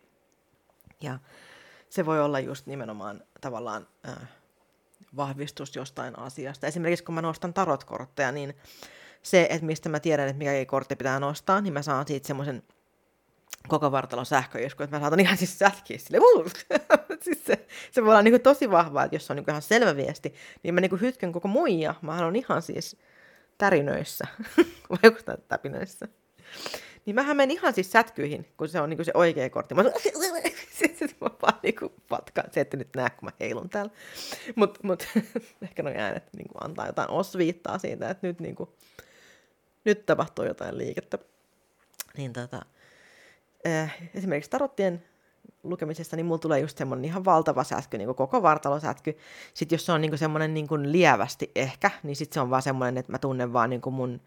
Ja 1.00 1.18
se 1.90 2.06
voi 2.06 2.20
olla 2.20 2.40
just 2.40 2.66
nimenomaan 2.66 3.22
tavallaan 3.40 3.86
uh, 4.08 4.26
vahvistus 5.16 5.76
jostain 5.76 6.18
asiasta. 6.18 6.66
Esimerkiksi 6.66 7.04
kun 7.04 7.14
mä 7.14 7.22
nostan 7.22 7.54
tarotkortteja, 7.54 8.32
niin 8.32 8.54
se, 9.22 9.46
että 9.50 9.66
mistä 9.66 9.88
mä 9.88 10.00
tiedän, 10.00 10.28
että 10.28 10.38
mikä 10.38 10.64
kortti 10.66 10.96
pitää 10.96 11.20
nostaa, 11.20 11.60
niin 11.60 11.72
mä 11.72 11.82
saan 11.82 12.06
siitä 12.06 12.26
semmoisen 12.26 12.62
koko 13.68 13.92
vartalo 13.92 14.24
sähköisku, 14.24 14.82
että 14.82 14.96
mä 14.96 15.00
saatan 15.00 15.20
ihan 15.20 15.36
siis 15.36 15.58
sätkiä 15.58 15.98
sille, 15.98 16.18
siis 17.24 17.44
se, 17.44 17.66
se 17.90 18.02
voi 18.02 18.10
olla 18.10 18.22
niin 18.22 18.32
kuin 18.32 18.42
tosi 18.42 18.70
vahvaa, 18.70 19.04
että 19.04 19.16
jos 19.16 19.30
on 19.30 19.36
niin 19.36 19.44
kuin 19.44 19.52
ihan 19.52 19.62
selvä 19.62 19.96
viesti, 19.96 20.34
niin 20.62 20.74
mä 20.74 20.80
niin 20.80 20.90
kuin 20.90 21.00
hytkän 21.00 21.32
koko 21.32 21.48
muija, 21.48 21.94
mä 22.02 22.26
on 22.26 22.36
ihan 22.36 22.62
siis 22.62 22.96
tärinöissä, 23.58 24.26
vaikuttaa 25.02 25.36
täpinöissä. 25.48 26.08
Niin 27.06 27.14
mähän 27.14 27.36
menen 27.36 27.56
ihan 27.56 27.74
siis 27.74 27.92
sätkyihin, 27.92 28.46
kun 28.56 28.68
se 28.68 28.80
on 28.80 28.90
niin 28.90 28.98
kuin 28.98 29.04
se 29.04 29.12
oikea 29.14 29.50
kortti. 29.50 29.74
Mä, 29.74 29.82
sitten 30.78 31.08
mä 31.20 31.30
vaan 31.42 31.60
niin 31.62 31.76
kuin 31.76 31.92
patkaan. 32.08 32.48
Se 32.52 32.60
ette 32.60 32.76
nyt 32.76 32.88
näe, 32.96 33.10
kun 33.10 33.26
mä 33.26 33.32
heilun 33.40 33.68
täällä. 33.68 33.92
Mutta 34.54 34.80
mut, 34.82 35.08
ehkä 35.62 35.82
noin 35.82 35.96
äänet 35.96 36.24
niin 36.36 36.48
kuin 36.48 36.64
antaa 36.64 36.86
jotain 36.86 37.10
osviittaa 37.10 37.78
siitä, 37.78 38.10
että 38.10 38.26
nyt, 38.26 38.40
niin 38.40 38.54
kuin, 38.54 38.70
nyt 39.84 40.06
tapahtuu 40.06 40.44
jotain 40.44 40.78
liikettä. 40.78 41.18
Niin 42.16 42.32
tota, 42.32 42.62
äh, 43.66 43.96
esimerkiksi 44.14 44.50
tarottien 44.50 45.02
lukemisessa, 45.62 46.16
niin 46.16 46.26
mulla 46.26 46.38
tulee 46.38 46.60
just 46.60 46.78
semmoinen 46.78 47.04
ihan 47.04 47.24
valtava 47.24 47.64
sätky, 47.64 47.98
niin 47.98 48.06
kuin 48.06 48.16
koko 48.16 48.42
vartalosätky. 48.42 49.16
Sitten 49.54 49.76
jos 49.76 49.86
se 49.86 49.92
on 49.92 50.00
niin 50.00 50.18
semmoinen 50.18 50.54
niin 50.54 50.68
kuin 50.68 50.92
lievästi 50.92 51.50
ehkä, 51.54 51.90
niin 52.02 52.16
sitten 52.16 52.34
se 52.34 52.40
on 52.40 52.50
vaan 52.50 52.62
semmoinen, 52.62 52.98
että 52.98 53.12
mä 53.12 53.18
tunnen 53.18 53.52
vaan 53.52 53.70
niin 53.70 53.80
kuin 53.80 53.94
mun 53.94 54.20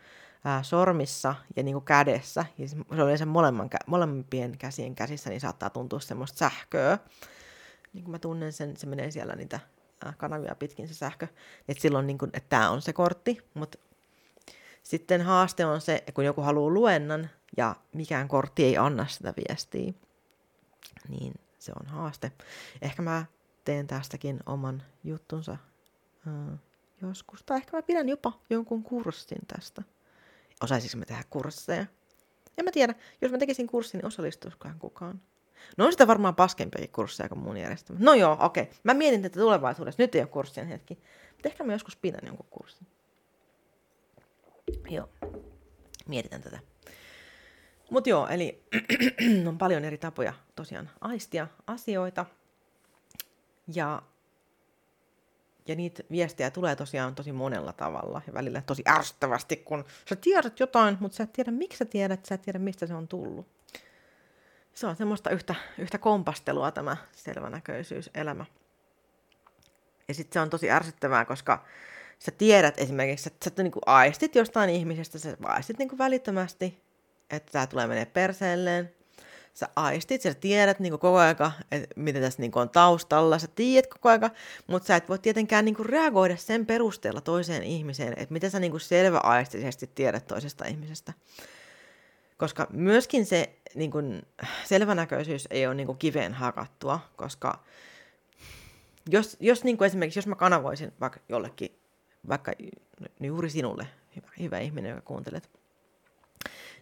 ää, 0.46 0.64
sormissa 0.64 1.36
ja 1.56 1.64
niin 1.64 1.74
kuin 1.74 1.86
kädessä. 1.86 2.46
Ja 2.58 2.68
se 2.68 2.78
on 2.90 3.00
yleensä 3.00 3.26
molemman, 3.26 3.70
molempien 3.86 4.58
käsien 4.58 4.96
käsissä, 4.96 5.30
niin 5.30 5.42
saattaa 5.42 5.70
tuntua 5.70 6.00
semmoista 6.00 6.38
sähköä. 6.38 6.98
Niin 7.94 8.04
kuin 8.04 8.12
mä 8.12 8.20
tunnen 8.20 8.54
sen, 8.54 8.78
se 8.78 8.88
menee 8.88 9.12
siellä 9.12 9.36
niitä 9.36 9.60
ää, 10.06 10.14
kanavia 10.18 10.56
pitkin 10.56 10.88
se 10.88 10.94
sähkö. 10.94 11.28
Että 11.68 11.82
silloin, 11.82 12.08
niin 12.08 12.18
kuin, 12.18 12.32
että 12.34 12.50
tämä 12.50 12.70
on 12.70 12.82
se 12.82 12.94
kortti, 12.94 13.42
mutta 13.54 13.78
sitten 14.84 15.22
haaste 15.22 15.66
on 15.66 15.82
se, 15.82 16.04
kun 16.14 16.26
joku 16.26 16.42
haluaa 16.42 16.74
luennan 16.74 17.30
ja 17.58 17.76
mikään 17.94 18.28
kortti 18.28 18.64
ei 18.64 18.78
anna 18.78 19.08
sitä 19.08 19.34
viestiä, 19.38 19.94
niin 21.10 21.34
se 21.60 21.72
on 21.80 21.86
haaste. 21.86 22.32
Ehkä 22.82 23.02
mä 23.02 23.26
teen 23.66 23.88
tästäkin 23.88 24.40
oman 24.46 24.84
juttunsa 25.04 25.58
uh, 26.28 26.60
joskus, 27.02 27.44
tai 27.44 27.58
ehkä 27.58 27.78
mä 27.78 27.82
pidän 27.82 28.10
jopa 28.10 28.34
jonkun 28.50 28.84
kurssin 28.84 29.46
tästä. 29.48 29.84
Osaisinko 30.64 30.98
mä 30.98 31.06
tehdä 31.06 31.24
kursseja? 31.30 31.86
En 32.58 32.66
mä 32.66 32.72
tiedä. 32.72 32.96
Jos 33.22 33.32
mä 33.32 33.38
tekisin 33.38 33.68
kurssin, 33.68 33.98
niin 33.98 34.08
osallistuisikaan 34.08 34.80
kukaan. 34.80 35.22
No 35.78 35.86
on 35.86 35.92
sitä 35.92 36.08
varmaan 36.08 36.36
paskempiakin 36.36 36.90
kursseja 36.92 37.30
kuin 37.30 37.40
mun 37.40 37.58
järjestämä. 37.58 38.00
No 38.02 38.14
joo, 38.14 38.38
okei. 38.40 38.64
Okay. 38.64 38.76
Mä 38.84 38.94
mietin 38.94 39.22
tätä 39.22 39.40
tulevaisuudessa. 39.40 40.04
Nyt 40.04 40.16
ei 40.16 40.22
ole 40.22 40.28
kurssien 40.28 40.68
hetki. 40.68 40.94
Mutta 41.32 41.50
ehkä 41.50 41.64
mä 41.64 41.74
joskus 41.74 41.96
pidän 41.96 42.22
jonkun 42.26 42.46
kurssin. 42.50 42.88
Joo. 44.90 45.10
Mietitään 46.08 46.42
tätä. 46.42 46.60
Mutta 47.90 48.10
joo, 48.10 48.28
eli 48.28 48.64
on 49.48 49.58
paljon 49.58 49.86
eri 49.86 49.98
tapoja 49.98 50.34
tosiaan 50.56 50.90
aistia 51.02 51.48
asioita. 51.68 52.26
Ja, 53.74 54.02
ja 55.68 55.76
niitä 55.76 56.04
viestejä 56.12 56.52
tulee 56.52 56.76
tosiaan 56.76 57.16
tosi 57.16 57.32
monella 57.32 57.74
tavalla 57.74 58.22
ja 58.28 58.34
välillä 58.34 58.62
tosi 58.62 58.84
ärsyttävästi, 58.88 59.56
kun 59.56 59.86
sä 60.10 60.16
tiedät 60.16 60.60
jotain, 60.60 60.98
mutta 61.00 61.16
sä 61.16 61.24
et 61.24 61.34
tiedä 61.34 61.52
miksi 61.52 61.78
sä 61.78 61.86
tiedät, 61.86 62.26
sä 62.26 62.36
et 62.36 62.42
tiedä 62.42 62.60
mistä 62.60 62.88
se 62.88 62.94
on 62.94 63.08
tullut. 63.08 63.48
Se 64.74 64.88
on 64.88 64.96
semmoista 64.96 65.30
yhtä, 65.30 65.56
yhtä 65.78 65.98
kompastelua 65.98 66.72
tämä 66.72 66.98
selvänäköisyyselämä. 67.12 68.46
Ja 70.08 70.14
sitten 70.14 70.34
se 70.34 70.40
on 70.40 70.50
tosi 70.50 70.72
ärsyttävää, 70.72 71.26
koska 71.26 71.66
sä 72.20 72.32
tiedät 72.32 72.78
esimerkiksi, 72.78 73.30
että 73.30 73.50
sä 73.50 73.64
niin 73.64 73.72
aistit 73.86 74.36
jostain 74.36 74.70
ihmisestä, 74.70 75.20
sä 75.20 75.38
aistit 75.44 75.78
niin 75.78 75.98
välittömästi, 75.98 76.89
että 77.30 77.52
tämä 77.52 77.68
tulee 77.68 77.88
menee 77.88 78.06
perseelleen. 78.06 78.92
Sä 79.54 79.70
aistit, 79.76 80.22
sä 80.22 80.34
tiedät 80.34 80.80
niin 80.80 80.92
koko 80.92 81.18
aika, 81.18 81.52
että 81.72 81.88
mitä 81.96 82.20
tässä 82.20 82.42
niin 82.42 82.52
on 82.56 82.70
taustalla, 82.70 83.40
sä 83.40 83.48
tiedät 83.56 83.88
koko 83.88 84.10
aika, 84.10 84.30
mutta 84.68 84.88
sä 84.88 84.96
et 84.96 85.10
voi 85.10 85.20
tietenkään 85.20 85.66
niin 85.66 85.86
reagoida 85.86 86.38
sen 86.38 86.66
perusteella 86.66 87.22
toiseen 87.22 87.64
ihmiseen, 87.64 88.14
että 88.18 88.34
mitä 88.34 88.50
sä 88.50 88.60
niin 88.60 88.80
selväaistisesti 88.80 89.90
tiedät 89.96 90.28
toisesta 90.28 90.66
ihmisestä. 90.66 91.14
Koska 92.38 92.68
myöskin 92.70 93.26
se 93.26 93.50
niin 93.76 93.92
kun, 93.92 94.22
selvänäköisyys 94.66 95.48
ei 95.52 95.68
ole 95.68 95.76
niin 95.76 95.88
kun, 95.88 95.98
kiveen 95.98 96.34
hakattua, 96.34 97.00
koska 97.16 97.64
jos, 99.10 99.38
jos 99.40 99.64
niin 99.64 99.84
esimerkiksi 99.84 100.20
jos 100.20 100.28
mä 100.28 100.36
kanavoisin 100.36 100.94
vaikka 101.00 101.20
jollekin, 101.30 101.80
vaikka 102.28 102.52
juuri 103.20 103.50
sinulle, 103.50 103.88
hyvä, 104.16 104.28
hyvä 104.40 104.60
ihminen, 104.60 104.90
joka 104.90 105.02
kuuntelet, 105.02 105.59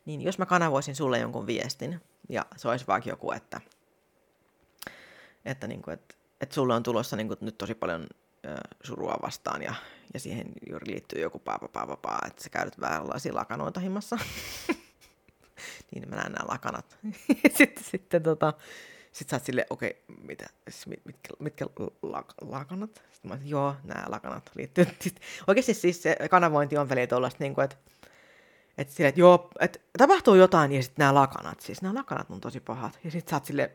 niin 0.07 0.21
jos 0.21 0.37
mä 0.37 0.45
kanavoisin 0.45 0.95
sulle 0.95 1.19
jonkun 1.19 1.47
viestin, 1.47 2.01
ja 2.29 2.45
se 2.55 2.67
olisi 2.67 2.87
vaikka 2.87 3.09
joku, 3.09 3.31
että, 3.31 3.61
että, 5.45 5.67
niin 5.67 5.81
kuin, 5.81 5.93
että, 5.93 6.15
että 6.41 6.55
sulle 6.55 6.73
on 6.73 6.83
tulossa 6.83 7.15
niin 7.15 7.27
kuin, 7.27 7.37
nyt 7.41 7.57
tosi 7.57 7.75
paljon 7.75 8.07
surua 8.83 9.17
vastaan 9.21 9.61
ja, 9.61 9.73
ja 10.13 10.19
siihen 10.19 10.47
juuri 10.69 10.91
liittyy 10.91 11.21
joku 11.21 11.39
paapa 11.39 11.67
paapa 11.67 11.95
paa, 11.95 12.19
että 12.27 12.43
sä 12.43 12.49
käydyt 12.49 12.79
vääränlaisia 12.79 13.35
lakanoita 13.35 13.79
himmassa. 13.79 14.17
niin 15.91 16.09
mä 16.09 16.15
näen 16.15 16.31
nämä 16.31 16.47
lakanat. 16.47 16.97
sitten, 17.57 17.83
sitten 17.83 18.23
tota, 18.23 18.53
sit 19.11 19.29
sä 19.29 19.35
oot 19.35 19.43
silleen, 19.43 19.67
okei, 19.69 20.03
okay, 20.09 20.25
mitä, 20.25 20.45
siis 20.69 20.87
mitkä, 20.87 21.33
mitkä 21.39 21.65
lakanat? 22.41 23.03
Sitten 23.11 23.29
mä 23.29 23.33
oon, 23.33 23.49
joo, 23.49 23.75
nämä 23.83 24.05
lakanat 24.07 24.51
liittyy. 24.55 24.87
Oikeasti 25.47 25.73
siis 25.73 26.03
se 26.03 26.17
kanavointi 26.29 26.77
on 26.77 26.89
väliin 26.89 27.09
tuollaista, 27.09 27.43
niin 27.43 27.55
kuin, 27.55 27.65
että 27.65 27.77
että 28.77 28.93
sille, 28.93 29.07
että 29.07 29.21
joo, 29.21 29.49
että 29.59 29.79
tapahtuu 29.97 30.35
jotain 30.35 30.71
ja 30.71 30.83
sitten 30.83 31.03
nämä 31.03 31.13
lakanat, 31.13 31.59
siis 31.61 31.81
nämä 31.81 31.93
lakanat 31.95 32.29
on 32.29 32.41
tosi 32.41 32.59
pahat. 32.59 32.99
Ja 33.03 33.11
sitten 33.11 33.29
sä 33.29 33.35
oot 33.35 33.45
silleen, 33.45 33.69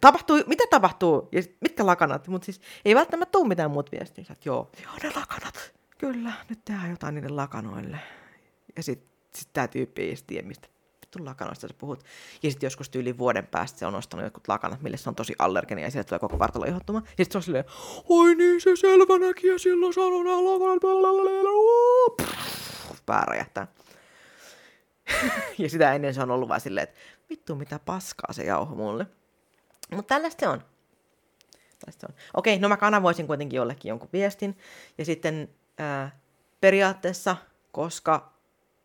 tapahtuu, 0.00 0.36
mitä 0.46 0.64
tapahtuu? 0.70 1.28
Ja 1.32 1.42
sit, 1.42 1.56
mitkä 1.60 1.86
lakanat? 1.86 2.28
Mutta 2.28 2.44
siis 2.44 2.60
ei 2.84 2.94
välttämättä 2.94 3.32
tule 3.32 3.48
mitään 3.48 3.70
muut 3.70 3.92
viestiä. 3.92 4.24
Sä 4.24 4.32
oot, 4.32 4.46
joo, 4.46 4.70
joo 4.82 4.92
ne 5.02 5.08
lakanat. 5.20 5.72
Kyllä, 5.98 6.32
nyt 6.48 6.64
tehdään 6.64 6.90
jotain 6.90 7.14
niille 7.14 7.28
lakanoille. 7.28 7.98
Ja 8.76 8.82
sitten 8.82 9.10
sit 9.34 9.48
tämä 9.52 9.68
tyyppi 9.68 10.02
ei 10.02 10.16
tiedä, 10.26 10.48
mistä 10.48 10.68
vittu 11.00 11.24
lakanoista 11.24 11.68
sä 11.68 11.74
puhut. 11.78 12.04
Ja 12.42 12.50
sitten 12.50 12.66
joskus 12.66 12.90
tyyli 12.90 13.18
vuoden 13.18 13.46
päästä 13.46 13.78
se 13.78 13.86
on 13.86 13.94
ostanut 13.94 14.24
jotkut 14.24 14.48
lakanat, 14.48 14.82
mille 14.82 14.96
se 14.96 15.08
on 15.08 15.14
tosi 15.14 15.34
allerginen 15.38 15.84
ja 15.84 15.90
sieltä 15.90 16.08
tulee 16.08 16.18
koko 16.18 16.38
vartalo 16.38 16.64
ihottuma. 16.64 16.98
Ja 16.98 17.24
sitten 17.24 17.32
se 17.32 17.38
on 17.38 17.42
silleen, 17.42 17.64
oi 18.08 18.34
niin 18.34 18.60
se 18.60 18.76
selvänäkin 18.76 19.52
ja 19.52 19.58
silloin 19.58 19.94
sanoo 19.94 20.22
nämä 20.22 20.36
lakanat. 23.00 23.06
Pää 23.06 23.24
räjähtää. 23.24 23.66
ja 25.58 25.68
sitä 25.68 25.92
ennen 25.92 26.14
se 26.14 26.22
on 26.22 26.30
ollut 26.30 26.48
vaan 26.48 26.60
silleen, 26.60 26.84
että 26.84 27.00
vittu 27.30 27.54
mitä 27.54 27.78
paskaa 27.78 28.32
se 28.32 28.44
jauho 28.44 28.74
mulle. 28.74 29.06
Mutta 29.94 30.14
tällaista 30.14 30.40
se 30.40 30.48
on. 30.48 30.62
Tällaista 31.78 32.06
on. 32.08 32.14
Okei, 32.34 32.58
no 32.58 32.68
mä 32.68 32.76
kanavoisin 32.76 33.26
kuitenkin 33.26 33.56
jollekin 33.56 33.88
jonkun 33.88 34.08
viestin. 34.12 34.58
Ja 34.98 35.04
sitten 35.04 35.48
ää, 35.78 36.20
periaatteessa, 36.60 37.36
koska 37.72 38.32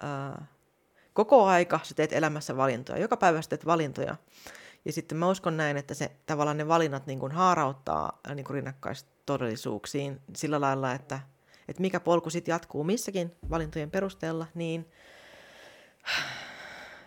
ää, 0.01 0.45
koko 1.13 1.45
aika 1.45 1.80
sä 1.84 1.95
teet 1.95 2.13
elämässä 2.13 2.57
valintoja, 2.57 2.99
joka 2.99 3.18
päivä 3.18 3.41
sä 3.41 3.49
teet 3.49 3.66
valintoja. 3.66 4.16
Ja 4.86 4.93
sitten 4.93 5.18
mä 5.18 5.30
uskon 5.30 5.57
näin, 5.57 5.78
että 5.78 5.93
se 5.93 6.11
tavallaan 6.26 6.57
ne 6.57 6.68
valinnat 6.68 7.07
niin 7.07 7.20
kuin 7.20 7.32
haarauttaa 7.32 8.20
niin 8.36 8.45
kuin 8.45 8.55
rinnakkaistodellisuuksiin 8.55 10.22
sillä 10.36 10.61
lailla, 10.61 10.91
että, 10.91 11.20
että 11.68 11.82
mikä 11.82 11.99
polku 11.99 12.30
sitten 12.30 12.53
jatkuu 12.53 12.84
missäkin 12.84 13.36
valintojen 13.49 13.91
perusteella, 13.91 14.47
niin– 14.55 14.86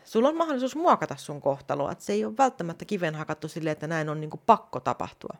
sulla 0.04 0.28
on 0.28 0.36
mahdollisuus 0.36 0.76
muokata 0.76 1.16
sun 1.16 1.40
kohtaloa. 1.40 1.92
Että 1.92 2.04
se 2.04 2.12
ei 2.12 2.24
ole 2.24 2.36
välttämättä 2.38 2.84
kiven 2.84 3.14
hakattu 3.14 3.48
silleen, 3.48 3.72
että 3.72 3.86
näin 3.86 4.08
on 4.08 4.20
niin 4.20 4.30
kuin 4.30 4.40
pakko 4.46 4.80
tapahtua. 4.80 5.36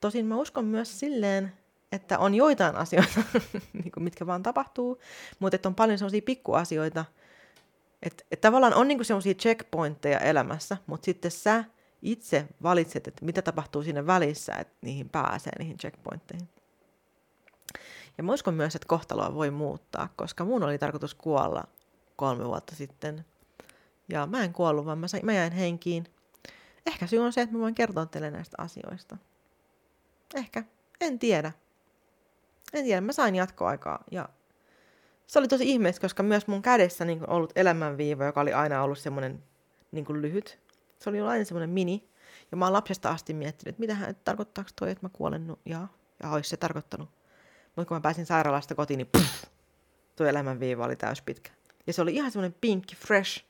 Tosin 0.00 0.26
mä 0.26 0.36
uskon 0.36 0.64
myös 0.64 1.00
silleen, 1.00 1.52
että 1.92 2.18
on 2.18 2.34
joitain 2.34 2.76
asioita, 2.86 3.22
niin 3.72 3.92
mitkä 3.98 4.26
vaan 4.26 4.42
tapahtuu, 4.42 5.00
mutta 5.38 5.56
että 5.56 5.68
on 5.68 5.74
paljon 5.74 5.98
sellaisia 5.98 6.22
pikkuasioita, 6.22 7.04
että, 8.02 8.24
että 8.30 8.48
tavallaan 8.48 8.74
on 8.74 8.88
niin 8.88 9.04
sellaisia 9.04 9.34
checkpointteja 9.34 10.18
elämässä, 10.18 10.76
mutta 10.86 11.04
sitten 11.04 11.30
sä 11.30 11.64
itse 12.02 12.46
valitset, 12.62 13.08
että 13.08 13.24
mitä 13.24 13.42
tapahtuu 13.42 13.82
siinä 13.82 14.06
välissä, 14.06 14.52
että 14.52 14.74
niihin 14.80 15.08
pääsee, 15.08 15.52
niihin 15.58 15.78
checkpointteihin. 15.78 16.48
Ja 18.18 18.24
mä 18.24 18.32
uskon 18.32 18.54
myös, 18.54 18.74
että 18.74 18.88
kohtaloa 18.88 19.34
voi 19.34 19.50
muuttaa, 19.50 20.08
koska 20.16 20.44
mun 20.44 20.62
oli 20.62 20.78
tarkoitus 20.78 21.14
kuolla 21.14 21.64
kolme 22.16 22.44
vuotta 22.44 22.76
sitten. 22.76 23.24
Ja 24.08 24.26
mä 24.26 24.44
en 24.44 24.52
kuollut, 24.52 24.86
vaan 24.86 24.98
mä, 24.98 25.08
sain, 25.08 25.26
mä 25.26 25.32
jäin 25.32 25.52
henkiin. 25.52 26.06
Ehkä 26.86 27.06
syy 27.06 27.18
on 27.18 27.32
se, 27.32 27.40
että 27.40 27.56
mä 27.56 27.60
voin 27.60 27.74
kertoa 27.74 28.06
teille 28.06 28.30
näistä 28.30 28.56
asioista. 28.58 29.16
Ehkä. 30.34 30.64
En 31.00 31.18
tiedä. 31.18 31.52
En 32.72 32.84
tiedä. 32.84 33.00
Mä 33.00 33.12
sain 33.12 33.34
jatkoaikaa 33.34 34.04
ja 34.10 34.28
se 35.26 35.38
oli 35.38 35.48
tosi 35.48 35.70
ihmeessä, 35.70 36.00
koska 36.00 36.22
myös 36.22 36.46
mun 36.46 36.62
kädessä 36.62 37.04
niin 37.04 37.30
ollut 37.30 37.52
elämänviiva, 37.56 38.24
joka 38.24 38.40
oli 38.40 38.52
aina 38.52 38.82
ollut 38.82 38.98
semmoinen 38.98 39.44
niin 39.92 40.22
lyhyt. 40.22 40.58
Se 40.98 41.10
oli 41.10 41.20
aina 41.20 41.44
semmoinen 41.44 41.70
mini. 41.70 42.08
Ja 42.50 42.56
mä 42.56 42.66
oon 42.66 42.72
lapsesta 42.72 43.10
asti 43.10 43.34
miettinyt, 43.34 43.68
että 43.68 43.80
mitähän, 43.80 44.10
että 44.10 44.24
tarkoittaako 44.24 44.70
toi, 44.76 44.90
että 44.90 45.04
mä 45.06 45.10
kuolen. 45.12 45.56
Ja, 45.64 45.88
ja 46.22 46.30
olisi 46.30 46.50
se 46.50 46.56
tarkoittanut. 46.56 47.17
Mutta 47.78 47.88
kun 47.88 47.96
mä 47.96 48.00
pääsin 48.00 48.26
sairaalasta 48.26 48.74
kotiin, 48.74 48.98
niin 48.98 49.08
puff, 49.12 49.44
tuo 50.16 50.26
elämänviiva 50.26 50.84
oli 50.84 50.96
täys 50.96 51.22
pitkä. 51.22 51.50
Ja 51.86 51.92
se 51.92 52.02
oli 52.02 52.14
ihan 52.14 52.30
semmoinen 52.30 52.56
pinkki, 52.60 52.96
fresh. 52.96 53.44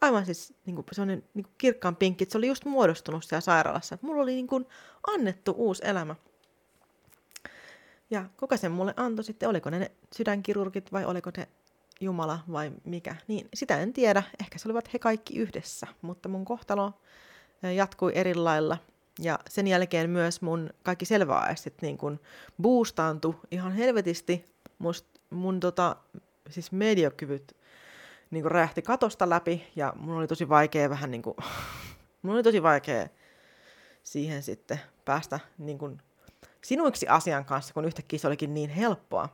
Aivan 0.00 0.26
siis 0.26 0.54
niin 0.66 0.74
kuin, 0.74 0.86
semmoinen 0.92 1.24
niin 1.34 1.44
kuin 1.44 1.54
kirkkaan 1.58 1.96
pinkki, 1.96 2.24
että 2.24 2.32
se 2.32 2.38
oli 2.38 2.46
just 2.46 2.64
muodostunut 2.64 3.24
siellä 3.24 3.40
sairaalassa. 3.40 3.98
Mulla 4.02 4.22
oli 4.22 4.34
niin 4.34 4.46
kuin, 4.46 4.66
annettu 5.06 5.54
uusi 5.56 5.82
elämä. 5.86 6.14
Ja 8.10 8.24
kuka 8.36 8.56
sen 8.56 8.72
mulle 8.72 8.94
antoi 8.96 9.24
sitten, 9.24 9.48
oliko 9.48 9.70
ne, 9.70 9.78
ne 9.78 9.90
sydänkirurgit 10.16 10.92
vai 10.92 11.04
oliko 11.04 11.30
se 11.36 11.48
Jumala 12.00 12.38
vai 12.52 12.72
mikä, 12.84 13.16
niin 13.28 13.48
sitä 13.54 13.78
en 13.78 13.92
tiedä. 13.92 14.22
Ehkä 14.40 14.58
se 14.58 14.68
olivat 14.68 14.92
he 14.92 14.98
kaikki 14.98 15.38
yhdessä, 15.38 15.86
mutta 16.02 16.28
mun 16.28 16.44
kohtalo 16.44 16.92
jatkui 17.74 18.12
eri 18.14 18.34
lailla. 18.34 18.78
Ja 19.18 19.38
sen 19.48 19.66
jälkeen 19.66 20.10
myös 20.10 20.42
mun 20.42 20.70
kaikki 20.82 21.04
selväaistit 21.04 21.82
niin 21.82 21.98
kuin 21.98 22.20
boostaantui 22.62 23.34
ihan 23.50 23.72
helvetisti. 23.72 24.44
Must, 24.78 25.06
mun 25.30 25.60
tota, 25.60 25.96
siis 26.50 26.72
mediokyvyt 26.72 27.56
niin 28.30 28.44
räjähti 28.44 28.82
katosta 28.82 29.30
läpi 29.30 29.70
ja 29.76 29.92
mun 29.96 30.16
oli 30.16 30.26
tosi 30.26 30.48
vaikea 30.48 30.90
vähän 30.90 31.10
niin 31.10 31.22
kuin, 31.22 31.36
mun 32.22 32.34
oli 32.34 32.42
tosi 32.42 32.62
vaikea 32.62 33.08
siihen 34.02 34.42
sitten 34.42 34.80
päästä 35.04 35.40
niin 35.58 35.78
kuin 35.78 36.02
sinuiksi 36.64 37.08
asian 37.08 37.44
kanssa, 37.44 37.74
kun 37.74 37.84
yhtäkkiä 37.84 38.18
se 38.18 38.26
olikin 38.26 38.54
niin 38.54 38.70
helppoa, 38.70 39.28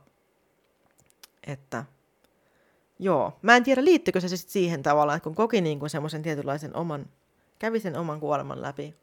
että 1.47 1.85
joo, 2.99 3.39
mä 3.41 3.55
en 3.55 3.63
tiedä 3.63 3.83
liittyykö 3.83 4.19
se 4.19 4.27
sitten 4.27 4.53
siihen 4.53 4.83
tavallaan, 4.83 5.17
että 5.17 5.23
kun 5.23 5.35
koki 5.35 5.61
niin 5.61 5.79
kuin 5.79 5.89
semmoisen 5.89 6.21
tietynlaisen 6.21 6.75
oman, 6.75 7.05
kävi 7.59 7.79
sen 7.79 7.97
oman 7.97 8.19
kuoleman 8.19 8.61
läpi, 8.61 8.95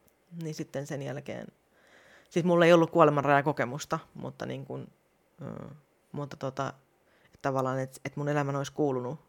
niin 0.43 0.55
sitten 0.55 0.87
sen 0.87 1.03
jälkeen, 1.03 1.47
siis 2.31 2.45
mulla 2.45 2.64
ei 2.64 2.72
ollut 2.72 2.91
kuolemanrajakokemusta, 2.91 3.99
mutta 4.14 4.47
niin 4.47 4.66
kuin, 4.66 4.93
mm, 5.41 5.70
mutta 6.12 6.37
tota, 6.37 6.72
tavallaan, 7.43 7.79
että, 7.79 8.01
että 8.05 8.20
mun 8.20 8.29
elämä 8.29 8.59
olisi 8.59 8.72
kuulunut. 8.72 9.20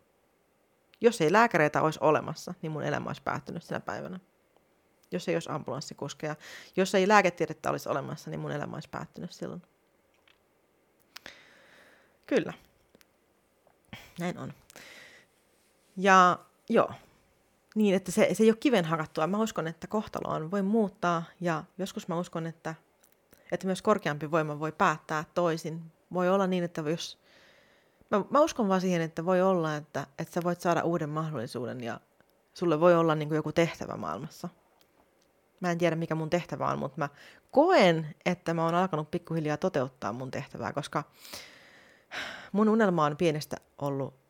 Jos 1.02 1.22
ei 1.22 1.32
lääkäreitä 1.32 1.82
olisi 1.82 2.00
olemassa, 2.02 2.54
niin 2.62 2.72
mun 2.72 2.84
elämä 2.84 3.10
olisi 3.10 3.22
päättynyt 3.22 3.64
sinä 3.64 3.80
päivänä. 3.80 4.20
Jos 5.12 5.30
ei 5.30 5.36
olisi 5.36 5.50
ambulanssikuskeja. 5.52 6.36
Jos 6.76 6.95
ei 6.95 7.08
lääketiedettä 7.08 7.70
olisi 7.70 7.89
olemassa, 7.89 8.30
niin 8.30 8.39
mun 8.39 8.52
elämä 8.52 8.76
olisi 8.76 8.89
päättynyt 8.89 9.32
silloin. 9.32 9.62
Kyllä. 12.26 12.54
Näin 14.20 14.38
on. 14.38 14.54
Ja 15.98 16.39
joo, 16.70 16.91
niin 17.78 17.95
että 17.95 18.11
se, 18.11 18.30
se 18.34 18.43
ei 18.43 18.49
ole 18.49 18.57
kiven 18.59 18.86
hakattua. 18.86 19.28
Mä 19.28 19.41
uskon, 19.41 19.67
että 19.67 19.88
kohtaloon 19.88 20.51
voi 20.51 20.61
muuttaa 20.61 21.23
ja 21.41 21.63
joskus 21.78 22.07
mä 22.07 22.19
uskon, 22.19 22.47
että, 22.47 22.75
että 23.51 23.65
myös 23.65 23.82
korkeampi 23.82 24.32
voima 24.32 24.59
voi 24.59 24.71
päättää 24.71 25.25
toisin. 25.34 25.91
Voi 26.13 26.30
olla 26.30 26.47
niin, 26.47 26.63
että 26.63 26.82
jos 26.82 27.17
mä, 28.11 28.21
mä 28.30 28.41
uskon 28.41 28.67
vaan 28.67 28.82
siihen, 28.82 29.01
että 29.01 29.25
voi 29.25 29.41
olla, 29.41 29.75
että, 29.75 30.07
että 30.19 30.34
sä 30.34 30.43
voit 30.43 30.61
saada 30.61 30.84
uuden 30.84 31.09
mahdollisuuden 31.09 31.84
ja 31.84 31.99
sulle 32.53 32.80
voi 32.80 32.95
olla 32.95 33.15
niin 33.15 33.28
kuin 33.28 33.36
joku 33.36 33.51
tehtävä 33.51 33.97
maailmassa. 33.97 34.49
Mä 35.59 35.71
en 35.71 35.78
tiedä, 35.78 35.95
mikä 35.95 36.15
mun 36.15 36.30
tehtävä 36.30 36.67
on, 36.67 36.80
mutta 36.80 36.97
mä 36.97 37.09
koen, 37.51 38.15
että 38.25 38.53
mä 38.53 38.65
oon 38.65 38.75
alkanut 38.75 39.11
pikkuhiljaa 39.11 39.57
toteuttaa 39.57 40.13
mun 40.13 40.32
tehtävää, 40.32 40.73
koska 40.73 41.03
mun 42.51 42.69
unelma 42.69 43.05
on 43.05 43.17
pienestä 43.17 43.57
ollut 43.78 44.26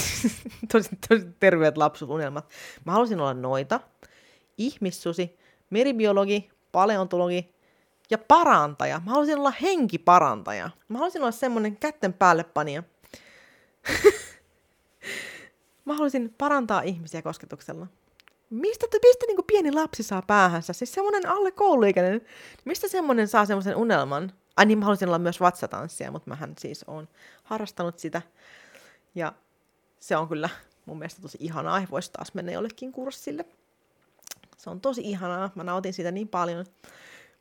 tosi, 0.72 0.90
tosi 1.08 1.26
terveet 1.40 1.78
lapsuunelmat. 1.78 2.50
Mä 2.84 2.92
halusin 2.92 3.20
olla 3.20 3.34
noita, 3.34 3.80
ihmissusi, 4.58 5.38
meribiologi, 5.70 6.50
paleontologi, 6.72 7.52
ja 8.10 8.18
parantaja. 8.18 9.00
Mä 9.04 9.10
haluaisin 9.10 9.38
olla 9.38 9.52
henkiparantaja. 9.62 10.70
Mä 10.88 10.98
haluaisin 10.98 11.22
olla 11.22 11.32
semmonen 11.32 11.76
kätten 11.76 12.12
päälle 12.12 12.44
panija. 12.44 12.82
mä 15.84 15.92
haluaisin 15.92 16.34
parantaa 16.38 16.82
ihmisiä 16.82 17.22
kosketuksella. 17.22 17.86
Mistä, 18.50 18.86
mistä 19.02 19.26
niin 19.26 19.46
pieni 19.46 19.72
lapsi 19.72 20.02
saa 20.02 20.22
päähänsä? 20.22 20.72
Siis 20.72 20.92
semmoinen 20.92 21.28
alle 21.28 21.50
kouluikäinen. 21.50 22.20
Mistä 22.64 22.88
semmoinen 22.88 23.28
saa 23.28 23.46
semmoisen 23.46 23.76
unelman? 23.76 24.32
Ai 24.56 24.66
niin, 24.66 24.78
mä 24.78 24.84
haluaisin 24.84 25.08
olla 25.08 25.18
myös 25.18 25.40
vatsatanssia, 25.40 26.10
mutta 26.10 26.30
mähän 26.30 26.54
siis 26.58 26.84
oon 26.86 27.08
harrastanut 27.42 27.98
sitä. 27.98 28.22
Ja 29.14 29.32
se 30.02 30.16
on 30.16 30.28
kyllä 30.28 30.48
mun 30.86 30.98
mielestä 30.98 31.22
tosi 31.22 31.38
ihanaa, 31.40 31.82
voisi 31.90 32.12
taas 32.12 32.34
mennä 32.34 32.52
jollekin 32.52 32.92
kurssille. 32.92 33.44
Se 34.56 34.70
on 34.70 34.80
tosi 34.80 35.00
ihanaa, 35.04 35.50
mä 35.54 35.64
nautin 35.64 35.92
siitä 35.92 36.10
niin 36.10 36.28
paljon. 36.28 36.66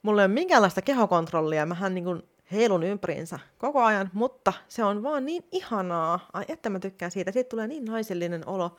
Mulla 0.02 0.22
ei 0.22 0.26
ole 0.26 0.34
minkäänlaista 0.34 0.82
kehokontrollia, 0.82 1.66
mähän 1.66 1.96
niin 1.96 2.04
kuin 2.04 2.24
heilun 2.52 2.84
ympäriinsä 2.84 3.40
koko 3.58 3.84
ajan, 3.84 4.10
mutta 4.14 4.54
se 4.68 4.84
on 4.84 5.04
vaan 5.04 5.26
niin 5.26 5.44
ihanaa. 5.52 6.30
Ai 6.34 6.46
että 6.48 6.70
mä 6.70 6.80
tykkään 6.80 7.12
siitä, 7.12 7.32
siitä 7.32 7.50
tulee 7.50 7.68
niin 7.68 7.86
naisellinen 7.86 8.48
olo. 8.48 8.78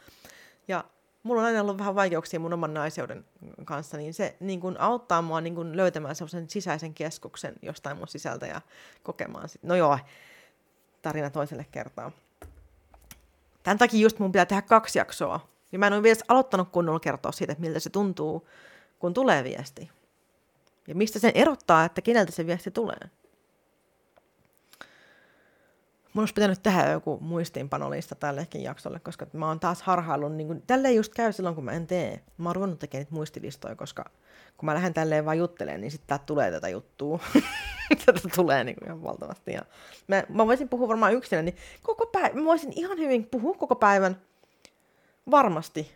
Ja 0.68 0.84
mulla 1.22 1.40
on 1.40 1.46
aina 1.46 1.60
ollut 1.60 1.78
vähän 1.78 1.94
vaikeuksia 1.94 2.40
mun 2.40 2.52
oman 2.52 2.74
naiseuden 2.74 3.24
kanssa, 3.64 3.96
niin 3.96 4.14
se 4.14 4.36
niin 4.40 4.60
kun 4.60 4.80
auttaa 4.80 5.22
mua 5.22 5.40
niin 5.40 5.54
kun 5.54 5.76
löytämään 5.76 6.16
sellaisen 6.16 6.50
sisäisen 6.50 6.94
keskuksen 6.94 7.54
jostain 7.62 7.96
mun 7.96 8.08
sisältä 8.08 8.46
ja 8.46 8.60
kokemaan 9.02 9.48
sit. 9.48 9.62
No 9.62 9.74
joo, 9.74 9.98
tarina 11.02 11.30
toiselle 11.30 11.66
kertaa. 11.70 12.12
Tämän 13.62 13.78
takia 13.78 14.00
just 14.00 14.18
mun 14.18 14.32
pitää 14.32 14.46
tehdä 14.46 14.62
kaksi 14.62 14.98
jaksoa. 14.98 15.40
Ja 15.72 15.78
mä 15.78 15.86
en 15.86 15.92
ole 15.92 16.02
vielä 16.02 16.20
aloittanut 16.28 16.68
kunnolla 16.68 17.00
kertoa 17.00 17.32
siitä, 17.32 17.52
että 17.52 17.60
miltä 17.60 17.80
se 17.80 17.90
tuntuu, 17.90 18.48
kun 18.98 19.14
tulee 19.14 19.44
viesti. 19.44 19.90
Ja 20.88 20.94
mistä 20.94 21.18
sen 21.18 21.32
erottaa, 21.34 21.84
että 21.84 22.02
keneltä 22.02 22.32
se 22.32 22.46
viesti 22.46 22.70
tulee. 22.70 23.00
Mun 26.14 26.22
olisi 26.22 26.34
pitänyt 26.34 26.62
tehdä 26.62 26.90
joku 26.90 27.18
muistiinpanolista 27.20 28.14
tällekin 28.14 28.62
jaksolle, 28.62 29.00
koska 29.00 29.26
mä 29.32 29.48
oon 29.48 29.60
taas 29.60 29.82
harhaillut, 29.82 30.32
niin 30.32 30.46
kuin, 30.46 30.62
tälleen 30.66 30.94
just 30.94 31.14
käy 31.14 31.32
silloin, 31.32 31.54
kun 31.54 31.64
mä 31.64 31.72
en 31.72 31.86
tee. 31.86 32.20
Mä 32.38 32.48
oon 32.48 32.56
ruvennut 32.56 32.78
tekemään 32.78 33.02
niitä 33.02 33.14
muistilistoja, 33.14 33.76
koska 33.76 34.04
kun 34.56 34.66
mä 34.66 34.74
lähden 34.74 34.94
tälleen 34.94 35.24
vaan 35.24 35.38
juttelemaan, 35.38 35.80
niin 35.80 35.90
sitten 35.90 36.20
tulee 36.26 36.50
tätä 36.50 36.68
juttua. 36.68 37.18
tätä 38.06 38.28
tulee 38.36 38.64
niin 38.64 38.76
kuin 38.76 38.86
ihan 38.86 39.02
valtavasti. 39.02 39.52
Ja 39.52 39.62
mä, 40.08 40.22
mä 40.28 40.46
voisin 40.46 40.68
puhua 40.68 40.88
varmaan 40.88 41.14
yksinä, 41.14 41.42
niin 41.42 41.56
koko 41.82 42.06
päivä, 42.06 42.34
mä 42.34 42.44
voisin 42.44 42.72
ihan 42.76 42.98
hyvin 42.98 43.26
puhua 43.26 43.54
koko 43.54 43.76
päivän 43.76 44.16
varmasti 45.30 45.92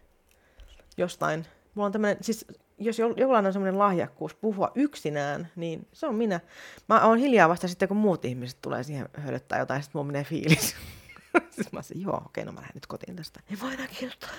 jostain. 0.97 1.47
Mulla 1.75 1.87
on 1.87 1.93
tämmönen, 1.93 2.17
siis 2.21 2.47
jos 2.79 2.99
jollain 2.99 3.47
on 3.47 3.53
semmoinen 3.53 3.79
lahjakkuus 3.79 4.35
puhua 4.35 4.73
yksinään, 4.75 5.49
niin 5.57 5.89
se 5.93 6.07
on 6.07 6.15
minä. 6.15 6.41
Mä 6.89 7.07
oon 7.07 7.19
hiljaa 7.19 7.49
vasta 7.49 7.69
sitten, 7.69 7.89
kun 7.89 7.97
muut 7.97 8.25
ihmiset 8.25 8.59
tulee 8.63 8.83
siihen 8.83 9.09
hölöttää 9.15 9.59
jotain, 9.59 9.83
sitten 9.83 9.99
mulla 9.99 10.07
menee 10.07 10.25
fiilis. 10.25 10.77
siis 11.55 11.73
mä 11.73 11.83
sanoin, 11.83 12.05
joo, 12.05 12.23
okei, 12.27 12.45
no 12.45 12.53
mä 12.53 12.61
lähden 12.61 12.75
nyt 12.75 12.87
kotiin 12.87 13.17
tästä. 13.17 13.41
Ei 13.51 13.57
voi 13.63 13.73
enää 13.73 13.89
kirjoittaa. 13.89 14.31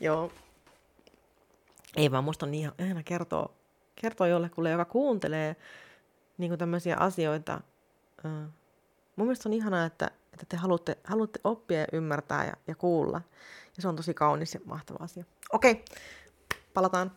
joo. 0.00 0.32
Ei 1.96 2.10
vaan, 2.10 2.24
musta 2.24 2.46
on 2.46 2.50
niin 2.50 2.72
ihana 2.78 3.02
kertoa, 3.02 3.54
kertoa 3.96 4.28
jollekulle, 4.28 4.70
joka 4.70 4.84
kuuntelee 4.84 5.56
niin 6.38 6.50
kuin 6.50 6.58
tämmöisiä 6.58 6.96
asioita. 6.96 7.60
Mun 9.16 9.26
mielestä 9.26 9.48
on 9.48 9.52
ihanaa, 9.52 9.86
että 9.86 10.10
että 10.42 10.56
te 10.56 10.56
haluatte, 10.56 10.98
haluatte 11.04 11.40
oppia 11.44 11.80
ja 11.80 11.86
ymmärtää 11.92 12.44
ja, 12.46 12.54
ja 12.66 12.74
kuulla. 12.74 13.20
Ja 13.76 13.82
se 13.82 13.88
on 13.88 13.96
tosi 13.96 14.14
kaunis 14.14 14.54
ja 14.54 14.60
mahtava 14.64 15.04
asia. 15.04 15.24
Okei, 15.52 15.84
palataan. 16.74 17.12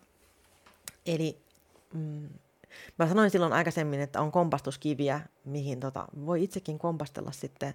Eli 1.06 1.42
mm, 1.94 2.30
mä 3.00 3.08
sanoin 3.08 3.30
silloin 3.30 3.54
aikaisemmin, 3.54 4.02
että 4.02 4.22
on 4.22 4.32
kompastuskiviä, 4.32 5.22
mihin 5.46 5.80
tota, 5.80 6.08
voi 6.26 6.44
itsekin 6.44 6.80
kompastella 6.80 7.32
sitten, 7.32 7.74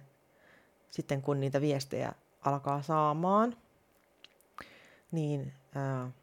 sitten 0.89 1.21
kun 1.21 1.39
niitä 1.39 1.61
viestejä 1.61 2.13
alkaa 2.41 2.81
saamaan. 2.81 3.57
Niin 5.11 5.53
äh, 5.77 6.13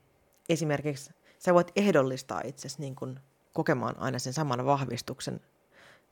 esimerkiksi 0.48 1.10
sä 1.38 1.54
voit 1.54 1.72
ehdollistaa 1.76 2.40
itsesi 2.44 2.80
niin 2.80 2.94
kun 2.94 3.20
kokemaan 3.52 3.98
aina 3.98 4.18
sen 4.18 4.32
saman 4.32 4.66
vahvistuksen, 4.66 5.40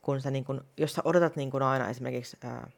kun 0.01 0.21
sä, 0.21 0.31
niin 0.31 0.45
kun, 0.45 0.65
jos 0.77 0.93
sä 0.93 1.01
odotat 1.05 1.35
niin 1.35 1.51
kun 1.51 1.61
aina 1.61 1.89
esimerkiksi 1.89 2.37
äh, 2.45 2.73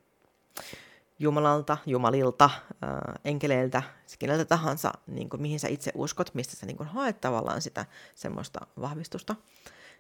Jumalalta, 1.20 1.78
Jumalilta, 1.86 2.46
äh, 2.46 2.90
enkeleiltä, 3.26 3.84
keneltä 4.20 4.46
tahansa, 4.46 4.92
niin 5.08 5.30
kuin, 5.30 5.42
mihin 5.42 5.60
sä 5.60 5.68
itse 5.68 5.92
uskot, 5.96 6.34
mistä 6.34 6.56
sä 6.56 6.66
niin 6.66 6.78
kuin, 6.78 6.90
haet 6.90 7.22
tavallaan 7.22 7.62
sitä 7.62 7.86
semmoista 8.16 8.68
vahvistusta, 8.82 9.36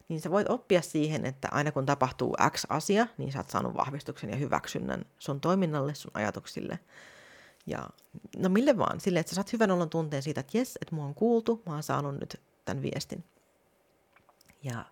niin 0.09 0.21
sä 0.21 0.31
voit 0.31 0.49
oppia 0.49 0.81
siihen, 0.81 1.25
että 1.25 1.47
aina 1.51 1.71
kun 1.71 1.85
tapahtuu 1.85 2.35
X 2.51 2.65
asia, 2.69 3.07
niin 3.17 3.31
sä 3.31 3.39
oot 3.39 3.49
saanut 3.49 3.75
vahvistuksen 3.75 4.29
ja 4.29 4.35
hyväksynnän 4.35 5.05
sun 5.19 5.41
toiminnalle, 5.41 5.95
sun 5.95 6.11
ajatuksille. 6.13 6.79
Ja 7.67 7.89
no 8.37 8.49
mille 8.49 8.77
vaan, 8.77 8.99
sille, 8.99 9.19
että 9.19 9.29
sä 9.29 9.35
saat 9.35 9.53
hyvän 9.53 9.71
olon 9.71 9.89
tunteen 9.89 10.23
siitä, 10.23 10.39
että 10.39 10.57
jes, 10.57 10.77
että 10.81 10.95
mua 10.95 11.05
on 11.05 11.15
kuultu, 11.15 11.61
mä 11.65 11.73
oon 11.73 11.83
saanut 11.83 12.19
nyt 12.19 12.41
tämän 12.65 12.81
viestin. 12.81 13.23
Ja 14.63 14.85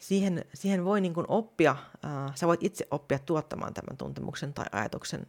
siihen, 0.00 0.44
siihen 0.54 0.84
voi 0.84 1.00
niin 1.00 1.14
kuin 1.14 1.26
oppia, 1.28 1.76
äh, 2.04 2.34
sä 2.34 2.46
voit 2.46 2.62
itse 2.62 2.86
oppia 2.90 3.18
tuottamaan 3.18 3.74
tämän 3.74 3.96
tuntemuksen 3.96 4.54
tai 4.54 4.66
ajatuksen 4.72 5.26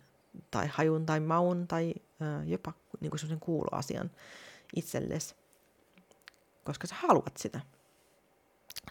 tai 0.52 0.68
hajun 0.68 1.06
tai 1.06 1.20
maun 1.20 1.68
tai 1.68 1.94
äh, 2.22 2.48
jopa 2.48 2.74
niin 3.00 3.12
kuin 3.12 3.40
kuuloasian 3.40 4.12
itsellesi, 4.76 5.36
koska 6.64 6.88
sä 6.88 6.96
haluat 6.96 7.38
sitä. 7.38 7.62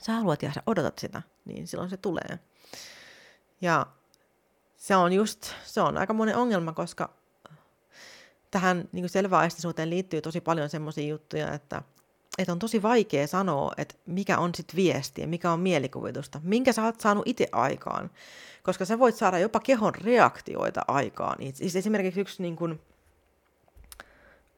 Sä 0.01 0.13
haluat 0.13 0.43
ja 0.43 0.53
sä 0.53 0.63
odotat 0.67 0.99
sitä, 0.99 1.23
niin 1.45 1.67
silloin 1.67 1.91
se 1.91 1.97
tulee. 1.97 2.39
Ja 3.61 3.87
se 4.77 4.97
on 4.97 5.13
just, 5.13 5.53
se 5.65 5.81
on 5.81 5.99
aika 5.99 6.13
monen 6.15 6.37
ongelma, 6.37 6.73
koska 6.73 7.15
tähän 8.51 8.89
niin 8.93 9.03
kuin 9.03 9.11
selväaistisuuteen 9.11 9.91
liittyy 9.91 10.23
tosi 10.23 10.41
paljon 10.41 10.69
semmoisia 10.69 11.09
juttuja, 11.09 11.53
että 11.53 11.83
että 12.41 12.53
on 12.53 12.59
tosi 12.59 12.83
vaikea 12.83 13.27
sanoa, 13.27 13.73
että 13.77 13.95
mikä 14.07 14.39
on 14.39 14.55
sitten 14.55 14.77
viestiä, 14.77 15.27
mikä 15.27 15.53
on 15.53 15.61
mielikuvitusta, 15.61 16.41
minkä 16.43 16.73
sä 16.73 16.85
oot 16.85 17.01
saanut 17.01 17.23
itse 17.27 17.49
aikaan. 17.53 18.11
Koska 18.63 18.85
sä 18.85 18.99
voit 18.99 19.15
saada 19.15 19.39
jopa 19.39 19.61
kehon 19.61 19.95
reaktioita 19.95 20.81
aikaan. 20.89 21.39
Siis 21.55 21.77
esimerkiksi 21.77 22.21
yksi, 22.21 22.43
niin 22.43 22.57
kun, 22.57 22.81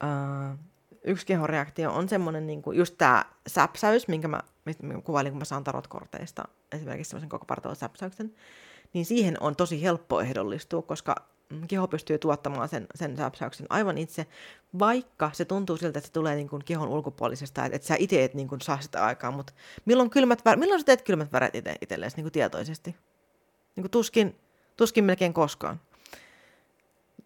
uh, 0.03 0.59
yksi 1.03 1.25
kehon 1.25 1.49
reaktio 1.49 1.91
on 1.91 2.09
semmoinen, 2.09 2.47
niin 2.47 2.63
just 2.73 2.95
tämä 2.97 3.25
säpsäys, 3.47 4.07
minkä 4.07 4.27
mä, 4.27 4.39
minkä 4.65 4.83
mä 4.83 5.01
kuvailin, 5.01 5.31
kun 5.31 5.39
mä 5.39 5.45
saan 5.45 5.63
tarotkorteista, 5.63 6.43
esimerkiksi 6.71 7.09
semmoisen 7.09 7.29
koko 7.29 7.75
säpsäyksen, 7.75 8.35
niin 8.93 9.05
siihen 9.05 9.37
on 9.39 9.55
tosi 9.55 9.83
helppo 9.83 10.21
ehdollistua, 10.21 10.81
koska 10.81 11.15
keho 11.67 11.87
pystyy 11.87 12.17
tuottamaan 12.17 12.69
sen, 12.69 12.87
sen 12.95 13.17
säpsäyksen 13.17 13.67
aivan 13.69 13.97
itse, 13.97 14.25
vaikka 14.79 15.29
se 15.33 15.45
tuntuu 15.45 15.77
siltä, 15.77 15.99
että 15.99 16.07
se 16.07 16.13
tulee 16.13 16.35
niin 16.35 16.49
kuin 16.49 16.63
kehon 16.65 16.89
ulkopuolisesta, 16.89 17.65
että, 17.65 17.75
että 17.75 17.87
sä 17.87 17.95
itse 17.99 18.23
et 18.23 18.33
niin 18.33 18.47
kuin 18.47 18.61
saa 18.61 18.81
sitä 18.81 19.05
aikaa, 19.05 19.31
mutta 19.31 19.53
milloin, 19.85 20.09
kylmät, 20.09 20.39
milloin 20.55 20.79
sä 20.79 20.85
teet 20.85 21.01
kylmät 21.01 21.31
väret 21.31 21.55
itse, 21.55 21.75
itsellesi 21.81 22.15
niin 22.15 22.23
kuin 22.23 22.31
tietoisesti? 22.31 22.95
Niin 23.75 23.83
kuin 23.83 23.91
tuskin, 23.91 24.35
tuskin 24.77 25.03
melkein 25.03 25.33
koskaan. 25.33 25.79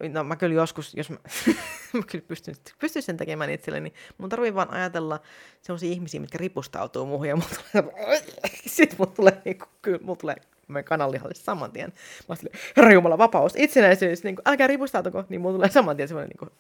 No 0.10 0.24
mä 0.24 0.36
kyllä 0.36 0.56
joskus, 0.56 0.94
jos 0.96 1.10
mä, 1.10 1.18
mä 1.94 2.04
kyllä 2.08 2.26
pystyn, 2.28 2.56
pystyn 2.80 3.04
sen 3.04 3.18
tekemään 3.18 3.50
itselleni, 3.50 3.94
mun 4.18 4.30
tarvii 4.30 4.56
vaan 4.56 4.74
ajatella 4.74 5.20
sellaisia 5.62 5.92
ihmisiä, 5.92 6.20
mitkä 6.20 6.38
ripustautuu 6.38 7.06
muuhun 7.06 7.28
ja 7.28 7.36
mulla 7.36 7.50
tulee, 7.72 8.24
sit 8.66 8.96
mulla 8.98 9.12
tulee, 9.12 9.42
niin 9.46 9.58
kuin, 9.58 9.70
kyllä, 9.82 10.00
mulla 10.02 10.16
tulee 10.16 10.36
mä 10.68 10.84
kananlihalle 10.84 11.34
saman 11.36 11.72
tien. 11.72 11.94
Mä 12.30 12.36
olin 12.42 12.60
herra 12.78 12.94
Jumala, 12.94 13.18
vapaus, 13.18 13.54
itsenäisyys, 13.56 14.24
niin 14.24 14.36
kuin, 14.36 14.44
älkää 14.46 14.68
ripustautuko, 14.68 15.24
niin 15.30 15.42
mulla 15.42 15.56
tulee 15.56 15.70
saman 15.70 15.96
tien 15.98 16.08
semmoinen, 16.08 16.30
niin 16.30 16.38
kuin, 16.38 16.52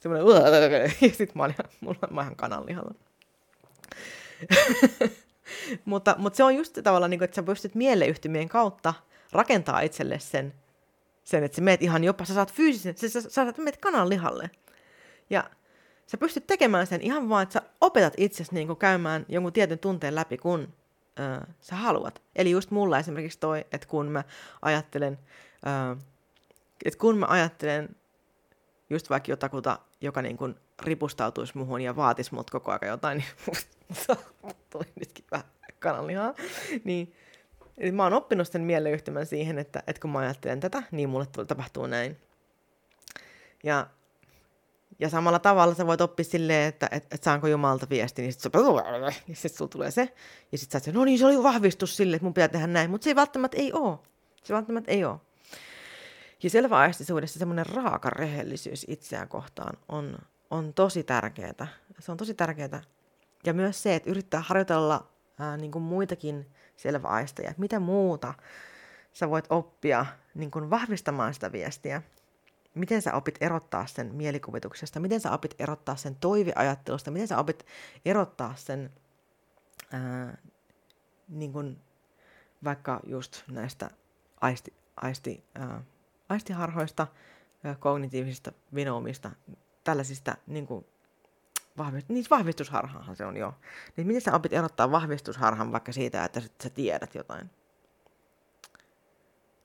semmoinen, 0.00 0.26
ja 1.00 1.10
sit 1.14 1.34
mä 1.34 1.44
olin, 1.44 1.56
mulla, 1.80 2.08
mä 2.10 2.22
ihan 2.22 2.36
kananlihalla. 2.36 2.94
mutta, 5.84 6.14
mutta 6.18 6.36
se 6.36 6.44
on 6.44 6.56
just 6.56 6.78
tavallaan, 6.82 7.10
niin 7.10 7.18
kuin, 7.18 7.24
että 7.24 7.34
sä 7.34 7.42
pystyt 7.42 7.74
mieleyhtymien 7.74 8.48
kautta 8.48 8.94
rakentaa 9.32 9.80
itselle 9.80 10.18
sen, 10.18 10.54
sen, 11.24 11.44
että 11.44 11.56
sä 11.56 11.62
meet 11.62 11.82
ihan 11.82 12.04
jopa, 12.04 12.24
sä 12.24 12.34
saat 12.34 12.52
fyysisen, 12.52 12.96
sä, 12.96 13.08
sä, 13.08 13.20
sä 13.20 13.30
saat 13.30 13.58
meet 13.58 13.76
kananlihalle. 13.76 14.50
Ja 15.30 15.50
sä 16.06 16.16
pystyt 16.16 16.46
tekemään 16.46 16.86
sen 16.86 17.00
ihan 17.00 17.28
vaan, 17.28 17.42
että 17.42 17.52
sä 17.52 17.62
opetat 17.80 18.14
itsesi 18.16 18.54
niin 18.54 18.76
käymään 18.76 19.26
jonkun 19.28 19.52
tietyn 19.52 19.78
tunteen 19.78 20.14
läpi, 20.14 20.38
kun 20.38 20.68
ö, 21.18 21.46
sä 21.60 21.76
haluat. 21.76 22.22
Eli 22.36 22.50
just 22.50 22.70
mulla 22.70 22.98
esimerkiksi 22.98 23.38
toi, 23.38 23.64
että 23.72 23.88
kun 23.88 24.06
mä 24.06 24.24
ajattelen, 24.62 25.18
ö, 25.66 25.96
että 26.84 26.98
kun 26.98 27.18
mä 27.18 27.26
ajattelen 27.28 27.96
just 28.90 29.10
vaikka 29.10 29.32
jotakuta, 29.32 29.78
joka 30.00 30.22
niin 30.22 30.36
kuin 30.36 30.54
ripustautuisi 30.82 31.58
muhun 31.58 31.80
ja 31.80 31.96
vaatisi 31.96 32.34
mut 32.34 32.50
koko 32.50 32.70
ajan 32.70 32.92
jotain, 32.92 33.18
niin 33.18 33.56
tuli 34.70 34.86
nytkin 35.00 35.24
vähän 35.30 35.46
kananlihaa, 35.78 36.34
niin 36.84 37.14
Eli 37.78 37.92
mä 37.92 38.02
oon 38.02 38.12
oppinut 38.12 38.48
sen 38.48 38.62
mieleyhtymän 38.62 39.26
siihen, 39.26 39.58
että, 39.58 39.82
että 39.86 40.00
kun 40.00 40.10
mä 40.10 40.18
ajattelen 40.18 40.60
tätä, 40.60 40.82
niin 40.90 41.08
mulle 41.08 41.26
tapahtuu 41.46 41.86
näin. 41.86 42.16
Ja 43.62 43.86
ja 44.98 45.08
samalla 45.08 45.38
tavalla 45.38 45.74
sä 45.74 45.86
voit 45.86 46.00
oppia 46.00 46.24
silleen, 46.24 46.68
että 46.68 46.88
et, 46.90 47.06
et 47.10 47.22
saanko 47.22 47.46
Jumalta 47.46 47.86
viesti, 47.90 48.22
niin 48.22 48.32
sitten 48.32 48.52
ja 49.28 49.36
sit 49.36 49.54
sulla 49.54 49.68
tulee 49.68 49.90
se. 49.90 50.14
Ja 50.52 50.58
sitten 50.58 50.80
sä 50.80 50.90
oot, 50.90 50.96
no 50.96 51.04
niin, 51.04 51.18
se 51.18 51.26
oli 51.26 51.42
vahvistus 51.42 51.96
sille, 51.96 52.16
että 52.16 52.24
mun 52.24 52.34
pitää 52.34 52.48
tehdä 52.48 52.66
näin. 52.66 52.90
Mutta 52.90 53.04
se 53.04 53.10
ei 53.10 53.16
välttämättä 53.16 53.56
ei 53.56 53.72
ole. 53.72 53.98
Se 54.44 54.54
välttämättä 54.54 54.90
ei 54.90 55.04
ole. 55.04 55.20
Ja 56.42 56.50
selväaistisuudessa 56.50 57.38
semmoinen 57.38 57.66
raaka 57.66 58.10
rehellisyys 58.10 58.86
itseään 58.88 59.28
kohtaan 59.28 59.76
on, 59.88 60.18
on 60.50 60.74
tosi 60.74 61.04
tärkeää. 61.04 61.66
Se 61.98 62.12
on 62.12 62.16
tosi 62.16 62.34
tärkeää. 62.34 62.82
Ja 63.46 63.54
myös 63.54 63.82
se, 63.82 63.94
että 63.94 64.10
yrittää 64.10 64.40
harjoitella 64.40 65.08
ää, 65.38 65.56
niin 65.56 65.70
kuin 65.70 65.82
muitakin 65.82 66.46
selväaisteja. 66.76 67.54
Mitä 67.56 67.80
muuta 67.80 68.34
sä 69.12 69.30
voit 69.30 69.44
oppia 69.50 70.06
niin 70.34 70.50
kuin 70.50 70.70
vahvistamaan 70.70 71.34
sitä 71.34 71.52
viestiä. 71.52 72.02
Miten 72.74 73.02
sä 73.02 73.14
opit 73.14 73.38
erottaa 73.40 73.86
sen 73.86 74.14
mielikuvituksesta, 74.14 75.00
miten 75.00 75.20
sä 75.20 75.32
opit 75.32 75.54
erottaa 75.58 75.96
sen 75.96 76.16
toiveajattelusta, 76.16 77.10
miten 77.10 77.28
sä 77.28 77.38
opit 77.38 77.66
erottaa 78.04 78.54
sen 78.56 78.90
ää, 79.92 80.38
niin 81.28 81.52
kuin 81.52 81.80
vaikka 82.64 83.00
just 83.06 83.42
näistä 83.48 83.90
aisti, 84.40 84.72
aisti, 84.96 85.44
ää, 85.54 85.82
aistiharhoista, 86.28 87.06
ää, 87.64 87.74
kognitiivisista 87.74 88.52
vinoumista, 88.74 89.30
tällaisista 89.84 90.36
niin 90.46 90.66
kuin 90.66 90.86
vahvist, 91.78 92.08
niin 92.08 92.24
vahvistusharhahan 92.30 93.16
se 93.16 93.24
on 93.24 93.36
jo. 93.36 93.54
Niin 93.96 94.06
miten 94.06 94.22
sä 94.22 94.34
opit 94.34 94.52
erottaa 94.52 94.90
vahvistusharhan 94.90 95.72
vaikka 95.72 95.92
siitä, 95.92 96.24
että 96.24 96.40
sä 96.62 96.70
tiedät 96.70 97.14
jotain? 97.14 97.50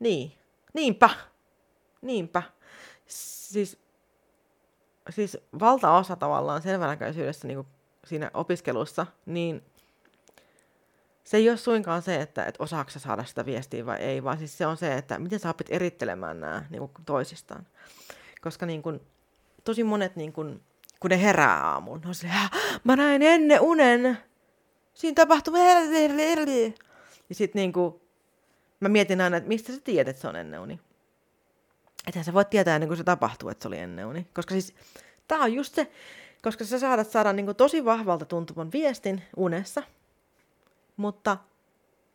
Niin, 0.00 0.32
niinpä, 0.74 1.10
niinpä. 2.02 2.42
Siis, 3.10 3.78
siis 5.10 5.38
valtaosa 5.60 6.16
tavallaan 6.16 6.62
selvänäköisyydessä 6.62 7.48
niin 7.48 7.66
siinä 8.06 8.30
opiskelussa, 8.34 9.06
niin 9.26 9.62
se 11.24 11.36
ei 11.36 11.48
ole 11.48 11.56
suinkaan 11.56 12.02
se, 12.02 12.20
että, 12.20 12.44
että 12.44 12.62
osaako 12.62 12.90
saada 12.90 13.24
sitä 13.24 13.46
viestiä 13.46 13.86
vai 13.86 13.98
ei, 13.98 14.24
vaan 14.24 14.38
siis 14.38 14.58
se 14.58 14.66
on 14.66 14.76
se, 14.76 14.94
että 14.94 15.18
miten 15.18 15.40
sä 15.40 15.50
opit 15.50 15.66
erittelemään 15.70 16.40
nämä 16.40 16.64
niin 16.70 16.80
kuin 16.80 17.04
toisistaan. 17.06 17.66
Koska 18.40 18.66
niin 18.66 18.82
kuin, 18.82 19.00
tosi 19.64 19.84
monet, 19.84 20.16
niin 20.16 20.32
kuin, 20.32 20.62
kun 21.00 21.10
ne 21.10 21.22
herää 21.22 21.66
aamuun, 21.66 22.02
on 22.06 22.14
silleen, 22.14 22.48
mä 22.84 22.96
näin 22.96 23.22
ennen 23.22 23.60
unen, 23.60 24.18
siinä 24.94 25.14
tapahtui 25.14 25.58
ja 27.28 27.34
sitten 27.34 27.60
niin 27.60 27.72
mä 28.80 28.88
mietin 28.88 29.20
aina, 29.20 29.36
että 29.36 29.48
mistä 29.48 29.72
sä 29.72 29.80
tiedät, 29.84 30.08
että 30.08 30.22
se 30.22 30.28
on 30.28 30.36
ennen 30.36 30.60
uni. 30.60 30.80
Että 32.06 32.22
sä 32.22 32.32
voit 32.32 32.50
tietää 32.50 32.76
ennen 32.76 32.88
kuin 32.88 32.98
se 32.98 33.04
tapahtuu, 33.04 33.48
että 33.48 33.62
se 33.62 33.68
oli 33.68 33.78
ennen 33.78 34.06
uni. 34.06 34.26
Koska 34.34 34.54
siis, 34.54 34.74
tää 35.28 35.38
on 35.38 35.52
just 35.52 35.74
se, 35.74 35.90
koska 36.42 36.64
sä 36.64 36.78
saadat 36.78 37.10
saada 37.10 37.32
niin 37.32 37.56
tosi 37.56 37.84
vahvalta 37.84 38.24
tuntuvan 38.24 38.72
viestin 38.72 39.22
unessa, 39.36 39.82
mutta 40.96 41.36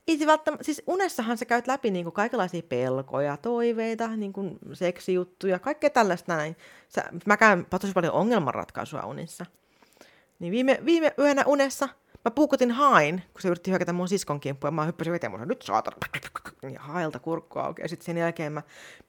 itse 0.08 0.26
välttämättä, 0.28 0.64
siis 0.64 0.84
unessahan 0.88 1.38
sä 1.38 1.46
käyt 1.46 1.68
läpi 1.68 1.92
niin 1.92 2.12
kaikenlaisia 2.12 2.64
pelkoja, 2.70 3.38
toiveita, 3.38 4.08
niin 4.08 4.34
kuin 4.34 4.60
seksijuttuja, 4.74 5.60
kaikkea 5.60 5.90
tällaista 5.90 6.36
näin. 6.36 6.56
Sä, 6.90 7.04
mä 7.26 7.38
käyn 7.38 7.66
tosi 7.80 7.94
paljon 7.94 8.14
ongelmanratkaisua 8.14 9.06
unissa. 9.06 9.46
Niin 10.40 10.52
viime, 10.52 10.80
viime 10.86 11.14
yönä 11.20 11.44
unessa 11.46 11.90
mä 12.26 12.32
puukutin 12.32 12.72
hain, 12.72 13.24
kun 13.34 13.42
se 13.42 13.48
yritti 13.48 13.72
hyökätä 13.72 13.94
mun 13.94 14.08
siskon 14.08 14.40
kimppuun, 14.40 14.68
ja 14.68 14.72
mä 14.72 14.86
hyppäsin 14.86 15.14
veteen, 15.14 15.32
mun 15.32 15.48
nyt 15.48 15.62
saatana, 15.62 15.98
ja 16.74 16.80
hailta 16.80 17.20
kurkku 17.20 17.60
auki. 17.60 17.82
Ja 17.82 17.88
sitten 17.88 18.06
sen 18.06 18.18
jälkeen 18.18 18.54
mä, 18.54 18.62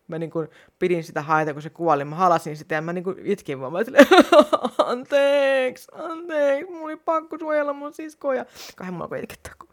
mä 0.08 0.18
niin 0.18 0.30
kuin 0.30 0.48
pidin 0.78 1.04
sitä 1.04 1.22
haita, 1.22 1.52
kun 1.52 1.62
se 1.62 1.70
kuoli, 1.70 2.04
mä 2.04 2.16
halasin 2.16 2.56
sitä, 2.56 2.74
ja 2.74 2.82
mä 2.82 2.92
niin 2.92 3.04
kuin 3.04 3.16
itkin 3.24 3.60
vaan, 3.60 3.72
mä 3.72 3.84
silleen, 3.84 4.06
anteeksi, 4.78 5.88
anteeksi, 5.92 6.72
mun 6.72 6.82
oli 6.82 6.96
pakko 6.96 7.38
suojella 7.38 7.72
mun 7.72 7.94
siskoa, 7.94 8.34
ja 8.34 8.46
kahden 8.76 8.94
mulla 8.94 9.04
alkoi 9.04 9.22
itkettää, 9.22 9.52
kun, 9.58 9.68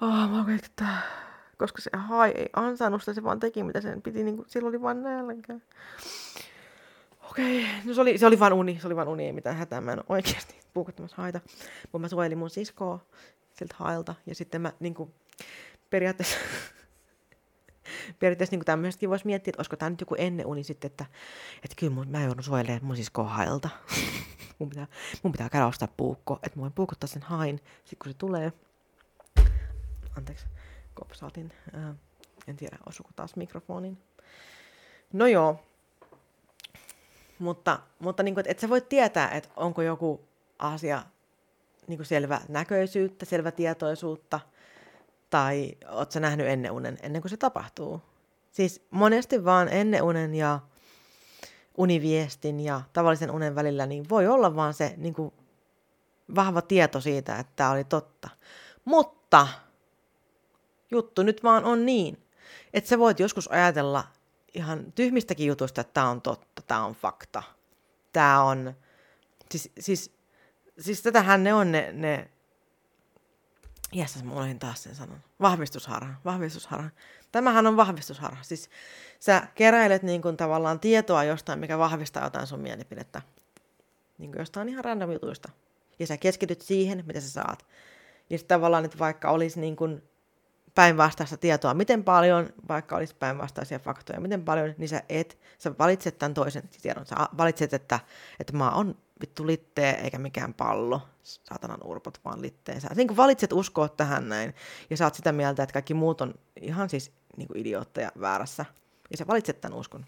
oh, 0.00 0.30
mä 0.30 0.38
alkoi 0.38 0.54
itkettää, 0.54 1.02
koska 1.58 1.82
se 1.82 1.90
hai 1.94 2.30
ei 2.30 2.48
ansainnut 2.56 3.02
sitä, 3.02 3.14
se 3.14 3.24
vaan 3.24 3.40
teki, 3.40 3.62
mitä 3.62 3.80
sen 3.80 4.02
piti, 4.02 4.24
niin 4.24 4.36
kuin, 4.36 4.48
silloin 4.48 4.74
oli 4.74 4.82
vaan 4.82 5.02
nälkä. 5.02 5.54
Okei, 7.30 7.64
okay. 7.64 7.74
no 7.84 7.94
se 7.94 8.00
oli, 8.00 8.18
se 8.18 8.26
oli 8.26 8.40
vaan 8.40 8.52
uni, 8.52 8.78
se 8.80 8.86
oli 8.86 8.96
vaan 8.96 9.08
uni, 9.08 9.26
ei 9.26 9.32
mitään 9.32 9.56
hätää, 9.56 9.80
mä 9.80 9.92
en 9.92 10.04
oikeasti 10.08 10.60
puukottamassa 10.74 11.16
haita. 11.16 11.40
Mutta 11.82 11.98
mä 11.98 12.08
suojelin 12.08 12.38
mun 12.38 12.50
siskoa 12.50 13.06
siltä 13.54 13.74
hailta, 13.78 14.14
ja 14.26 14.34
sitten 14.34 14.60
mä 14.60 14.72
niin 14.80 14.94
kuin, 14.94 15.14
periaatteessa, 15.90 16.36
periaatteessa 18.20 18.56
niin 18.56 18.64
tämmöistäkin 18.64 19.10
voisi 19.10 19.26
miettiä, 19.26 19.50
että 19.50 19.60
olisiko 19.60 19.76
tämä 19.76 19.90
nyt 19.90 20.00
joku 20.00 20.14
ennen 20.18 20.46
uni 20.46 20.64
sitten, 20.64 20.90
että, 20.90 21.06
että 21.64 21.76
kyllä 21.76 21.92
mun, 21.92 22.08
mä 22.08 22.24
joudun 22.24 22.44
suojelemaan 22.44 22.84
mun 22.84 22.96
siskoa 22.96 23.28
hailta. 23.28 23.68
mun, 24.58 24.68
pitää, 24.68 24.86
mun 25.22 25.32
pitää 25.32 25.48
käydä 25.48 25.66
ostaa 25.66 25.88
puukko, 25.96 26.38
että 26.42 26.58
mä 26.58 26.60
voin 26.60 26.72
puukottaa 26.72 27.08
sen 27.08 27.22
hain, 27.22 27.60
sitten 27.84 27.98
kun 28.02 28.12
se 28.12 28.18
tulee. 28.18 28.52
Anteeksi, 30.16 30.46
kopsautin. 30.94 31.52
Äh, 31.74 31.94
en 32.46 32.56
tiedä, 32.56 32.78
osuuko 32.86 33.10
taas 33.16 33.36
mikrofonin. 33.36 33.98
No 35.12 35.26
joo, 35.26 35.60
mutta, 37.38 37.78
mutta 37.98 38.22
niin 38.22 38.34
kuin, 38.34 38.40
että 38.40 38.50
et 38.50 38.58
sä 38.58 38.68
voit 38.68 38.88
tietää, 38.88 39.30
että 39.30 39.48
onko 39.56 39.82
joku 39.82 40.28
asia 40.58 41.02
niin 41.86 41.98
kuin 41.98 42.06
selvä 42.06 42.40
näköisyyttä, 42.48 43.26
selvä 43.26 43.50
tietoisuutta, 43.50 44.40
tai 45.30 45.72
oot 45.88 46.12
sä 46.12 46.20
nähnyt 46.20 46.46
ennen 46.46 46.72
unen, 46.72 46.98
ennen 47.02 47.22
kuin 47.22 47.30
se 47.30 47.36
tapahtuu. 47.36 48.02
Siis 48.52 48.86
monesti 48.90 49.44
vaan 49.44 49.68
ennen 49.68 50.02
unen 50.02 50.34
ja 50.34 50.60
univiestin 51.76 52.60
ja 52.60 52.80
tavallisen 52.92 53.30
unen 53.30 53.54
välillä 53.54 53.86
niin 53.86 54.08
voi 54.08 54.26
olla 54.26 54.56
vaan 54.56 54.74
se 54.74 54.94
niin 54.96 55.14
kuin, 55.14 55.32
vahva 56.34 56.62
tieto 56.62 57.00
siitä, 57.00 57.38
että 57.38 57.52
tämä 57.56 57.70
oli 57.70 57.84
totta. 57.84 58.28
Mutta 58.84 59.48
juttu 60.90 61.22
nyt 61.22 61.42
vaan 61.42 61.64
on 61.64 61.86
niin, 61.86 62.22
että 62.74 62.88
sä 62.88 62.98
voit 62.98 63.20
joskus 63.20 63.50
ajatella 63.50 64.04
ihan 64.54 64.92
tyhmistäkin 64.92 65.46
jutuista, 65.46 65.80
että 65.80 65.94
tämä 65.94 66.10
on 66.10 66.22
totta, 66.22 66.62
tämä 66.62 66.84
on 66.84 66.94
fakta. 66.94 67.42
Tämä 68.12 68.42
on, 68.42 68.74
siis, 69.50 69.70
siis, 69.78 70.12
siis 70.78 71.02
tätähän 71.02 71.44
ne 71.44 71.54
on 71.54 71.72
ne, 71.72 71.92
ne 71.92 72.30
Jessäs, 73.92 74.24
mä 74.24 74.32
olin 74.32 74.58
taas 74.58 74.82
sen 74.82 74.94
sanon. 74.94 75.18
Vahvistusharha, 75.40 76.14
vahvistusharha. 76.24 76.90
Tämähän 77.32 77.66
on 77.66 77.76
vahvistusharha. 77.76 78.42
Siis 78.42 78.70
sä 79.20 79.48
keräilet 79.54 80.02
niin 80.02 80.22
kuin 80.22 80.36
tavallaan 80.36 80.80
tietoa 80.80 81.24
jostain, 81.24 81.58
mikä 81.58 81.78
vahvistaa 81.78 82.24
jotain 82.24 82.46
sun 82.46 82.60
mielipidettä. 82.60 83.22
Niin 84.18 84.30
kuin 84.32 84.40
jostain 84.40 84.68
ihan 84.68 84.84
random 84.84 85.12
jutuista. 85.12 85.48
Ja 85.98 86.06
sä 86.06 86.16
keskityt 86.16 86.60
siihen, 86.60 87.04
mitä 87.06 87.20
sä 87.20 87.30
saat. 87.30 87.66
Ja 88.30 88.38
sitten 88.38 88.56
tavallaan, 88.56 88.84
että 88.84 88.98
vaikka 88.98 89.30
olisi 89.30 89.60
niin 89.60 89.76
kuin 89.76 90.02
päinvastaista 90.78 91.36
tietoa, 91.36 91.74
miten 91.74 92.04
paljon, 92.04 92.48
vaikka 92.68 92.96
olisi 92.96 93.14
päinvastaisia 93.18 93.78
faktoja, 93.78 94.20
miten 94.20 94.44
paljon, 94.44 94.74
niin 94.78 94.88
sä 94.88 95.02
et, 95.08 95.38
sä 95.58 95.72
valitset 95.78 96.18
tämän 96.18 96.34
toisen 96.34 96.68
tiedon. 96.82 97.06
Sä 97.06 97.16
valitset, 97.38 97.74
että, 97.74 98.00
että 98.40 98.56
maa 98.56 98.70
on 98.70 98.96
vittu 99.20 99.46
littee 99.46 100.00
eikä 100.04 100.18
mikään 100.18 100.54
pallo, 100.54 101.00
saatanan 101.22 101.78
urpot 101.84 102.20
vaan 102.24 102.42
litteen. 102.42 102.80
Sä 102.80 102.88
niin 102.96 103.16
valitset 103.16 103.52
uskoa 103.52 103.88
tähän 103.88 104.28
näin, 104.28 104.54
ja 104.90 104.96
sä 104.96 105.04
oot 105.04 105.14
sitä 105.14 105.32
mieltä, 105.32 105.62
että 105.62 105.72
kaikki 105.72 105.94
muut 105.94 106.20
on 106.20 106.34
ihan 106.60 106.88
siis 106.88 107.12
niin 107.36 107.48
kuin 107.48 107.58
idiootteja 107.60 108.12
väärässä, 108.20 108.64
ja 109.10 109.16
sä 109.16 109.26
valitset 109.26 109.60
tämän 109.60 109.78
uskon. 109.78 110.06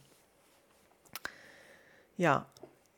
Ja, 2.19 2.43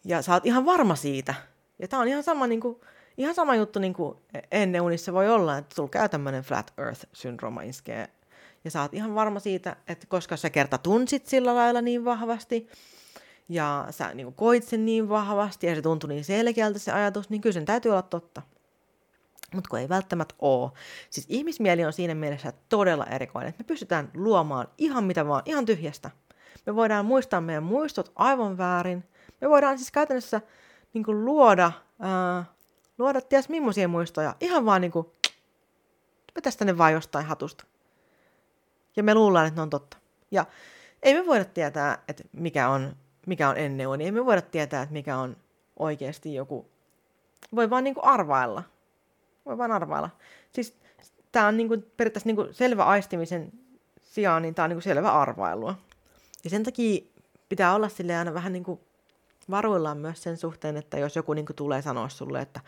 ja 0.04 0.22
sä 0.22 0.32
oot 0.32 0.46
ihan 0.46 0.64
varma 0.64 0.96
siitä, 0.96 1.34
ja 1.78 1.88
tää 1.88 2.00
on 2.00 2.08
ihan 2.08 2.22
sama 2.22 2.46
niin 2.46 2.60
kuin, 2.60 2.80
ihan 3.16 3.34
sama 3.34 3.54
juttu 3.54 3.78
niin 3.78 3.94
kuin 3.94 4.18
ennen 4.50 4.82
unissa 4.82 5.12
voi 5.12 5.28
olla, 5.28 5.58
että 5.58 5.74
sulla 5.74 5.88
käy 5.88 6.08
tämmöinen 6.08 6.42
flat 6.42 6.72
earth-syndrooma 6.78 7.62
iskee. 7.62 8.08
Ja 8.64 8.70
sä 8.70 8.82
oot 8.82 8.94
ihan 8.94 9.14
varma 9.14 9.40
siitä, 9.40 9.76
että 9.88 10.06
koska 10.06 10.36
sä 10.36 10.50
kerta 10.50 10.78
tunsit 10.78 11.26
sillä 11.26 11.54
lailla 11.54 11.80
niin 11.82 12.04
vahvasti, 12.04 12.68
ja 13.48 13.86
sä 13.90 14.14
niin 14.14 14.26
kuin 14.26 14.34
koit 14.34 14.64
sen 14.64 14.84
niin 14.84 15.08
vahvasti, 15.08 15.66
ja 15.66 15.74
se 15.74 15.82
tuntui 15.82 16.08
niin 16.08 16.24
selkeältä 16.24 16.78
se 16.78 16.92
ajatus, 16.92 17.30
niin 17.30 17.40
kyllä 17.40 17.54
sen 17.54 17.64
täytyy 17.64 17.90
olla 17.90 18.02
totta. 18.02 18.42
Mutta 19.54 19.70
kun 19.70 19.78
ei 19.78 19.88
välttämättä 19.88 20.34
ole. 20.38 20.70
Siis 21.10 21.26
ihmismieli 21.30 21.84
on 21.84 21.92
siinä 21.92 22.14
mielessä 22.14 22.52
todella 22.68 23.06
erikoinen, 23.06 23.48
että 23.48 23.62
me 23.62 23.66
pystytään 23.66 24.10
luomaan 24.14 24.68
ihan 24.78 25.04
mitä 25.04 25.26
vaan, 25.26 25.42
ihan 25.44 25.66
tyhjästä. 25.66 26.10
Me 26.66 26.76
voidaan 26.76 27.06
muistaa 27.06 27.40
meidän 27.40 27.62
muistot 27.62 28.12
aivan 28.14 28.58
väärin. 28.58 29.04
Me 29.40 29.50
voidaan 29.50 29.78
siis 29.78 29.90
käytännössä 29.90 30.40
niin 30.94 31.04
kuin 31.04 31.24
luoda 31.24 31.72
ää, 32.00 32.44
luoda 33.02 33.20
ties 33.20 33.48
millaisia 33.48 33.88
muistoja. 33.88 34.34
Ihan 34.40 34.64
vaan 34.64 34.80
niinku, 34.80 35.12
vetästä 36.34 36.64
ne 36.64 36.78
vaan 36.78 36.92
jostain 36.92 37.26
hatusta. 37.26 37.64
Ja 38.96 39.02
me 39.02 39.14
luullaan, 39.14 39.46
että 39.46 39.58
ne 39.58 39.62
on 39.62 39.70
totta. 39.70 39.96
Ja 40.30 40.46
ei 41.02 41.14
me 41.14 41.26
voida 41.26 41.44
tietää, 41.44 42.02
että 42.08 42.24
mikä 42.32 42.68
on, 42.68 42.96
mikä 43.26 43.48
on 43.48 43.56
ennen 43.56 43.88
uni. 43.88 44.04
Ei 44.04 44.12
me 44.12 44.26
voida 44.26 44.42
tietää, 44.42 44.82
että 44.82 44.92
mikä 44.92 45.16
on 45.16 45.36
oikeasti 45.78 46.34
joku. 46.34 46.70
Voi 47.54 47.70
vaan 47.70 47.84
niinku 47.84 48.00
arvailla. 48.04 48.62
Voi 49.46 49.58
vaan 49.58 49.72
arvailla. 49.72 50.10
Siis 50.52 50.76
tämä 51.32 51.46
on 51.46 51.56
niinku 51.56 51.76
periaatteessa 51.96 52.28
niinku 52.28 52.48
selvä 52.52 52.84
aistimisen 52.84 53.52
sijaan, 54.00 54.42
niin 54.42 54.54
tämä 54.54 54.64
on 54.64 54.70
niinku 54.70 54.80
selvä 54.80 55.12
arvailua. 55.12 55.74
Ja 56.44 56.50
sen 56.50 56.62
takia 56.62 57.04
pitää 57.48 57.74
olla 57.74 57.88
sille 57.88 58.16
aina 58.16 58.34
vähän 58.34 58.52
niin 58.52 58.64
kuin 58.64 58.80
varuillaan 59.50 59.98
myös 59.98 60.22
sen 60.22 60.36
suhteen, 60.36 60.76
että 60.76 60.98
jos 60.98 61.16
joku 61.16 61.32
niin 61.32 61.46
tulee 61.56 61.82
sanoa 61.82 62.08
sulle, 62.08 62.40
että, 62.40 62.60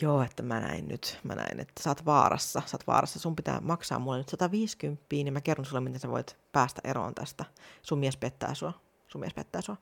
joo, 0.00 0.22
että 0.22 0.42
mä 0.42 0.60
näin 0.60 0.88
nyt, 0.88 1.18
mä 1.22 1.34
näin, 1.34 1.60
että 1.60 1.82
sä 1.82 1.90
oot 1.90 2.04
vaarassa, 2.06 2.62
sä 2.66 2.76
oot 2.76 2.86
vaarassa, 2.86 3.18
sun 3.18 3.36
pitää 3.36 3.60
maksaa 3.60 3.98
mulle 3.98 4.18
nyt 4.18 4.28
150, 4.28 5.04
niin 5.10 5.32
mä 5.32 5.40
kerron 5.40 5.64
sulle, 5.64 5.80
miten 5.80 6.00
sä 6.00 6.08
voit 6.08 6.36
päästä 6.52 6.80
eroon 6.84 7.14
tästä, 7.14 7.44
sun 7.82 7.98
mies 7.98 8.16
pettää 8.16 8.54
sua, 8.54 8.72
sun 9.08 9.20
mies 9.20 9.34
pettää 9.34 9.62
sua, 9.62 9.76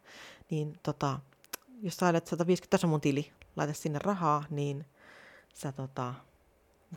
niin 0.51 0.79
tota, 0.83 1.18
jos 1.83 1.97
sä 1.97 2.09
olet 2.09 2.27
150, 2.27 2.70
tässä 2.70 2.87
on 2.87 2.91
mun 2.91 3.01
tili, 3.01 3.33
laita 3.57 3.72
sinne 3.72 3.99
rahaa, 3.99 4.45
niin 4.51 4.87
sä 5.55 5.72
tota, 5.72 6.14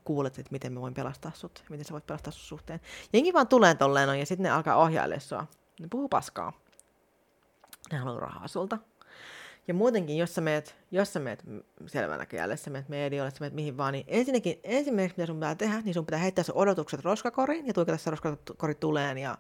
kuulet, 0.03 0.39
että 0.39 0.51
miten 0.51 0.73
mä 0.73 0.82
voin 0.82 0.93
pelastaa 0.93 1.32
sut, 1.36 1.63
miten 1.69 1.86
sä 1.86 1.93
voit 1.93 2.05
pelastaa 2.05 2.32
sun 2.32 2.47
suhteen. 2.47 2.80
Jengi 3.13 3.34
vaan 3.34 3.47
tulee 3.47 3.75
tolleen 3.75 4.19
ja 4.19 4.25
sitten 4.25 4.43
ne 4.43 4.49
alkaa 4.49 4.75
ohjailla 4.75 5.19
sua. 5.19 5.47
Ne 5.80 5.88
puhuu 5.91 6.09
paskaa. 6.09 6.53
Ne 7.91 7.97
haluaa 7.97 8.19
rahaa 8.19 8.47
sulta. 8.47 8.77
Ja 9.70 9.74
muutenkin, 9.74 10.17
jos 10.17 10.36
sä 10.36 10.41
meet, 10.41 10.76
jos 10.91 11.13
sä 11.13 11.20
meet 11.20 11.43
selvänäköjälle, 11.88 12.57
sä 12.57 12.70
meet 12.70 12.89
medioille, 12.89 13.32
sä 13.32 13.38
meet 13.39 13.53
mihin 13.53 13.78
vaan, 13.78 13.93
niin 13.93 14.05
ensinnäkin, 14.07 14.59
ensimmäiseksi 14.63 15.17
mitä 15.17 15.28
sun 15.28 15.36
pitää 15.36 15.55
tehdä, 15.55 15.82
niin 15.82 15.93
sun 15.93 16.05
pitää 16.05 16.20
heittää 16.20 16.43
sun 16.43 16.55
odotukset 16.55 16.99
roskakoriin 17.05 17.67
ja 17.67 17.74
tuikata 17.74 17.97
se 17.97 18.09
roskakori 18.09 18.76
tuleen 18.76 19.17
ja 19.17 19.38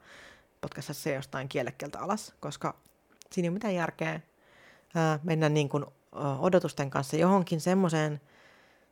potkaista 0.61 0.93
se 0.93 1.13
jostain 1.13 1.49
kielekkeltä 1.49 1.99
alas, 1.99 2.33
koska 2.39 2.75
siinä 3.31 3.45
ei 3.45 3.49
ole 3.49 3.53
mitään 3.53 3.75
järkeä 3.75 4.19
ää, 4.95 5.19
mennä 5.23 5.49
niin 5.49 5.69
kuin, 5.69 5.85
odotusten 6.39 6.89
kanssa 6.89 7.17
johonkin 7.17 7.61
semmoiseen 7.61 8.21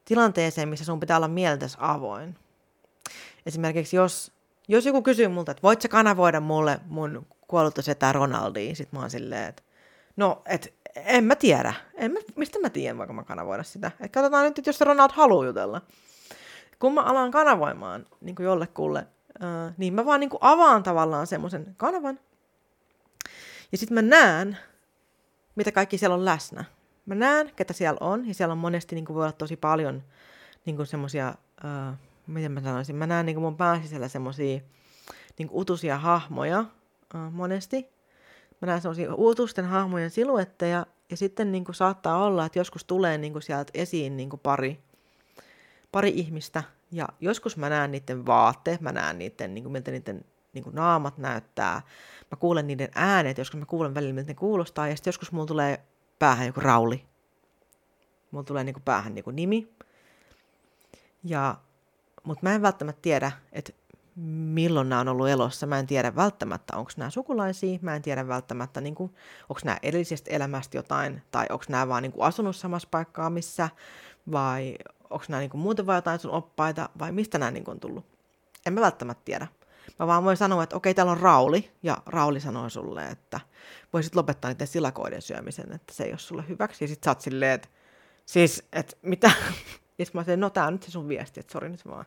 tilanteeseen, 0.05 0.69
missä 0.69 0.85
sun 0.85 0.99
pitää 0.99 1.17
olla 1.17 1.27
mieltäs 1.27 1.77
avoin. 1.79 2.35
Esimerkiksi 3.45 3.95
jos, 3.95 4.31
jos 4.67 4.85
joku 4.85 5.01
kysyy 5.01 5.27
multa, 5.27 5.51
että 5.51 5.63
voit 5.63 5.81
sä 5.81 5.87
kanavoida 5.87 6.39
mulle 6.39 6.79
mun 6.85 7.27
kuollutta 7.47 7.81
setää 7.81 8.11
Ronaldiin, 8.11 8.75
sit 8.75 8.91
mä 8.91 8.99
oon 8.99 9.09
silleen, 9.09 9.49
että 9.49 9.63
no, 10.15 10.41
et 10.45 10.73
en 11.05 11.23
mä 11.23 11.35
tiedä. 11.35 11.73
En 11.93 12.11
mä, 12.11 12.19
mistä 12.35 12.59
mä 12.59 12.69
tiedän, 12.69 12.97
vaikka 12.97 13.13
mä 13.13 13.23
kanavoida 13.23 13.63
sitä. 13.63 13.91
Et 13.99 14.11
katsotaan 14.11 14.45
nyt, 14.45 14.59
että 14.59 14.69
jos 14.69 14.77
se 14.77 14.85
Ronald 14.85 15.11
haluaa 15.13 15.45
jutella. 15.45 15.81
Kun 16.79 16.93
mä 16.93 17.01
alan 17.01 17.31
kanavoimaan 17.31 18.05
niin 18.21 18.35
jollekulle, 18.39 19.07
ää, 19.39 19.73
niin 19.77 19.93
mä 19.93 20.05
vaan 20.05 20.19
niin 20.19 20.29
avaan 20.41 20.83
tavallaan 20.83 21.27
semmoisen 21.27 21.75
kanavan. 21.77 22.19
Ja 23.71 23.77
sitten 23.77 23.95
mä 23.95 24.01
näen, 24.01 24.57
mitä 25.55 25.71
kaikki 25.71 25.97
siellä 25.97 26.13
on 26.13 26.25
läsnä. 26.25 26.65
Mä 27.05 27.15
näen, 27.15 27.51
ketä 27.55 27.73
siellä 27.73 27.97
on, 28.01 28.27
ja 28.27 28.33
siellä 28.33 28.51
on 28.51 28.57
monesti 28.57 28.95
niin 28.95 29.07
voi 29.07 29.23
olla 29.23 29.31
tosi 29.31 29.55
paljon 29.55 30.03
niin 30.65 30.75
kuin 30.75 30.87
semmosia, 30.87 31.35
ää, 31.63 31.97
miten 32.27 32.51
mä 32.51 32.61
sanoisin, 32.61 32.95
mä 32.95 33.07
näen 33.07 33.25
niin 33.25 33.39
mun 33.39 33.57
pääsisällä 33.57 34.07
semmosia 34.07 34.59
niin 35.37 35.49
utusia 35.51 35.97
hahmoja 35.97 36.65
ää, 37.13 37.29
monesti, 37.29 37.96
mä 38.61 38.65
näen 38.65 38.81
sellaisia 38.81 39.15
uutusten 39.15 39.65
hahmojen 39.65 40.09
siluetteja, 40.09 40.85
ja 41.09 41.17
sitten 41.17 41.51
niin 41.51 41.65
kuin 41.65 41.75
saattaa 41.75 42.23
olla, 42.23 42.45
että 42.45 42.59
joskus 42.59 42.83
tulee 42.83 43.17
niin 43.17 43.33
kuin 43.33 43.43
sieltä 43.43 43.71
esiin 43.73 44.17
niin 44.17 44.29
kuin 44.29 44.39
pari, 44.39 44.79
pari 45.91 46.09
ihmistä, 46.15 46.63
ja 46.91 47.07
joskus 47.19 47.57
mä 47.57 47.69
näen 47.69 47.91
niiden 47.91 48.25
vaatteet, 48.25 48.81
mä 48.81 48.91
näen 48.91 49.19
niiden, 49.19 49.53
niin 49.53 49.63
kuin, 49.63 49.71
miltä 49.71 49.91
niiden 49.91 50.25
niin 50.53 50.63
kuin 50.63 50.75
naamat 50.75 51.17
näyttää, 51.17 51.81
mä 52.31 52.37
kuulen 52.39 52.67
niiden 52.67 52.89
äänet, 52.95 53.37
joskus 53.37 53.59
mä 53.59 53.65
kuulen 53.65 53.95
välillä, 53.95 54.13
miltä 54.13 54.27
ne 54.27 54.35
kuulostaa, 54.35 54.87
ja 54.87 54.95
sitten 54.95 55.09
joskus 55.09 55.31
mulla 55.31 55.47
tulee 55.47 55.79
päähän 56.19 56.47
joku 56.47 56.59
rauli. 56.59 57.05
Mulla 58.31 58.43
tulee 58.43 58.63
niin 58.63 58.73
kuin 58.73 58.83
päähän 58.83 59.15
niin 59.15 59.23
kuin 59.23 59.35
nimi. 59.35 59.73
Ja, 61.23 61.55
mutta 62.23 62.39
mä 62.43 62.55
en 62.55 62.61
välttämättä 62.61 63.01
tiedä, 63.01 63.31
että 63.51 63.73
milloin 64.25 64.89
nämä 64.89 65.01
on 65.01 65.07
ollut 65.07 65.29
elossa. 65.29 65.67
Mä 65.67 65.79
en 65.79 65.87
tiedä 65.87 66.15
välttämättä, 66.15 66.77
onko 66.77 66.91
nämä 66.97 67.09
sukulaisia, 67.09 67.79
mä 67.81 67.95
en 67.95 68.01
tiedä 68.01 68.27
välttämättä, 68.27 68.81
niin 68.81 68.95
onko 69.49 69.59
nämä 69.63 69.77
edellisestä 69.83 70.31
elämästä 70.31 70.77
jotain, 70.77 71.21
tai 71.31 71.45
onko 71.49 71.65
nämä 71.69 71.87
vaan 71.87 72.03
niin 72.03 72.11
kuin, 72.11 72.23
asunut 72.23 72.55
samassa 72.55 72.87
paikkaa 72.91 73.29
missä, 73.29 73.69
vai 74.31 74.75
onko 75.09 75.25
nämä 75.29 75.39
niin 75.39 75.49
kuin, 75.49 75.61
muuten 75.61 75.85
vaan 75.85 75.95
jotain 75.95 76.19
sun 76.19 76.31
oppaita, 76.31 76.89
vai 76.99 77.11
mistä 77.11 77.37
nämä 77.37 77.51
niin 77.51 77.63
kuin, 77.63 77.73
on 77.73 77.79
tullut. 77.79 78.05
En 78.65 78.73
mä 78.73 78.81
välttämättä 78.81 79.21
tiedä. 79.25 79.47
Mä 79.99 80.07
vaan 80.07 80.23
voin 80.23 80.37
sanoa, 80.37 80.63
että 80.63 80.75
okei, 80.75 80.93
täällä 80.93 81.11
on 81.11 81.19
Rauli, 81.19 81.71
ja 81.83 81.97
Rauli 82.05 82.39
sanoo 82.39 82.69
sulle, 82.69 83.07
että 83.07 83.39
voisit 83.93 84.15
lopettaa 84.15 84.51
niiden 84.51 84.67
silakoiden 84.67 85.21
syömisen, 85.21 85.71
että 85.71 85.93
se 85.93 86.03
ei 86.03 86.11
ole 86.11 86.19
sulle 86.19 86.43
hyväksi. 86.47 86.83
Ja 86.83 86.87
sit 86.87 87.03
sä 87.03 87.11
oot 87.11 87.21
silleen, 87.21 87.51
että 87.51 87.67
siis, 88.25 88.67
että 88.73 88.95
mitä? 89.01 89.31
Ja 89.99 90.05
mä 90.13 90.23
sanoin, 90.23 90.39
no 90.39 90.49
tää 90.49 90.67
on 90.67 90.73
nyt 90.73 90.83
se 90.83 90.91
sun 90.91 91.07
viesti, 91.07 91.39
että 91.39 91.53
sori 91.53 91.69
nyt 91.69 91.87
vaan 91.87 92.05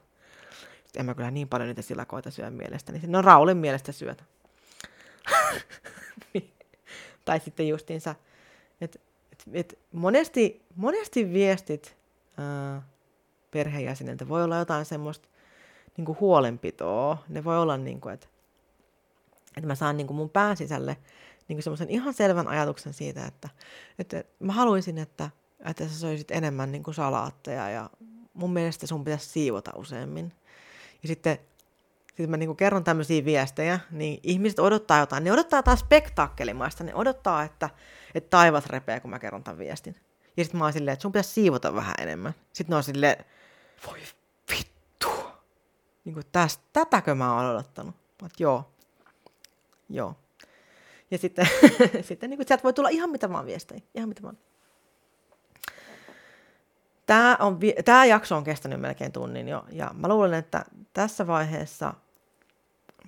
en 0.97 1.07
mä 1.07 1.15
kyllä 1.15 1.31
niin 1.31 1.49
paljon 1.49 1.69
niitä 1.69 1.83
silakoita 1.83 2.31
syö 2.31 2.51
mielestäni. 2.51 3.01
No 3.07 3.23
Raulin 3.23 3.57
mielestä 3.57 3.93
syötä. 3.93 4.25
Niin. 6.35 6.51
tai 7.25 7.41
sitten 7.41 7.69
justiinsa, 7.69 8.15
että 8.81 8.99
et, 9.33 9.45
et 9.53 9.79
monesti, 9.93 10.63
monesti 10.77 11.33
viestit 11.33 11.97
ää, 12.37 12.83
perheenjäseniltä 13.51 14.29
voi 14.29 14.45
olla 14.45 14.57
jotain 14.57 14.85
semmoista 14.85 15.29
niin 15.97 16.17
huolenpitoa. 16.21 17.19
Ne 17.29 17.45
voi 17.45 17.59
olla, 17.59 17.77
niin 17.77 18.01
että, 18.13 18.27
että 19.57 19.67
mä 19.67 19.75
saan 19.75 19.97
niin 19.97 20.07
kuin 20.07 20.17
mun 20.17 20.31
pään 20.31 20.57
sisälle 20.57 20.97
niin 21.49 21.63
semmoisen 21.63 21.91
ihan 21.91 22.15
selvän 22.15 22.49
ajatuksen 22.49 22.93
siitä, 22.93 23.27
että, 23.27 23.49
että 23.99 24.25
mä 24.39 24.53
haluaisin, 24.53 24.99
että, 24.99 25.31
että 25.65 25.89
sä 25.89 25.99
söisit 25.99 26.31
enemmän 26.31 26.73
niin 26.73 26.83
kuin 26.83 26.95
salaatteja 26.95 27.71
ja 27.71 27.91
mun 28.35 28.53
mielestä 28.53 28.87
sun 28.87 29.05
pitäisi 29.05 29.29
siivota 29.29 29.71
useammin. 29.77 30.33
Ja 31.03 31.09
sitten 31.09 31.39
sitten 32.23 32.31
mä 32.31 32.37
niin 32.37 32.57
kerron 32.57 32.85
tämmöisiä 32.85 33.25
viestejä, 33.25 33.81
niin 33.91 34.21
ihmiset 34.23 34.59
odottaa 34.59 34.99
jotain. 35.01 35.25
Ne 35.25 35.33
odottaa 35.33 35.63
taas 35.63 35.81
spektaakkelimaista. 35.81 36.85
Ne 36.85 36.95
odottaa, 36.95 37.43
että, 37.43 37.71
että 38.15 38.31
taivas 38.31 38.67
repeää, 38.67 39.01
kun 39.01 39.11
mä 39.11 39.19
kerron 39.19 39.45
tämän 39.45 39.59
viestin. 39.59 39.97
Ja 40.37 40.45
sitten 40.45 40.59
mä 40.59 40.65
oon 40.65 40.73
silleen, 40.73 40.93
että 40.93 41.03
sun 41.03 41.13
pitäisi 41.13 41.31
siivota 41.31 41.75
vähän 41.75 41.95
enemmän. 41.99 42.35
Sitten 42.53 42.73
ne 42.73 42.77
on 42.77 42.83
silleen, 42.83 43.25
voi 43.87 43.99
vittu. 44.51 45.09
Niin 46.05 46.15
kuin 46.15 46.27
tästä, 46.33 46.65
tätäkö 46.73 47.15
mä 47.15 47.35
oon 47.35 47.51
odottanut? 47.51 47.95
Mä 47.95 48.25
oot, 48.27 48.41
joo. 48.41 48.71
Joo. 49.89 50.15
Ja 51.11 51.19
sitten, 51.19 51.49
sitten 52.09 52.31
niin 52.31 52.39
kuin, 52.39 52.49
sieltä 52.49 52.63
voi 52.63 52.73
tulla 52.73 52.89
ihan 52.89 53.11
mitä 53.11 53.33
vaan 53.33 53.47
viestejä. 53.47 53.81
Ihan 53.95 54.09
mitä 54.09 54.23
vaan. 54.23 54.39
Tämä, 57.11 57.37
on, 57.41 57.59
tämä 57.85 58.05
jakso 58.05 58.37
on 58.37 58.45
kestänyt 58.45 58.81
melkein 58.81 59.13
tunnin 59.13 59.49
jo, 59.49 59.65
ja 59.73 59.91
mä 59.95 60.09
luulen, 60.09 60.35
että 60.35 60.65
tässä 60.93 61.27
vaiheessa 61.27 61.95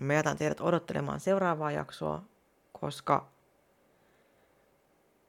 mä 0.01 0.15
jätän 0.15 0.37
teidät 0.37 0.61
odottelemaan 0.61 1.21
seuraavaa 1.21 1.71
jaksoa, 1.71 2.23
koska, 2.73 3.29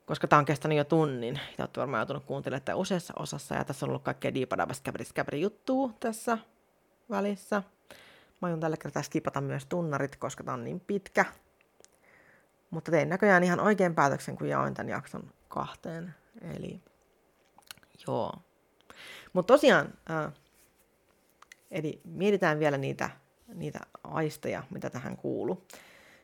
koska 0.06 0.28
tämä 0.28 0.40
on 0.40 0.46
kestänyt 0.46 0.78
jo 0.78 0.84
tunnin. 0.84 1.40
Te 1.58 1.64
olette 1.64 1.80
varmaan 1.80 2.00
joutunut 2.00 2.26
kuuntelemaan 2.26 2.62
tätä 2.62 2.76
useassa 2.76 3.14
osassa, 3.20 3.56
ja 3.56 3.64
tässä 3.64 3.86
on 3.86 3.90
ollut 3.90 4.04
kaikkea 4.04 4.34
diipadabas 4.34 4.82
käpri 5.14 5.42
juttua 5.42 5.90
tässä 6.00 6.38
välissä. 7.10 7.64
Mä 8.42 8.48
aion 8.48 8.60
tällä 8.60 8.78
kertaa 8.78 9.04
skipata 9.04 9.42
myös 9.42 9.66
tunnarit, 9.66 10.16
koska 10.16 10.44
tämä 10.44 10.54
on 10.54 10.64
niin 10.64 10.80
pitkä. 10.80 11.26
Mutta 12.70 12.92
tein 12.92 13.10
näköjään 13.10 13.44
ihan 13.44 13.60
oikein 13.60 13.96
päätöksen, 13.96 14.38
kun 14.38 14.50
jaoin 14.50 14.74
tämän 14.74 14.90
jakson 14.90 15.32
kahteen. 15.48 16.16
Eli 16.42 16.82
joo, 18.08 18.34
mutta 19.34 19.54
tosiaan, 19.54 19.94
äh, 20.12 20.34
eli 21.72 22.02
mietitään 22.06 22.60
vielä 22.60 22.78
niitä, 22.78 23.10
niitä 23.54 23.80
aisteja, 24.04 24.64
mitä 24.70 24.89
tähän 24.89 25.18
kuuluu. 25.18 25.68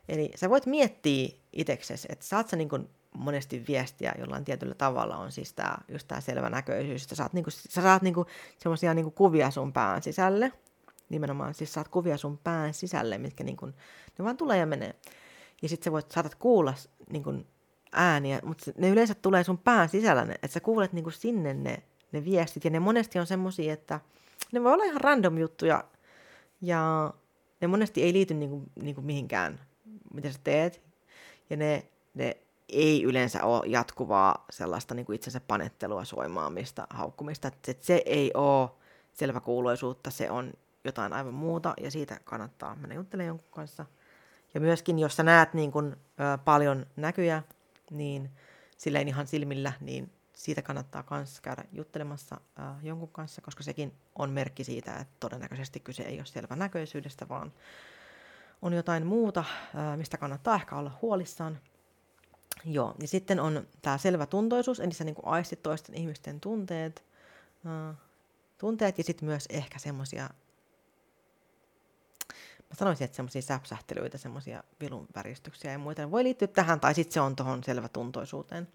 Eli 0.09 0.31
sä 0.35 0.49
voit 0.49 0.65
miettiä 0.65 1.29
itseksesi, 1.53 2.07
että 2.11 2.25
saat 2.25 2.49
sä 2.49 2.55
niin 2.55 2.69
kun 2.69 2.89
monesti 3.13 3.63
viestiä 3.67 4.15
jollain 4.19 4.45
tietyllä 4.45 4.75
tavalla, 4.75 5.17
on 5.17 5.31
siis 5.31 5.53
tää, 5.53 5.81
just 5.87 6.07
tämä 6.07 6.21
selvä 6.21 6.49
näköisyys. 6.49 7.03
Sä 7.03 7.15
saat, 7.15 7.33
niinku, 7.33 7.51
sä 7.51 7.81
saat 7.81 8.01
niinku 8.01 8.25
semmoisia 8.57 8.93
niinku 8.93 9.11
kuvia 9.11 9.51
sun 9.51 9.73
pään 9.73 10.03
sisälle, 10.03 10.51
nimenomaan 11.09 11.53
siis 11.53 11.73
saat 11.73 11.87
kuvia 11.87 12.17
sun 12.17 12.37
pään 12.37 12.73
sisälle, 12.73 13.17
mitkä 13.17 13.43
niinku, 13.43 13.65
ne 13.65 14.25
vaan 14.25 14.37
tulee 14.37 14.57
ja 14.57 14.65
menee. 14.65 14.95
Ja 15.61 15.69
sitten 15.69 15.85
sä 15.85 15.91
voit, 15.91 16.11
saatat 16.11 16.35
kuulla 16.35 16.73
niinku 17.09 17.33
ääniä, 17.91 18.39
mutta 18.43 18.71
ne 18.77 18.89
yleensä 18.89 19.15
tulee 19.15 19.43
sun 19.43 19.57
pään 19.57 19.89
sisällä, 19.89 20.27
että 20.31 20.47
sä 20.47 20.59
kuulet 20.59 20.93
niinku 20.93 21.11
sinne 21.11 21.53
ne 21.53 21.83
ne 22.11 22.25
viestit. 22.25 22.63
Ja 22.63 22.69
ne 22.69 22.79
monesti 22.79 23.19
on 23.19 23.27
semmosia, 23.27 23.73
että 23.73 23.99
ne 24.51 24.63
voi 24.63 24.73
olla 24.73 24.83
ihan 24.83 25.01
random 25.01 25.37
juttuja. 25.37 25.83
Ja 26.61 27.13
ne 27.61 27.67
monesti 27.67 28.03
ei 28.03 28.13
liity 28.13 28.33
niinku, 28.33 28.63
niinku 28.81 29.01
mihinkään, 29.01 29.59
mitä 30.13 30.31
sä 30.31 30.39
teet. 30.43 30.81
Ja 31.49 31.57
ne, 31.57 31.87
ne 32.13 32.37
ei 32.69 33.03
yleensä 33.03 33.43
ole 33.43 33.67
jatkuvaa 33.67 34.45
sellaista 34.49 34.95
niinku 34.95 35.11
itsensä 35.11 35.39
panettelua, 35.39 36.05
soimaamista, 36.05 36.87
haukkumista. 36.89 37.47
Että 37.47 37.73
se 37.79 38.01
ei 38.05 38.31
ole 38.33 38.69
selväkuuloisuutta, 39.13 40.11
se 40.11 40.31
on 40.31 40.53
jotain 40.83 41.13
aivan 41.13 41.33
muuta 41.33 41.73
ja 41.81 41.91
siitä 41.91 42.19
kannattaa 42.23 42.75
mennä 42.75 42.95
juttelemaan 42.95 43.27
jonkun 43.27 43.51
kanssa. 43.51 43.85
Ja 44.53 44.59
myöskin, 44.59 44.99
jos 44.99 45.15
sä 45.15 45.23
näet 45.23 45.53
niin 45.53 45.71
kun, 45.71 45.97
ö, 46.19 46.37
paljon 46.45 46.85
näkyjä, 46.95 47.43
niin 47.91 48.29
silleen 48.77 49.07
ihan 49.07 49.27
silmillä, 49.27 49.73
niin 49.81 50.11
siitä 50.39 50.61
kannattaa 50.61 51.03
myös 51.09 51.41
käydä 51.41 51.63
juttelemassa 51.71 52.41
äh, 52.59 52.85
jonkun 52.85 53.09
kanssa, 53.09 53.41
koska 53.41 53.63
sekin 53.63 53.93
on 54.15 54.29
merkki 54.29 54.63
siitä, 54.63 54.95
että 54.95 55.13
todennäköisesti 55.19 55.79
kyse 55.79 56.03
ei 56.03 56.17
ole 56.17 56.25
selvä 56.25 56.55
näköisyydestä, 56.55 57.29
vaan 57.29 57.53
on 58.61 58.73
jotain 58.73 59.05
muuta, 59.05 59.39
äh, 59.39 59.97
mistä 59.97 60.17
kannattaa 60.17 60.55
ehkä 60.55 60.75
olla 60.75 60.97
huolissaan. 61.01 61.59
Joo, 62.65 62.95
ja 63.01 63.07
sitten 63.07 63.39
on 63.39 63.67
tämä 63.81 63.97
selvä 63.97 64.25
tuntoisuus, 64.25 64.79
eli 64.79 64.93
sä 64.93 65.03
niin 65.03 65.15
aistit 65.23 65.63
toisten 65.63 65.95
ihmisten 65.95 66.39
tunteet, 66.39 67.05
äh, 67.65 67.95
tunteet 68.57 68.97
ja 68.97 69.03
sitten 69.03 69.29
myös 69.29 69.45
ehkä 69.49 69.79
semmoisia, 69.79 70.29
mä 72.69 72.75
sanoisin, 72.75 73.05
että 73.05 73.15
semmoisia 73.15 73.41
säpsähtelyitä, 73.41 74.17
semmoisia 74.17 74.63
vilun 74.79 75.07
väristyksiä 75.15 75.71
ja 75.71 75.79
muita, 75.79 76.11
voi 76.11 76.23
liittyä 76.23 76.47
tähän, 76.47 76.79
tai 76.79 76.93
sitten 76.95 77.13
se 77.13 77.21
on 77.21 77.35
tuohon 77.35 77.63
selvä 77.63 77.87
tuntoisuuteen. 77.87 78.67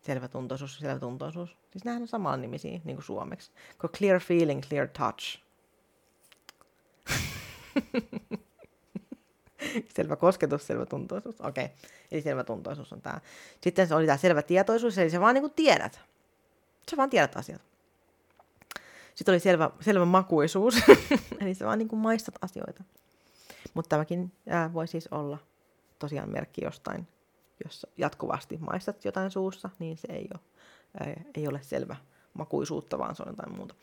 Selvätuntoisuus, 0.00 0.78
selvätuntoisuus. 0.78 1.56
Siis 1.70 1.84
nämähän 1.84 2.02
on 2.02 2.08
samalla 2.08 2.36
nimisiä, 2.36 2.80
niin 2.84 2.96
kuin 2.96 3.04
suomeksi. 3.04 3.50
Kun 3.80 3.90
clear 3.90 4.20
feeling, 4.20 4.62
clear 4.62 4.88
touch. 4.88 5.38
selvä 9.96 10.16
kosketus, 10.16 10.66
selvä 10.66 10.86
tuntoisuus. 10.86 11.40
Okei, 11.40 11.64
okay. 11.64 11.76
eli 12.10 12.22
selvä 12.22 12.44
tuntoisuus 12.44 12.92
on 12.92 13.02
tämä. 13.02 13.20
Sitten 13.60 13.88
se 13.88 13.94
oli 13.94 14.06
tämä 14.06 14.16
selvä 14.16 14.42
tietoisuus, 14.42 14.98
eli 14.98 15.10
se 15.10 15.20
vaan 15.20 15.34
niin 15.34 15.42
kuin 15.42 15.52
tiedät. 15.52 16.00
Sä 16.90 16.96
vaan 16.96 17.10
tiedät 17.10 17.36
asiat. 17.36 17.62
Sitten 19.14 19.32
oli 19.32 19.40
selvä, 19.40 19.70
selvä 19.80 20.04
makuisuus, 20.04 20.74
eli 21.40 21.54
sä 21.54 21.66
vaan 21.66 21.78
niin 21.78 21.88
kuin 21.88 22.00
maistat 22.00 22.34
asioita. 22.42 22.84
Mutta 23.74 23.88
tämäkin 23.88 24.32
ää, 24.48 24.72
voi 24.72 24.88
siis 24.88 25.06
olla 25.06 25.38
tosiaan 25.98 26.30
merkki 26.30 26.64
jostain, 26.64 27.08
jos 27.64 27.86
jatkuvasti 27.96 28.58
maistat 28.58 29.04
jotain 29.04 29.30
suussa, 29.30 29.70
niin 29.78 29.98
se 29.98 30.08
ei 30.10 30.28
ole, 30.34 30.40
ää, 31.00 31.14
ei 31.34 31.48
ole 31.48 31.60
selvä 31.62 31.96
makuisuutta, 32.34 32.98
vaan 32.98 33.16
se 33.16 33.22
on 33.22 33.28
jotain 33.28 33.56
muuta. 33.56 33.74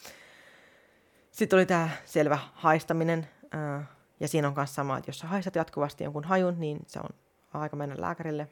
Sitten 1.32 1.58
oli 1.58 1.66
tämä 1.66 1.90
selvä 2.06 2.40
haistaminen, 2.54 3.28
ää, 3.52 3.86
ja 4.20 4.28
siinä 4.28 4.48
on 4.48 4.54
myös 4.58 4.76
sama, 4.76 4.98
että 4.98 5.10
jos 5.10 5.20
sä 5.20 5.28
haistat 5.28 5.56
jatkuvasti 5.56 6.04
jonkun 6.04 6.24
hajun, 6.24 6.60
niin 6.60 6.80
se 6.88 7.00
on 7.00 7.10
aika 7.54 7.76
mennä 7.76 7.96
lääkärille. 8.00 8.48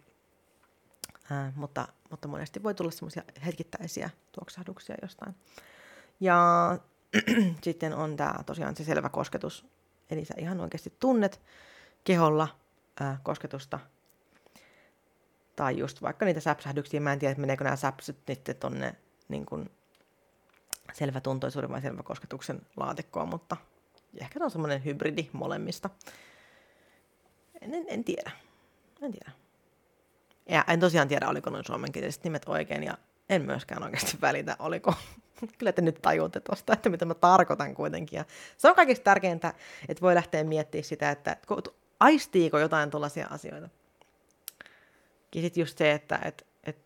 Ää, 1.31 1.53
mutta, 1.55 1.87
mutta 2.09 2.27
monesti 2.27 2.63
voi 2.63 2.73
tulla 2.73 2.91
semmoisia 2.91 3.23
hetkittäisiä 3.45 4.09
tuoksahduksia 4.31 4.95
jostain. 5.01 5.35
Ja 6.19 6.37
sitten 7.63 7.93
on 7.93 8.17
tämä 8.17 8.35
tosiaan 8.45 8.75
se 8.75 8.83
selvä 8.83 9.09
kosketus. 9.09 9.65
Eli 10.09 10.25
sä 10.25 10.33
ihan 10.37 10.59
oikeasti 10.59 10.93
tunnet 10.99 11.41
keholla 12.03 12.47
ää, 12.99 13.19
kosketusta. 13.23 13.79
Tai 15.55 15.77
just 15.77 16.01
vaikka 16.01 16.25
niitä 16.25 16.39
säpsähdyksiä. 16.39 16.99
Mä 16.99 17.13
en 17.13 17.19
tiedä, 17.19 17.35
meneekö 17.37 17.63
nämä 17.63 17.75
säpsyt 17.75 18.17
nyt 18.27 18.57
tonne 18.59 18.95
niin 19.27 19.45
kuin 19.45 19.69
selvätuntoisuuden 20.93 21.69
vai 21.69 21.81
selväkosketuksen 21.81 22.61
laatikkoon, 22.77 23.29
mutta 23.29 23.57
ehkä 24.21 24.39
se 24.39 24.43
on 24.43 24.51
semmoinen 24.51 24.85
hybridi 24.85 25.29
molemmista. 25.33 25.89
En, 27.61 27.73
en, 27.73 27.85
en 27.87 28.03
tiedä. 28.03 28.31
En 29.01 29.11
tiedä. 29.11 29.31
Ja 30.49 30.65
en 30.67 30.79
tosiaan 30.79 31.07
tiedä, 31.07 31.29
oliko 31.29 31.49
noin 31.49 31.65
suomenkieliset 31.65 32.23
nimet 32.23 32.43
oikein, 32.47 32.83
ja 32.83 32.97
en 33.29 33.41
myöskään 33.41 33.83
oikeasti 33.83 34.17
välitä, 34.27 34.55
oliko. 34.59 34.93
Kyllä 35.57 35.71
te 35.71 35.81
nyt 35.81 36.01
tajuutte 36.01 36.39
tuosta, 36.39 36.73
että 36.73 36.89
mitä 36.89 37.05
mä 37.05 37.13
tarkoitan 37.13 37.75
kuitenkin. 37.75 38.17
Ja 38.17 38.25
se 38.57 38.69
on 38.69 38.75
kaikista 38.75 39.03
tärkeintä, 39.03 39.53
että 39.89 40.01
voi 40.01 40.15
lähteä 40.15 40.43
miettimään 40.43 40.83
sitä, 40.83 41.11
että 41.11 41.37
aistiiko 41.99 42.59
jotain 42.59 42.89
tuollaisia 42.89 43.27
asioita. 43.29 43.69
Ja 45.35 45.41
sitten 45.41 45.61
just 45.61 45.77
se, 45.77 45.91
että 45.91 46.19
et, 46.23 46.47
et, 46.63 46.77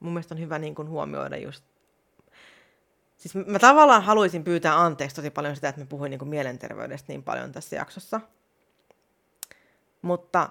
mun 0.00 0.12
mielestä 0.12 0.34
on 0.34 0.40
hyvä 0.40 0.58
niin 0.58 0.74
huomioida 0.88 1.36
just 1.36 1.64
Siis 3.16 3.46
mä 3.46 3.58
tavallaan 3.58 4.02
haluaisin 4.02 4.44
pyytää 4.44 4.82
anteeksi 4.82 5.16
tosi 5.16 5.30
paljon 5.30 5.54
sitä, 5.54 5.68
että 5.68 5.80
mä 5.80 5.86
puhuin 5.86 6.10
niin 6.10 6.18
kuin 6.18 6.28
mielenterveydestä 6.28 7.12
niin 7.12 7.22
paljon 7.22 7.52
tässä 7.52 7.76
jaksossa. 7.76 8.20
Mutta 10.02 10.48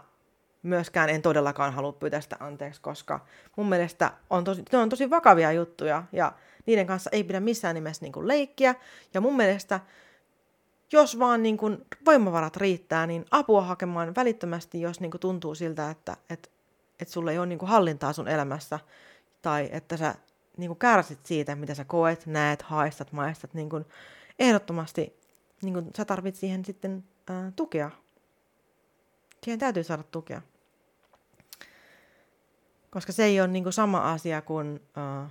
myöskään 0.64 1.10
en 1.10 1.22
todellakaan 1.22 1.74
halua 1.74 1.92
pyytää 1.92 2.22
sitä 2.22 2.38
anteeksi, 2.40 2.82
koska 2.82 3.26
mun 3.56 3.70
mielestä 3.70 4.12
on 4.30 4.44
tosi, 4.44 4.64
ne 4.72 4.78
on 4.78 4.90
tosi 4.90 5.10
vakavia 5.10 5.52
juttuja 5.52 6.04
ja 6.12 6.34
niiden 6.66 6.88
kanssa 6.88 7.10
ei 7.14 7.24
pidä 7.24 7.40
missään 7.40 7.76
nimessä 7.76 8.06
niin 8.06 8.14
kuin 8.14 8.28
leikkiä. 8.28 8.76
Ja 9.14 9.22
mun 9.22 9.38
mielestä, 9.38 9.80
jos 10.92 11.20
vaan 11.20 11.44
niin 11.44 11.58
kuin 11.58 11.86
voimavarat 12.06 12.58
riittää, 12.58 13.08
niin 13.08 13.26
apua 13.32 13.62
hakemaan 13.62 14.16
välittömästi, 14.16 14.82
jos 14.82 15.00
niin 15.00 15.12
kuin 15.12 15.22
tuntuu 15.22 15.56
siltä, 15.56 15.90
että 15.90 16.18
et, 16.30 16.52
et 17.00 17.08
sulle 17.08 17.32
ei 17.32 17.38
ole 17.38 17.46
niin 17.46 17.60
kuin 17.60 17.70
hallintaa 17.70 18.14
sun 18.14 18.28
elämässä 18.28 18.80
tai 19.42 19.70
että 19.72 19.98
sä 19.98 20.16
niin 20.58 20.70
kuin 20.70 20.80
kärsit 20.80 21.26
siitä, 21.26 21.56
mitä 21.56 21.76
sä 21.76 21.86
koet, 21.86 22.26
näet, 22.26 22.62
haistat, 22.62 23.12
maistat, 23.12 23.54
niin 23.54 23.70
kuin 23.70 23.86
ehdottomasti 24.40 25.20
niin 25.62 25.74
kuin 25.74 25.92
sä 25.98 26.06
tarvit 26.06 26.36
siihen 26.36 26.66
sitten 26.66 27.04
ää, 27.30 27.52
tukea. 27.56 27.92
Siihen 29.44 29.60
täytyy 29.60 29.84
saada 29.84 30.04
tukea. 30.04 30.42
Koska 32.92 33.12
se 33.12 33.24
ei 33.24 33.42
ole 33.42 33.48
niin 33.48 33.64
kuin 33.64 33.74
sama 33.74 34.12
asia 34.14 34.42
kuin 34.42 34.82
ää, 34.96 35.30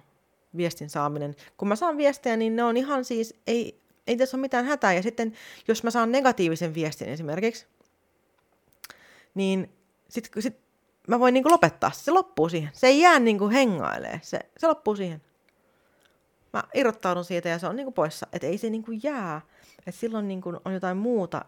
viestin 0.56 0.90
saaminen. 0.90 1.34
Kun 1.56 1.68
mä 1.68 1.76
saan 1.76 1.96
viestejä, 1.96 2.36
niin 2.36 2.56
ne 2.56 2.64
on 2.64 2.76
ihan 2.76 3.04
siis, 3.04 3.40
ei, 3.46 3.80
ei 4.06 4.16
tässä 4.16 4.36
ole 4.36 4.40
mitään 4.40 4.64
hätää. 4.64 4.92
Ja 4.92 5.02
sitten, 5.02 5.32
jos 5.68 5.84
mä 5.84 5.90
saan 5.90 6.12
negatiivisen 6.12 6.74
viestin 6.74 7.08
esimerkiksi, 7.08 7.66
niin 9.34 9.72
sitten 10.08 10.42
sit 10.42 10.63
mä 11.08 11.20
voin 11.20 11.34
niinku 11.34 11.50
lopettaa. 11.50 11.90
Se 11.90 12.10
loppuu 12.10 12.48
siihen. 12.48 12.70
Se 12.72 12.86
ei 12.86 13.00
jää 13.00 13.18
niinku 13.18 13.48
hengailee. 13.48 14.20
Se, 14.22 14.40
se 14.58 14.66
loppuu 14.66 14.96
siihen. 14.96 15.22
Mä 16.52 16.64
irrottaudun 16.74 17.24
siitä 17.24 17.48
ja 17.48 17.58
se 17.58 17.66
on 17.66 17.76
niinku 17.76 17.92
poissa. 17.92 18.26
Että 18.32 18.46
ei 18.46 18.58
se 18.58 18.70
niinku 18.70 18.92
jää. 19.02 19.40
Että 19.78 20.00
silloin 20.00 20.28
niinku 20.28 20.60
on 20.64 20.74
jotain 20.74 20.96
muuta, 20.96 21.44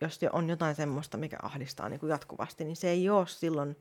jos 0.00 0.20
on 0.32 0.48
jotain 0.48 0.74
semmoista, 0.74 1.18
mikä 1.18 1.36
ahdistaa 1.42 1.88
niinku 1.88 2.06
jatkuvasti, 2.06 2.64
niin 2.64 2.76
se 2.76 2.90
ei 2.90 3.10
ole 3.10 3.26
silloin... 3.26 3.76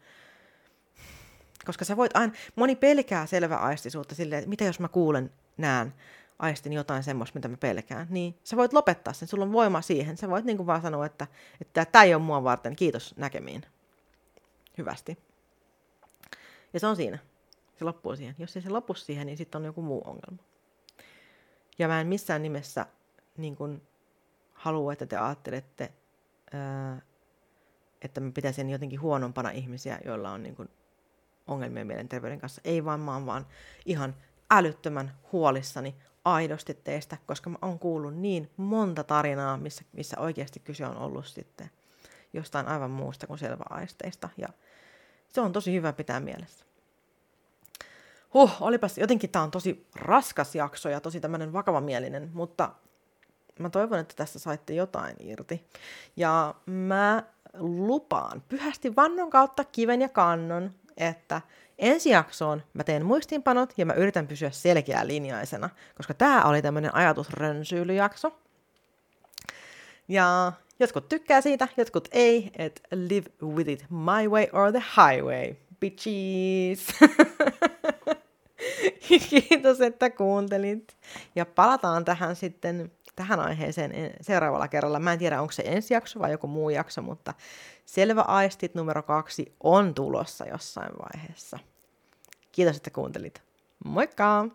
Koska 1.66 1.86
sä 1.86 1.97
voit 1.97 2.18
aina... 2.18 2.34
Moni 2.55 2.76
pelkää 2.76 3.26
selväaistisuutta 3.26 4.16
silleen, 4.16 4.39
että 4.39 4.49
mitä 4.49 4.64
jos 4.64 4.80
mä 4.80 4.88
kuulen, 4.88 5.32
näen, 5.57 5.93
aistin 6.39 6.74
jotain 6.74 7.03
semmoista, 7.03 7.38
mitä 7.38 7.47
mä 7.47 7.57
pelkään, 7.57 8.07
niin 8.10 8.36
sä 8.43 8.57
voit 8.57 8.74
lopettaa 8.74 9.14
sen, 9.14 9.28
sulla 9.28 9.45
on 9.45 9.51
voima 9.51 9.82
siihen. 9.82 10.18
Sä 10.18 10.30
voit 10.30 10.45
niinku 10.45 10.66
vaan 10.66 10.82
sanoa, 10.82 11.05
että 11.05 11.28
tämä 11.91 12.03
ei 12.03 12.14
ole 12.16 12.24
mua 12.24 12.43
varten, 12.43 12.76
kiitos 12.76 13.14
näkemiin 13.18 13.64
hyvästi. 14.80 15.17
Ja 16.73 16.80
se 16.80 16.88
on 16.88 16.95
siinä. 16.95 17.19
Se 17.75 17.86
loppuu 17.86 18.15
siihen. 18.15 18.36
Jos 18.38 18.55
ei 18.55 18.61
se 18.61 18.69
lopu 18.69 18.93
siihen, 18.93 19.25
niin 19.25 19.38
sitten 19.38 19.59
on 19.59 19.65
joku 19.65 19.82
muu 19.82 20.01
ongelma. 20.05 20.43
Ja 21.80 21.88
mä 21.88 22.01
en 22.01 22.07
missään 22.07 22.41
nimessä 22.41 22.86
niin 23.38 23.55
kun, 23.55 23.82
halua, 24.53 24.93
että 24.93 25.05
te 25.05 25.17
ajattelette, 25.17 25.93
ää, 26.53 27.01
että 28.01 28.21
mä 28.21 28.32
pitäisin 28.32 28.69
jotenkin 28.69 29.01
huonompana 29.01 29.49
ihmisiä, 29.49 29.99
joilla 30.05 30.32
on 30.32 30.43
niin 30.43 30.55
kun, 30.55 30.69
ongelmia 31.47 31.86
mielenterveyden 31.86 32.39
kanssa. 32.39 32.61
Ei 32.65 32.86
vaan, 32.86 32.99
mä 32.99 33.13
oon 33.13 33.25
vaan 33.25 33.47
ihan 33.86 34.15
älyttömän 34.51 35.17
huolissani 35.32 35.95
aidosti 36.25 36.73
teistä, 36.73 37.17
koska 37.25 37.49
mä 37.49 37.57
oon 37.61 37.80
kuullut 37.80 38.15
niin 38.15 38.51
monta 38.57 39.03
tarinaa, 39.03 39.57
missä, 39.57 39.84
missä 39.91 40.19
oikeasti 40.19 40.59
kyse 40.59 40.86
on 40.86 40.97
ollut 40.97 41.25
sitten 41.25 41.69
jostain 42.34 42.67
aivan 42.67 42.91
muusta 42.91 43.27
kuin 43.27 43.39
selväaisteista. 43.39 44.30
Ja 44.38 44.47
se 45.30 45.41
on 45.41 45.53
tosi 45.53 45.73
hyvä 45.73 45.93
pitää 45.93 46.19
mielessä. 46.19 46.65
Huh, 48.34 48.51
olipas, 48.61 48.97
jotenkin 48.97 49.30
tämä 49.30 49.43
on 49.43 49.51
tosi 49.51 49.88
raskas 49.95 50.55
jakso 50.55 50.89
ja 50.89 50.99
tosi 50.99 51.19
tämmöinen 51.19 51.53
vakavamielinen, 51.53 52.30
mutta 52.34 52.71
mä 53.59 53.69
toivon, 53.69 53.99
että 53.99 54.15
tässä 54.15 54.39
saitte 54.39 54.73
jotain 54.73 55.15
irti. 55.19 55.65
Ja 56.15 56.55
mä 56.65 57.23
lupaan 57.59 58.43
pyhästi 58.49 58.95
vannon 58.95 59.30
kautta 59.30 59.63
kiven 59.63 60.01
ja 60.01 60.09
kannon, 60.09 60.71
että 60.97 61.41
ensi 61.77 62.09
jaksoon 62.09 62.63
mä 62.73 62.84
teen 62.84 63.05
muistiinpanot 63.05 63.73
ja 63.77 63.86
mä 63.86 63.93
yritän 63.93 64.27
pysyä 64.27 64.51
selkeä 64.51 65.07
linjaisena, 65.07 65.69
koska 65.97 66.13
tämä 66.13 66.43
oli 66.43 66.61
tämmöinen 66.61 66.95
ajatusrönsyilyjakso. 66.95 68.39
Ja 70.07 70.53
Jotkut 70.80 71.09
tykkää 71.09 71.41
siitä, 71.41 71.67
jotkut 71.77 72.07
ei, 72.11 72.51
että 72.57 72.82
live 72.91 73.30
with 73.41 73.69
it 73.69 73.86
my 73.89 74.27
way 74.27 74.47
or 74.53 74.71
the 74.71 74.84
highway. 74.97 75.55
Bitches! 75.80 76.88
Kiitos, 79.30 79.82
että 79.82 80.09
kuuntelit. 80.09 80.97
Ja 81.36 81.45
palataan 81.45 82.05
tähän 82.05 82.36
sitten 82.36 82.91
tähän 83.15 83.39
aiheeseen 83.39 83.91
seuraavalla 84.21 84.67
kerralla. 84.67 84.99
Mä 84.99 85.13
en 85.13 85.19
tiedä, 85.19 85.41
onko 85.41 85.51
se 85.51 85.63
ensi 85.65 85.93
jakso 85.93 86.19
vai 86.19 86.32
joku 86.32 86.47
muu 86.47 86.69
jakso, 86.69 87.01
mutta 87.01 87.34
Selvä 87.89 88.21
aistit 88.21 88.75
numero 88.75 89.03
kaksi 89.03 89.55
on 89.59 89.93
tulossa 89.93 90.45
jossain 90.45 90.91
vaiheessa. 90.91 91.59
Kiitos, 92.51 92.77
että 92.77 92.89
kuuntelit. 92.89 93.41
Moikka! 93.86 94.45